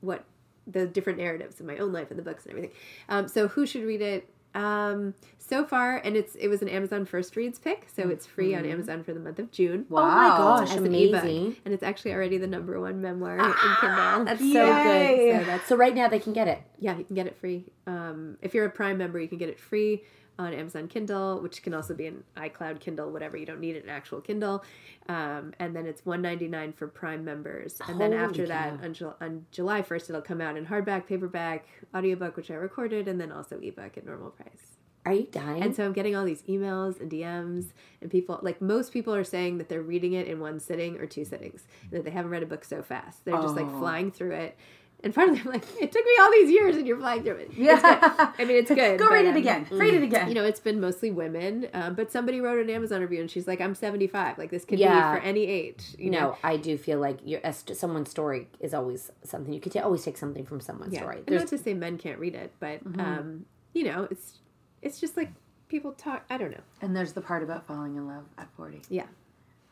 what 0.00 0.24
the 0.66 0.86
different 0.86 1.18
narratives 1.18 1.60
of 1.60 1.66
my 1.66 1.76
own 1.76 1.92
life 1.92 2.10
and 2.10 2.18
the 2.18 2.22
books 2.22 2.44
and 2.44 2.52
everything. 2.52 2.76
Um, 3.08 3.28
so 3.28 3.48
who 3.48 3.66
should 3.66 3.84
read 3.84 4.00
it? 4.00 4.28
Um, 4.54 5.14
so 5.38 5.64
far, 5.64 5.96
and 5.98 6.16
it's 6.16 6.34
it 6.36 6.48
was 6.48 6.62
an 6.62 6.68
Amazon 6.68 7.04
First 7.04 7.36
Reads 7.36 7.58
pick, 7.58 7.86
so 7.94 8.08
it's 8.08 8.24
free 8.24 8.54
on 8.54 8.64
Amazon 8.64 9.02
for 9.04 9.12
the 9.12 9.20
month 9.20 9.38
of 9.38 9.50
June. 9.50 9.84
Oh 9.90 9.94
my 9.96 10.28
gosh, 10.28 10.70
As 10.70 10.76
an 10.76 10.94
ebook. 10.94 11.22
amazing. 11.22 11.56
and 11.64 11.74
it's 11.74 11.82
actually 11.82 12.12
already 12.14 12.38
the 12.38 12.46
number 12.46 12.80
one 12.80 13.00
memoir 13.02 13.36
in 13.38 13.52
Kindle. 13.80 14.24
That's 14.24 14.40
so 14.40 14.82
good. 14.82 15.40
So 15.40 15.44
that's 15.44 15.66
So 15.68 15.76
right 15.76 15.94
now 15.94 16.08
they 16.08 16.18
can 16.18 16.32
get 16.32 16.48
it. 16.48 16.62
yeah, 16.78 16.96
you 16.96 17.04
can 17.04 17.14
get 17.14 17.26
it 17.26 17.36
free. 17.36 17.66
Um, 17.86 18.38
if 18.40 18.54
you're 18.54 18.64
a 18.64 18.70
Prime 18.70 18.96
member, 18.96 19.18
you 19.20 19.28
can 19.28 19.38
get 19.38 19.48
it 19.50 19.58
free 19.60 20.02
on 20.38 20.52
Amazon 20.52 20.88
Kindle, 20.88 21.40
which 21.40 21.62
can 21.62 21.74
also 21.74 21.94
be 21.94 22.06
an 22.06 22.24
iCloud 22.36 22.80
Kindle, 22.80 23.10
whatever. 23.10 23.36
You 23.36 23.46
don't 23.46 23.60
need 23.60 23.76
an 23.76 23.88
actual 23.88 24.20
Kindle. 24.20 24.64
Um, 25.08 25.52
and 25.58 25.74
then 25.76 25.86
it's 25.86 26.04
one 26.04 26.22
ninety 26.22 26.48
nine 26.48 26.72
for 26.72 26.88
Prime 26.88 27.24
members. 27.24 27.80
And 27.88 28.00
then 28.00 28.12
Holy 28.12 28.22
after 28.24 28.46
that, 28.46 28.72
on, 28.82 29.14
on 29.20 29.46
July 29.52 29.82
first, 29.82 30.08
it'll 30.10 30.22
come 30.22 30.40
out 30.40 30.56
in 30.56 30.66
hardback, 30.66 31.06
paperback, 31.06 31.66
audiobook, 31.94 32.36
which 32.36 32.50
I 32.50 32.54
recorded, 32.54 33.06
and 33.08 33.20
then 33.20 33.30
also 33.30 33.58
ebook 33.60 33.96
at 33.96 34.04
normal 34.06 34.30
price. 34.30 34.76
Are 35.06 35.12
you 35.12 35.24
dying? 35.30 35.62
And 35.62 35.76
so 35.76 35.84
I'm 35.84 35.92
getting 35.92 36.16
all 36.16 36.24
these 36.24 36.40
emails 36.44 36.98
and 36.98 37.10
DMs, 37.10 37.72
and 38.00 38.10
people 38.10 38.38
like 38.42 38.62
most 38.62 38.90
people 38.90 39.14
are 39.14 39.22
saying 39.24 39.58
that 39.58 39.68
they're 39.68 39.82
reading 39.82 40.14
it 40.14 40.26
in 40.26 40.40
one 40.40 40.58
sitting 40.58 40.96
or 40.98 41.04
two 41.06 41.26
sittings, 41.26 41.64
and 41.82 41.92
that 41.92 42.04
they 42.04 42.10
haven't 42.10 42.30
read 42.30 42.42
a 42.42 42.46
book 42.46 42.64
so 42.64 42.82
fast. 42.82 43.22
They're 43.26 43.34
just 43.40 43.54
like 43.54 43.66
Oh. 43.66 43.78
flying 43.78 44.10
through 44.10 44.32
it. 44.32 44.56
And 45.04 45.14
part 45.14 45.28
of 45.28 45.36
them 45.36 45.46
like, 45.52 45.62
it 45.80 45.92
took 45.92 46.04
me 46.04 46.12
all 46.20 46.30
these 46.32 46.50
years, 46.50 46.76
and 46.76 46.86
you're 46.86 46.98
flying 46.98 47.22
through 47.22 47.36
it. 47.36 47.50
It's 47.56 47.82
good. 47.82 47.98
I 48.38 48.44
mean, 48.44 48.56
it's 48.56 48.70
good. 48.70 48.98
Go 48.98 49.06
but, 49.08 49.12
read 49.12 49.26
it 49.26 49.30
um, 49.30 49.36
again. 49.36 49.66
Read 49.70 49.94
it 49.94 50.02
again. 50.02 50.28
You 50.28 50.34
know, 50.34 50.44
it's 50.44 50.60
been 50.60 50.80
mostly 50.80 51.10
women, 51.10 51.68
um, 51.74 51.94
but 51.94 52.10
somebody 52.10 52.40
wrote 52.40 52.58
an 52.58 52.70
Amazon 52.70 53.00
review, 53.02 53.20
and 53.20 53.30
she's 53.30 53.46
like, 53.46 53.60
"I'm 53.60 53.74
75. 53.74 54.38
Like 54.38 54.50
this 54.50 54.64
could 54.64 54.78
Yeah. 54.78 55.12
be 55.14 55.20
for 55.20 55.24
any 55.24 55.44
age." 55.46 55.94
You 55.98 56.10
no, 56.10 56.18
know? 56.20 56.36
I 56.42 56.56
do 56.56 56.76
feel 56.78 56.98
like 56.98 57.18
your 57.24 57.40
someone's 57.74 58.10
story 58.10 58.48
is 58.60 58.72
always 58.74 59.12
something 59.22 59.52
you 59.52 59.60
could 59.60 59.72
ta- 59.72 59.80
always 59.82 60.02
take 60.02 60.16
something 60.16 60.46
from 60.46 60.60
someone's 60.60 60.94
Yeah. 60.94 61.00
story. 61.00 61.22
And 61.26 61.36
not 61.36 61.48
to 61.48 61.58
say 61.58 61.74
men 61.74 61.98
can't 61.98 62.18
read 62.18 62.34
it, 62.34 62.52
but 62.58 62.82
Mm-hmm. 62.84 63.00
um, 63.00 63.46
you 63.74 63.84
know, 63.84 64.08
it's 64.10 64.38
it's 64.82 64.98
just 65.00 65.16
like 65.16 65.32
people 65.68 65.92
talk. 65.92 66.24
I 66.30 66.38
don't 66.38 66.50
know. 66.50 66.62
And 66.80 66.96
there's 66.96 67.12
the 67.12 67.20
part 67.20 67.42
about 67.42 67.66
falling 67.66 67.96
in 67.96 68.06
love 68.06 68.24
at 68.38 68.48
40. 68.56 68.82
Yeah. 68.88 69.06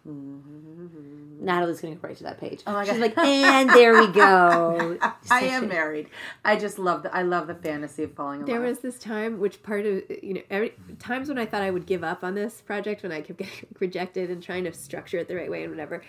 Natalie's 0.05 1.81
gonna 1.81 1.95
go 1.97 2.09
right 2.09 2.17
to 2.17 2.23
that 2.25 2.39
page. 2.41 2.63
Oh 2.67 2.73
my 2.73 2.85
She's 2.85 2.93
God. 2.93 3.01
like, 3.01 3.19
and 3.19 3.71
there 3.71 3.97
we 3.97 4.07
go. 4.09 4.99
I 5.31 5.43
am 5.43 5.69
married. 5.69 6.09
I 6.45 6.57
just 6.57 6.79
love 6.79 7.03
the 7.03 7.15
I 7.15 7.23
love 7.23 7.47
the 7.47 7.55
fantasy 7.55 8.05
of 8.05 8.13
falling 8.15 8.41
in 8.41 8.47
There 8.47 8.61
love. 8.61 8.69
was 8.69 8.79
this 8.81 8.99
time, 8.99 9.39
which 9.41 9.63
part 9.63 9.87
of 9.87 10.03
you 10.23 10.35
know, 10.35 10.43
every 10.51 10.75
times 10.99 11.29
when 11.29 11.39
I 11.39 11.47
thought 11.47 11.63
I 11.63 11.71
would 11.71 11.87
give 11.87 12.05
up 12.05 12.23
on 12.25 12.35
this 12.35 12.61
project, 12.61 13.03
when 13.03 13.13
I 13.13 13.21
kept 13.21 13.39
getting 13.39 13.67
rejected 13.81 14.31
and 14.31 14.43
trying 14.43 14.65
to 14.65 14.73
structure 14.73 15.19
it 15.19 15.29
the 15.29 15.37
right 15.37 15.51
way 15.51 15.63
and 15.63 15.71
whatever. 15.73 16.03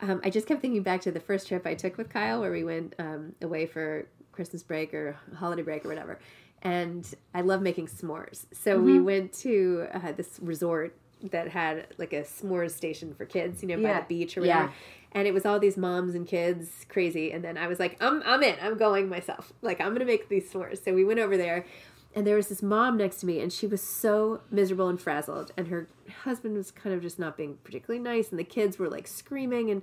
Um, 0.00 0.20
I 0.24 0.30
just 0.30 0.48
kept 0.48 0.60
thinking 0.60 0.82
back 0.82 1.00
to 1.02 1.12
the 1.12 1.20
first 1.20 1.46
trip 1.46 1.64
I 1.66 1.74
took 1.74 1.96
with 1.96 2.08
Kyle, 2.10 2.40
where 2.40 2.50
we 2.50 2.64
went 2.64 2.94
um, 2.98 3.34
away 3.40 3.66
for 3.66 4.06
Christmas 4.32 4.62
break 4.64 4.92
or 4.94 5.16
holiday 5.36 5.62
break 5.62 5.84
or 5.84 5.88
whatever. 5.88 6.18
And 6.62 7.06
I 7.34 7.40
love 7.42 7.62
making 7.62 7.86
s'mores, 7.88 8.46
so 8.52 8.80
we 8.80 8.94
Mm-hmm. 8.94 9.04
went 9.04 9.32
to 9.40 9.86
uh, 9.92 10.12
this 10.12 10.38
resort 10.40 10.96
that 11.30 11.48
had 11.48 11.86
like 11.98 12.12
a 12.12 12.22
s'mores 12.22 12.72
station 12.72 13.14
for 13.14 13.24
kids, 13.24 13.62
you 13.62 13.68
know, 13.68 13.76
by 13.76 13.82
Yeah. 13.90 14.00
the 14.00 14.06
beach 14.06 14.36
or 14.36 14.40
whatever. 14.40 14.64
Yeah. 14.66 14.72
And 15.14 15.28
it 15.28 15.34
was 15.34 15.44
all 15.44 15.58
these 15.60 15.76
moms 15.76 16.14
and 16.14 16.26
kids, 16.26 16.86
crazy. 16.88 17.32
And 17.32 17.44
then 17.44 17.58
I 17.58 17.66
was 17.66 17.78
like, 17.78 17.96
I'm, 18.02 18.22
I'm 18.24 18.42
in. 18.42 18.56
I'm 18.62 18.78
going 18.78 19.08
myself. 19.08 19.52
Like, 19.60 19.80
I'm 19.80 19.96
to 19.98 20.04
make 20.06 20.28
these 20.28 20.50
s'mores. 20.50 20.82
So 20.82 20.94
we 20.94 21.04
went 21.04 21.20
over 21.20 21.36
there, 21.36 21.66
and 22.14 22.26
there 22.26 22.36
was 22.36 22.48
this 22.48 22.62
mom 22.62 22.96
next 22.96 23.16
to 23.20 23.26
me, 23.26 23.38
and 23.40 23.52
she 23.52 23.66
was 23.66 23.82
so 23.82 24.40
miserable 24.50 24.88
and 24.88 24.98
frazzled. 25.00 25.52
And 25.56 25.68
her 25.68 25.86
husband 26.24 26.56
was 26.56 26.70
kind 26.70 26.94
of 26.94 27.02
just 27.02 27.18
not 27.18 27.36
being 27.36 27.58
particularly 27.62 28.02
nice, 28.02 28.30
and 28.30 28.38
the 28.38 28.44
kids 28.44 28.78
were 28.78 28.88
like 28.88 29.06
screaming. 29.06 29.70
And 29.70 29.82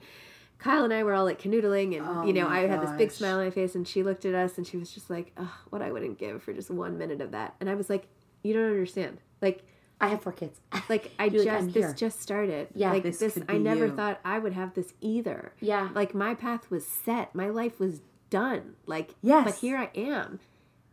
Kyle 0.58 0.84
and 0.84 0.92
I 0.94 1.04
were 1.04 1.14
all 1.14 1.26
like 1.26 1.40
canoodling, 1.40 1.96
and 1.96 2.06
Oh 2.08 2.26
you 2.26 2.34
know, 2.34 2.48
I 2.48 2.62
had 2.68 2.82
this 2.82 2.92
big 2.98 3.12
smile 3.12 3.38
on 3.38 3.46
my 3.46 3.52
face, 3.52 3.76
and 3.76 3.88
she 3.88 4.02
looked 4.02 4.26
at 4.26 4.34
us, 4.34 4.58
and 4.58 4.66
she 4.66 4.78
was 4.78 4.92
just 4.92 5.12
like, 5.12 5.32
"What 5.70 5.84
I 5.84 5.92
wouldn't 5.92 6.18
give 6.18 6.42
for 6.42 6.54
just 6.54 6.72
one 6.72 6.98
minute 6.98 7.22
of 7.22 7.32
that." 7.32 7.54
And 7.60 7.70
I 7.70 7.76
was 7.76 7.88
like, 7.88 8.08
"You 8.42 8.54
don't 8.54 8.66
understand. 8.66 9.20
Like, 9.44 9.64
I 10.02 10.08
have 10.08 10.22
four 10.22 10.32
kids. 10.32 10.60
like 10.90 11.12
I 11.20 11.30
just 11.30 11.46
like, 11.46 11.66
this 11.74 11.86
here." 11.86 11.94
just 11.94 12.22
started. 12.22 12.70
Yeah, 12.74 12.92
like 12.92 13.04
this 13.04 13.20
this. 13.20 13.34
could 13.34 13.46
I 13.50 13.54
be 13.54 13.60
never 13.60 13.88
you. 13.88 13.96
thought 13.96 14.20
I 14.24 14.40
would 14.40 14.54
have 14.54 14.74
this 14.74 14.94
either. 15.02 15.54
Yeah. 15.60 15.90
like 15.94 16.14
my 16.14 16.36
path 16.36 16.70
was 16.70 16.86
set. 16.86 17.36
My 17.36 17.50
life 17.50 17.80
was 17.80 18.02
done. 18.30 18.76
Like 18.86 19.16
Yes. 19.22 19.46
but 19.46 19.56
here 19.56 19.78
I 19.78 19.90
am. 19.96 20.40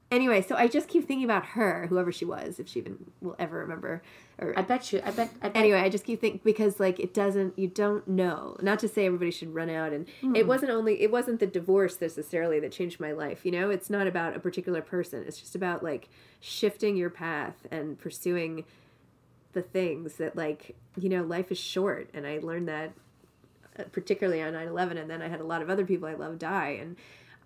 Anyway, 0.09 0.41
so 0.41 0.55
I 0.55 0.69
just 0.69 0.87
keep 0.87 1.07
thinking 1.07 1.25
about 1.25 1.47
her, 1.47 1.89
whoever 1.89 2.13
she 2.13 2.25
was, 2.25 2.61
if 2.61 2.69
she 2.69 2.79
even 2.79 3.11
will 3.21 3.35
ever 3.41 3.59
remember. 3.59 4.03
Or 4.39 4.57
I 4.57 4.63
bet 4.63 4.93
you. 4.93 5.01
I 5.05 5.11
bet. 5.11 5.31
I 5.43 5.49
bet 5.49 5.57
anyway, 5.57 5.81
I 5.81 5.89
just 5.89 6.05
keep 6.05 6.21
thinking 6.21 6.41
because 6.45 6.79
like 6.79 7.01
it 7.01 7.13
doesn't. 7.13 7.59
You 7.59 7.67
don't 7.67 8.07
know. 8.07 8.57
Not 8.63 8.79
to 8.81 8.89
say 8.89 9.07
everybody 9.07 9.33
should 9.33 9.53
run 9.53 9.69
out, 9.69 9.93
and 9.93 10.07
hmm. 10.21 10.37
it 10.37 10.47
wasn't 10.47 10.71
only. 10.71 11.03
It 11.03 11.11
wasn't 11.11 11.41
the 11.41 11.47
divorce 11.47 12.01
necessarily 12.01 12.61
that 12.61 12.71
changed 12.71 13.01
my 13.01 13.11
life. 13.13 13.45
You 13.45 13.51
know, 13.51 13.71
it's 13.71 13.91
not 13.91 14.07
about 14.07 14.37
a 14.37 14.39
particular 14.39 14.81
person. 14.81 15.25
It's 15.27 15.39
just 15.39 15.57
about 15.57 15.83
like 15.83 16.09
shifting 16.41 16.97
your 16.97 17.11
path 17.11 17.67
and 17.73 17.99
pursuing 17.99 18.65
the 19.57 19.63
things 19.63 20.15
that 20.17 20.37
like 20.37 20.77
you 21.01 21.09
know 21.09 21.23
life 21.23 21.51
is 21.51 21.59
short 21.59 22.09
and 22.15 22.27
i 22.27 22.39
learned 22.43 22.69
that 22.69 22.93
uh, 23.79 23.85
particularly 23.91 24.41
on 24.43 24.53
9-11 24.53 25.01
and 25.01 25.11
then 25.11 25.21
i 25.23 25.29
had 25.29 25.41
a 25.41 25.45
lot 25.45 25.63
of 25.63 25.71
other 25.71 25.85
people 25.85 26.07
i 26.07 26.15
love 26.15 26.39
die 26.39 26.77
and 26.81 26.95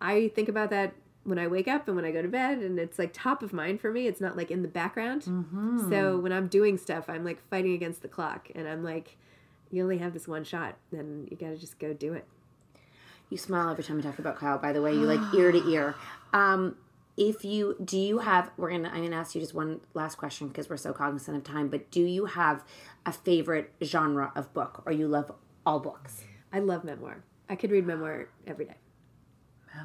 i 0.01 0.29
think 0.35 0.49
about 0.49 0.71
that 0.71 0.93
when 1.25 1.39
i 1.39 1.47
wake 1.47 1.69
up 1.69 1.87
and 1.87 1.95
when 1.97 2.05
i 2.05 2.11
go 2.11 2.21
to 2.21 2.29
bed 2.29 2.59
and 2.59 2.79
it's 2.79 2.99
like 2.99 3.11
top 3.13 3.43
of 3.43 3.53
mind 3.53 3.81
for 3.81 3.91
me 3.93 4.07
it's 4.09 4.21
not 4.21 4.37
like 4.37 4.51
in 4.51 4.63
the 4.63 4.69
background 4.69 5.23
so 5.91 6.19
when 6.19 6.33
i'm 6.33 6.49
doing 6.49 6.77
stuff 6.77 7.05
i'm 7.09 7.25
like 7.25 7.41
fighting 7.49 7.75
against 7.75 8.03
the 8.03 8.09
clock 8.09 8.49
and 8.55 8.67
i'm 8.69 8.83
like 8.83 9.17
you 9.71 9.83
only 9.83 9.99
have 9.99 10.13
this 10.13 10.27
one 10.27 10.43
shot 10.45 10.75
then 10.91 11.29
you 11.31 11.37
gotta 11.37 11.57
just 11.57 11.79
go 11.79 11.93
do 11.93 12.13
it 12.13 12.27
You 13.31 13.39
smile 13.39 13.71
every 13.71 13.85
time 13.85 13.97
you 13.99 14.03
talk 14.03 14.19
about 14.19 14.37
Kyle. 14.41 14.59
By 14.59 14.73
the 14.73 14.83
way, 14.83 14.93
you 14.93 15.07
like 15.07 15.23
ear 15.41 15.53
to 15.53 15.63
ear. 15.71 15.95
Um, 16.33 16.75
if 17.21 17.45
you 17.45 17.77
do 17.85 17.99
you 17.99 18.19
have 18.19 18.51
we're 18.57 18.71
gonna 18.71 18.89
i'm 18.93 19.03
gonna 19.05 19.15
ask 19.15 19.35
you 19.35 19.41
just 19.41 19.55
one 19.55 19.79
last 19.95 20.17
question 20.17 20.49
because 20.49 20.69
we're 20.71 20.77
so 20.77 20.93
cognizant 20.93 21.37
of 21.37 21.45
time 21.45 21.69
but 21.69 21.91
do 21.91 22.01
you 22.01 22.25
have 22.25 22.65
a 23.07 23.13
favorite 23.13 23.73
genre 23.85 24.33
of 24.35 24.53
book 24.55 24.83
or 24.87 24.93
you 24.93 25.07
love 25.07 25.31
all 25.65 25.79
books 25.79 26.25
I 26.53 26.59
love 26.59 26.83
memoir. 26.83 27.23
I 27.49 27.55
could 27.55 27.71
read 27.71 27.87
memoir 27.87 28.29
every 28.45 28.65
day. 28.65 28.75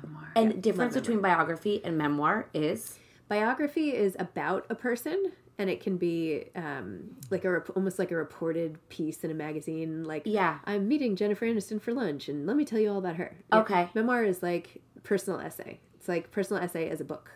Memoir. 0.03 0.31
and 0.35 0.63
difference 0.63 0.95
between 0.95 1.21
biography 1.21 1.79
and 1.85 1.95
memoir 1.97 2.49
is 2.55 2.97
Biography 3.27 3.93
is 3.95 4.15
about 4.19 4.65
a 4.69 4.75
person, 4.75 5.31
and 5.57 5.67
it 5.69 5.79
can 5.81 5.97
be 5.97 6.45
um, 6.55 7.15
like 7.31 7.43
a 7.43 7.51
rep- 7.51 7.75
almost 7.75 7.97
like 7.97 8.11
a 8.11 8.15
reported 8.15 8.77
piece 8.89 9.23
in 9.23 9.31
a 9.31 9.33
magazine. 9.33 10.03
Like, 10.03 10.23
Yeah. 10.25 10.59
I'm 10.65 10.87
meeting 10.87 11.15
Jennifer 11.15 11.45
Aniston 11.45 11.81
for 11.81 11.91
lunch, 11.93 12.29
and 12.29 12.45
let 12.45 12.55
me 12.55 12.65
tell 12.65 12.79
you 12.79 12.91
all 12.91 12.99
about 12.99 13.15
her. 13.15 13.35
Yeah. 13.51 13.59
Okay. 13.61 13.89
Memoir 13.95 14.23
is 14.25 14.43
like 14.43 14.81
personal 15.03 15.39
essay. 15.39 15.79
It's 16.05 16.09
like 16.09 16.29
personal 16.29 16.61
essay 16.61 16.87
as 16.87 17.01
a 17.01 17.03
book. 17.03 17.31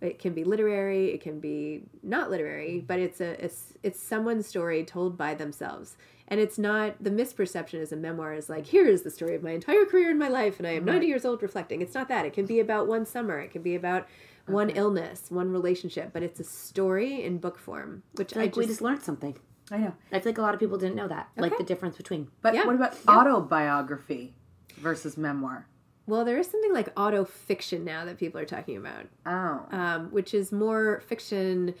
It 0.00 0.18
can 0.18 0.32
be 0.32 0.42
literary, 0.42 1.08
it 1.12 1.20
can 1.20 1.38
be 1.38 1.82
not 2.02 2.30
literary, 2.30 2.82
but 2.86 2.98
it's 2.98 3.20
a 3.20 3.44
it's 3.44 3.74
it's 3.82 4.00
someone's 4.02 4.46
story 4.46 4.84
told 4.86 5.18
by 5.18 5.34
themselves. 5.34 5.98
And 6.28 6.40
it's 6.40 6.58
not 6.58 6.94
the 7.04 7.10
misperception 7.10 7.74
is 7.74 7.92
a 7.92 7.96
memoir 7.96 8.32
is 8.32 8.48
like 8.48 8.64
here 8.64 8.86
is 8.86 9.02
the 9.02 9.10
story 9.10 9.34
of 9.34 9.42
my 9.42 9.50
entire 9.50 9.84
career 9.84 10.10
in 10.10 10.16
my 10.18 10.28
life 10.28 10.56
and 10.58 10.66
I 10.66 10.70
am 10.70 10.86
90 10.86 11.06
years 11.08 11.26
old 11.26 11.42
reflecting. 11.42 11.82
It's 11.82 11.92
not 11.92 12.08
that. 12.08 12.24
It 12.24 12.32
can 12.32 12.46
be 12.46 12.58
about 12.58 12.86
one 12.88 13.04
summer, 13.04 13.38
it 13.38 13.50
can 13.50 13.60
be 13.60 13.74
about 13.74 14.06
one 14.46 14.70
illness, 14.70 15.30
one 15.30 15.52
relationship, 15.52 16.14
but 16.14 16.22
it's 16.22 16.40
a 16.40 16.44
story 16.44 17.22
in 17.22 17.36
book 17.36 17.58
form, 17.58 18.02
which 18.14 18.34
like 18.34 18.56
I 18.56 18.60
we 18.60 18.64
just 18.64 18.68
just 18.68 18.80
learned 18.80 19.02
something 19.02 19.36
I 19.70 19.76
know. 19.76 19.92
i 20.10 20.18
feel 20.18 20.32
like 20.32 20.38
a 20.38 20.42
lot 20.42 20.54
of 20.54 20.60
people 20.60 20.78
didn't 20.78 20.96
know 20.96 21.08
that 21.08 21.28
like 21.36 21.58
the 21.58 21.64
difference 21.64 21.98
between 21.98 22.28
But 22.40 22.54
Yeah. 22.54 22.64
what 22.64 22.76
about 22.76 22.94
Yeah. 23.06 23.18
autobiography 23.18 24.32
versus 24.78 25.18
memoir? 25.18 25.66
Well, 26.10 26.24
there 26.24 26.36
is 26.38 26.50
something 26.50 26.72
like 26.74 26.88
auto 26.96 27.24
fiction 27.24 27.84
now 27.84 28.04
that 28.04 28.18
people 28.18 28.40
are 28.40 28.44
talking 28.44 28.76
about, 28.76 29.06
Oh. 29.26 29.64
um, 29.70 30.08
which 30.10 30.34
is 30.34 30.52
more 30.52 31.00
fiction 31.06 31.74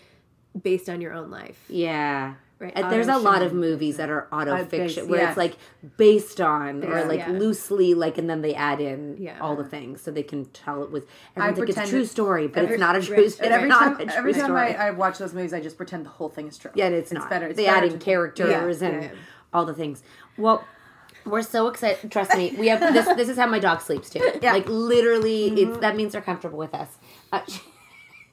based 0.60 0.88
on 0.88 1.00
your 1.00 1.12
own 1.12 1.30
life. 1.30 1.58
yeah 1.68 2.34
Right. 2.58 2.76
Uh, 2.76 2.90
There's 2.90 3.08
a 3.08 3.16
lot 3.16 3.40
of 3.40 3.54
movies 3.54 3.96
that 3.96 4.10
are 4.10 4.28
auto 4.30 4.52
Uh, 4.52 4.64
fiction 4.66 5.04
based- 5.04 5.08
where 5.10 5.20
yes. 5.20 5.28
it's 5.30 5.38
like 5.38 5.56
based 5.96 6.42
on 6.42 6.84
or 6.84 7.04
like 7.06 7.20
Yeah. 7.20 7.30
loosely 7.30 7.94
like 7.94 8.18
and 8.18 8.28
then 8.28 8.42
they 8.42 8.54
add 8.54 8.82
in 8.82 9.16
Yeah. 9.18 9.38
all 9.40 9.56
the 9.56 9.64
things 9.64 10.02
so 10.02 10.10
they 10.10 10.22
can 10.22 10.44
tell 10.44 10.82
it 10.82 10.90
was 10.90 11.04
I 11.34 11.48
everyone's 11.48 11.58
like 11.60 11.68
it's 11.70 11.78
a 11.78 11.90
true 11.90 12.04
story 12.04 12.48
but 12.48 12.64
every- 12.64 12.74
it's 12.74 12.80
not 12.80 12.96
a 12.96 13.00
true 13.00 13.28
story. 13.30 13.46
And 13.46 13.54
every 13.54 13.68
It's 13.70 13.80
not 13.80 13.96
time, 13.96 14.00
a 14.00 14.04
true 14.10 14.14
every 14.18 14.32
time 14.34 14.44
story. 14.44 14.74
I, 14.74 14.88
I 14.88 14.90
watch 14.90 15.16
those 15.16 15.32
movies, 15.32 15.54
I 15.54 15.60
just 15.62 15.78
pretend 15.78 16.04
the 16.04 16.10
whole 16.10 16.28
thing 16.28 16.48
is 16.48 16.58
true. 16.58 16.70
Yeah, 16.74 16.84
and 16.84 16.94
it's, 16.94 17.10
not. 17.10 17.30
better. 17.30 17.46
It's 17.46 17.56
they 17.56 17.64
better 17.64 17.86
add 17.86 17.92
in 17.94 17.98
characters 17.98 18.82
Yeah, 18.82 18.88
and 18.88 19.02
yeah. 19.04 19.10
all 19.54 19.64
the 19.64 19.72
things. 19.72 20.02
Well, 20.36 20.62
we're 21.24 21.42
so 21.42 21.68
excited. 21.68 22.10
Trust 22.10 22.34
me, 22.36 22.54
we 22.58 22.68
have 22.68 22.80
this. 22.80 23.06
This 23.16 23.28
is 23.28 23.36
how 23.36 23.46
my 23.46 23.58
dog 23.58 23.80
sleeps 23.80 24.10
too. 24.10 24.20
Yeah. 24.42 24.52
Like 24.52 24.68
literally, 24.68 25.46
it's 25.48 25.78
that 25.78 25.96
means 25.96 26.12
they're 26.12 26.20
comfortable 26.22 26.58
with 26.58 26.74
us. 26.74 26.88
Uh, 27.32 27.40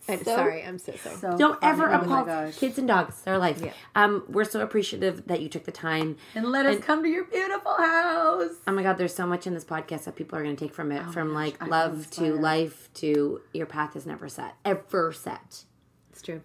I'm 0.09 0.23
so- 0.23 0.35
sorry, 0.37 0.63
I'm 0.63 0.79
so 0.79 0.93
sorry. 0.95 1.17
So 1.17 1.35
Don't 1.37 1.59
funny. 1.59 1.73
ever 1.73 1.89
Oh 1.93 1.99
apologize. 1.99 2.53
gosh. 2.53 2.59
Kids 2.61 2.77
and 2.77 2.87
dogs, 2.87 3.19
they're 3.23 3.37
life. 3.37 3.59
Yeah. 3.61 3.73
Um, 3.93 4.23
we're 4.29 4.45
so 4.45 4.61
appreciative 4.61 5.27
that 5.27 5.41
you 5.41 5.49
took 5.49 5.65
the 5.65 5.71
time. 5.73 6.15
And 6.33 6.45
let 6.45 6.65
us 6.65 6.75
And- 6.75 6.83
come 6.85 7.03
to 7.03 7.09
your 7.09 7.25
beautiful 7.25 7.73
house. 7.73 8.51
Oh 8.65 8.71
my 8.71 8.83
God, 8.83 8.97
there's 8.97 9.13
so 9.13 9.27
much 9.27 9.45
in 9.47 9.53
this 9.53 9.65
podcast 9.65 10.05
that 10.05 10.15
people 10.15 10.39
are 10.39 10.43
going 10.43 10.55
to 10.55 10.65
take 10.65 10.73
from 10.73 10.93
it. 10.93 11.03
from 11.11 11.33
like 11.33 11.57
Oh 11.59 11.65
I 11.65 11.67
love 11.67 12.09
to 12.11 12.33
life 12.35 12.89
to 12.95 13.41
your 13.53 13.65
path 13.65 13.97
is 13.97 14.05
never 14.05 14.29
set, 14.29 14.55
ever 14.63 15.11
set, 15.11 15.65
It's 16.11 16.21
true. 16.21 16.41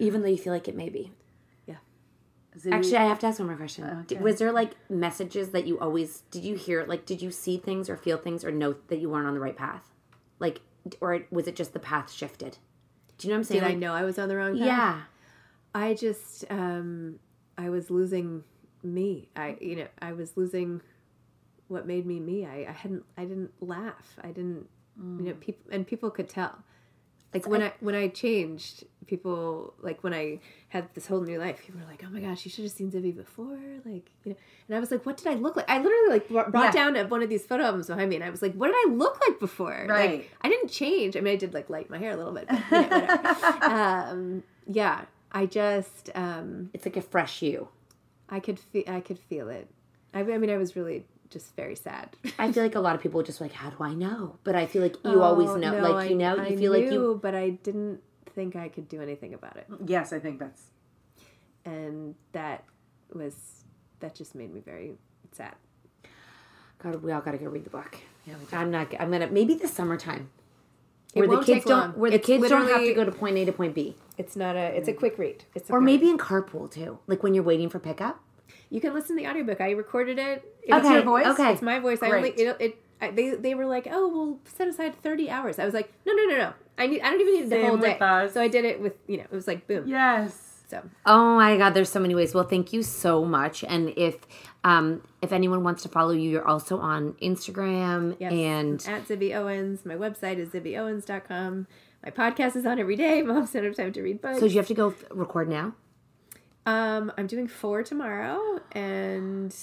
even 0.00 0.22
though 0.22 0.28
you 0.28 0.36
feel 0.38 0.52
like 0.52 0.66
it 0.66 0.74
may 0.74 0.88
be. 0.88 1.12
Actually, 2.70 2.96
I 2.98 3.04
have 3.04 3.18
to 3.20 3.26
ask 3.26 3.38
one 3.38 3.48
more 3.48 3.56
question. 3.56 3.84
Okay. 4.02 4.16
Was 4.16 4.38
there 4.38 4.52
like 4.52 4.72
messages 4.88 5.50
that 5.50 5.66
you 5.66 5.78
always 5.78 6.20
did 6.30 6.44
you 6.44 6.54
hear? 6.54 6.84
Like, 6.84 7.04
did 7.06 7.20
you 7.20 7.30
see 7.30 7.58
things 7.58 7.88
or 7.90 7.96
feel 7.96 8.16
things 8.16 8.44
or 8.44 8.50
know 8.50 8.76
that 8.88 8.98
you 8.98 9.08
weren't 9.10 9.26
on 9.26 9.34
the 9.34 9.40
right 9.40 9.56
path? 9.56 9.92
Like, 10.38 10.60
or 11.00 11.24
was 11.30 11.46
it 11.48 11.56
just 11.56 11.72
the 11.72 11.78
path 11.78 12.12
shifted? 12.12 12.58
Do 13.18 13.26
you 13.26 13.32
know 13.32 13.38
what 13.38 13.40
I'm 13.40 13.44
saying? 13.44 13.62
Did 13.62 13.70
I 13.70 13.74
know 13.74 13.92
I 13.92 14.02
was 14.02 14.18
on 14.18 14.28
the 14.28 14.36
wrong 14.36 14.56
path? 14.58 14.66
Yeah. 14.66 15.00
I 15.74 15.94
just 15.94 16.44
um 16.50 17.18
I 17.58 17.70
was 17.70 17.90
losing 17.90 18.44
me. 18.82 19.28
I 19.34 19.56
you 19.60 19.76
know, 19.76 19.88
I 20.00 20.12
was 20.12 20.36
losing 20.36 20.80
what 21.68 21.86
made 21.86 22.06
me 22.06 22.20
me. 22.20 22.46
I, 22.46 22.66
I 22.68 22.72
hadn't 22.72 23.04
I 23.16 23.24
didn't 23.24 23.52
laugh. 23.60 24.16
I 24.22 24.28
didn't 24.28 24.68
you 24.96 25.24
know, 25.24 25.34
people 25.34 25.64
and 25.72 25.86
people 25.86 26.10
could 26.10 26.28
tell. 26.28 26.62
Like 27.34 27.46
when 27.48 27.62
I 27.62 27.72
when 27.80 27.94
I 27.96 28.08
changed, 28.08 28.84
people 29.08 29.74
like 29.82 30.02
when 30.04 30.14
I 30.14 30.38
had 30.68 30.88
this 30.94 31.06
whole 31.08 31.20
new 31.20 31.38
life, 31.38 31.60
people 31.64 31.80
were 31.80 31.86
like, 31.86 32.02
"Oh 32.06 32.10
my 32.10 32.20
gosh, 32.20 32.44
you 32.44 32.50
should 32.50 32.62
have 32.64 32.72
seen 32.72 32.90
Zibby 32.92 33.14
before." 33.14 33.58
Like, 33.84 34.08
you 34.24 34.30
know, 34.32 34.36
and 34.68 34.76
I 34.76 34.80
was 34.80 34.90
like, 34.92 35.04
"What 35.04 35.16
did 35.16 35.26
I 35.26 35.34
look 35.34 35.56
like?" 35.56 35.68
I 35.68 35.78
literally 35.78 36.08
like 36.10 36.28
brought 36.28 36.52
brought 36.52 36.74
Yeah. 36.74 36.90
down 36.92 37.08
one 37.08 37.22
of 37.22 37.28
these 37.28 37.44
photo 37.44 37.64
albums 37.64 37.88
behind 37.88 38.08
me, 38.08 38.16
and 38.16 38.24
I 38.24 38.30
was 38.30 38.40
like, 38.40 38.54
"What 38.54 38.68
did 38.68 38.76
I 38.86 38.90
look 38.92 39.20
like 39.28 39.40
before?" 39.40 39.84
Right. 39.88 40.10
Like, 40.20 40.30
I 40.42 40.48
didn't 40.48 40.68
change. 40.70 41.16
I 41.16 41.20
mean, 41.20 41.32
I 41.32 41.36
did 41.36 41.52
like 41.54 41.68
light 41.68 41.90
my 41.90 41.98
hair 41.98 42.12
a 42.12 42.16
little 42.16 42.32
bit, 42.32 42.46
but 42.48 42.70
you 42.70 42.88
know, 42.88 43.58
um, 43.62 44.42
yeah, 44.68 45.04
I 45.32 45.46
just 45.46 46.10
um, 46.14 46.70
It's 46.72 46.84
like 46.86 46.96
a 46.96 47.02
fresh 47.02 47.42
you. 47.42 47.68
I 48.28 48.38
could 48.40 48.58
feel 48.60 48.84
I 48.86 49.00
could 49.00 49.18
feel 49.18 49.48
it. 49.48 49.68
I, 50.14 50.20
I 50.20 50.38
mean, 50.38 50.50
I 50.50 50.56
was 50.56 50.76
really 50.76 51.04
just 51.34 51.54
very 51.56 51.76
sad. 51.76 52.16
I 52.38 52.50
feel 52.52 52.62
like 52.62 52.74
a 52.76 52.80
lot 52.80 52.94
of 52.94 53.02
people 53.02 53.20
are 53.20 53.24
just 53.24 53.40
like, 53.42 53.52
how 53.52 53.68
do 53.68 53.76
I 53.84 53.92
know? 53.92 54.38
But 54.44 54.54
I 54.54 54.64
feel 54.66 54.80
like 54.82 54.94
you 55.04 55.20
oh, 55.20 55.22
always 55.22 55.50
Oh, 55.50 55.56
know. 55.56 55.78
no, 55.78 55.90
like 55.92 56.08
you 56.10 56.16
I- 56.16 56.18
know, 56.18 56.36
I 56.42 56.46
you 56.48 56.56
feel 56.58 56.72
like 56.72 56.90
you. 56.90 57.18
but 57.22 57.34
I 57.34 57.50
didn't 57.50 58.00
think 58.34 58.56
I 58.56 58.68
could 58.68 58.88
do 58.88 59.02
anything 59.02 59.34
about 59.34 59.56
it, 59.56 59.66
Yes, 59.84 60.12
I 60.12 60.18
think 60.18 60.38
that's. 60.38 60.62
and 61.64 62.14
that 62.32 62.64
was 63.12 63.34
that 64.00 64.14
just 64.14 64.34
made 64.34 64.52
me 64.52 64.60
very 64.60 64.94
sad. 65.32 65.54
God, 66.82 67.02
we 67.02 67.12
all 67.12 67.20
got 67.20 67.32
to 67.32 67.38
go 67.38 67.46
read 67.46 67.64
the 67.64 67.70
book. 67.70 67.96
Yeah, 68.26 68.34
I'm 68.52 68.70
not. 68.70 68.88
I'm 68.98 69.10
gonna 69.10 69.28
maybe 69.28 69.54
this 69.54 69.72
summertime. 69.72 70.30
It 71.14 71.20
Where 71.20 71.38
the 71.38 71.44
kids 71.44 71.64
don't, 71.64 71.78
long. 71.80 71.92
where 71.92 72.10
the 72.10 72.16
It's 72.16 72.26
kids 72.26 72.48
don't 72.48 72.66
have 72.68 72.80
to 72.80 72.92
go 72.94 73.04
to 73.04 73.12
point 73.12 73.36
A 73.38 73.44
to 73.44 73.52
point 73.52 73.74
B, 73.74 73.96
It's 74.18 74.34
not 74.34 74.56
a. 74.56 74.76
It's 74.76 74.88
a 74.88 74.92
quick 74.92 75.16
read. 75.16 75.44
It's 75.54 75.70
a 75.70 75.72
or 75.72 75.78
quick 75.78 75.84
maybe 75.86 76.10
in 76.10 76.18
carpool 76.18 76.70
too, 76.70 76.98
like 77.06 77.22
when 77.22 77.34
you're 77.34 77.44
waiting 77.44 77.68
for 77.68 77.78
pickup. 77.78 78.20
You 78.70 78.80
can 78.80 78.94
listen 78.94 79.16
to 79.16 79.22
the 79.22 79.28
audiobook. 79.28 79.60
I 79.60 79.70
recorded 79.70 80.18
it. 80.18 80.44
Okay, 80.70 80.92
your 80.92 81.02
voice? 81.02 81.26
Okay, 81.26 81.52
It's 81.52 81.62
my 81.62 81.78
voice. 81.78 82.02
I 82.02 82.10
only 82.10 82.30
it, 82.30 82.56
it 82.60 82.78
I, 83.00 83.10
they 83.10 83.34
they 83.34 83.54
were 83.54 83.66
like, 83.66 83.86
"Oh, 83.90 84.08
we'll 84.08 84.38
set 84.44 84.68
aside 84.68 85.00
30 85.02 85.30
hours." 85.30 85.58
I 85.58 85.64
was 85.64 85.74
like, 85.74 85.92
"No, 86.06 86.12
no, 86.12 86.24
no, 86.24 86.36
no. 86.36 86.52
I 86.78 86.86
need 86.86 87.00
I 87.02 87.10
don't 87.10 87.20
even 87.20 87.34
need 87.34 87.44
the 87.44 87.50
Same 87.50 87.66
whole 87.66 87.76
day." 87.76 87.98
us. 87.98 88.32
So 88.32 88.40
I 88.40 88.48
did 88.48 88.64
it 88.64 88.80
with, 88.80 88.94
you 89.06 89.18
know, 89.18 89.24
it 89.24 89.32
was 89.32 89.46
like 89.46 89.66
boom. 89.66 89.86
Yes. 89.86 90.40
So, 90.68 90.82
Oh 91.04 91.36
my 91.36 91.58
God, 91.58 91.74
there's 91.74 91.90
so 91.90 92.00
many 92.00 92.14
ways. 92.14 92.34
Well, 92.34 92.44
thank 92.44 92.72
you 92.72 92.82
so 92.82 93.24
much. 93.24 93.64
And 93.64 93.92
if 93.96 94.16
um 94.64 95.02
if 95.20 95.32
anyone 95.32 95.62
wants 95.62 95.82
to 95.82 95.88
follow 95.88 96.12
you, 96.12 96.30
you're 96.30 96.48
also 96.48 96.78
on 96.78 97.14
Instagram 97.14 98.16
yes. 98.18 98.32
and 98.32 98.86
at 98.88 99.06
Zibby 99.06 99.36
Owens. 99.36 99.84
My 99.84 99.94
website 99.94 100.38
is 100.38 100.50
zibbyowens.com. 100.50 101.66
My 102.02 102.10
podcast 102.10 102.56
is 102.56 102.66
on 102.66 102.78
every 102.78 102.96
day. 102.96 103.22
Mom's 103.26 103.52
don't 103.52 103.64
have 103.64 103.76
time 103.76 103.92
to 103.92 104.02
read 104.02 104.20
books. 104.20 104.40
so 104.40 104.46
you 104.46 104.56
have 104.56 104.68
to 104.68 104.74
go 104.74 104.90
f- 104.90 105.04
record 105.10 105.48
now. 105.48 105.74
Um, 106.66 107.12
I'm 107.18 107.26
doing 107.26 107.46
four 107.46 107.82
tomorrow, 107.82 108.60
and 108.72 109.54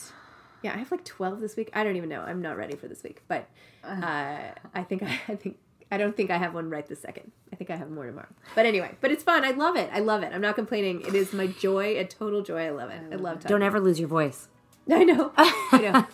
yeah, 0.61 0.73
I 0.73 0.77
have 0.77 0.91
like 0.91 1.03
twelve 1.03 1.39
this 1.39 1.55
week. 1.55 1.69
I 1.73 1.83
don't 1.83 1.95
even 1.95 2.09
know. 2.09 2.21
I'm 2.21 2.41
not 2.41 2.57
ready 2.57 2.75
for 2.75 2.87
this 2.87 3.03
week, 3.03 3.21
but 3.27 3.47
uh, 3.83 4.37
I 4.73 4.83
think 4.83 5.03
I, 5.03 5.19
I 5.27 5.35
think 5.35 5.57
I 5.91 5.97
don't 5.97 6.15
think 6.15 6.31
I 6.31 6.37
have 6.37 6.53
one 6.53 6.69
right 6.69 6.87
this 6.87 7.01
second. 7.01 7.31
I 7.51 7.55
think 7.55 7.69
I 7.69 7.75
have 7.75 7.89
more 7.89 8.05
tomorrow. 8.05 8.29
But 8.55 8.65
anyway, 8.65 8.95
but 9.01 9.11
it's 9.11 9.23
fun. 9.23 9.43
I 9.43 9.51
love 9.51 9.75
it. 9.75 9.89
I 9.91 9.99
love 9.99 10.23
it. 10.23 10.31
I'm 10.33 10.41
not 10.41 10.55
complaining. 10.55 11.01
It 11.01 11.15
is 11.15 11.33
my 11.33 11.47
joy, 11.47 11.99
a 11.99 12.05
total 12.05 12.41
joy. 12.43 12.67
I 12.67 12.69
love 12.69 12.89
it. 12.91 13.01
I 13.11 13.15
love 13.15 13.37
talking. 13.37 13.49
Don't 13.49 13.63
ever 13.63 13.79
lose 13.79 13.99
your 13.99 14.09
voice. 14.09 14.47
I 14.91 15.03
know. 15.03 15.31
I 15.37 15.77
know. 15.81 16.07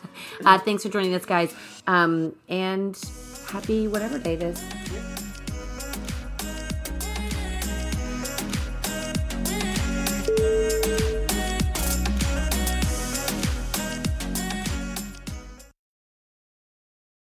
Uh, 0.46 0.58
thanks 0.60 0.84
for 0.84 0.90
joining 0.90 1.14
us, 1.14 1.26
guys. 1.26 1.54
Um, 1.86 2.36
and 2.50 2.98
happy 3.50 3.88
whatever 3.88 4.18
day 4.20 4.34
it 4.34 4.44
is. 4.44 5.17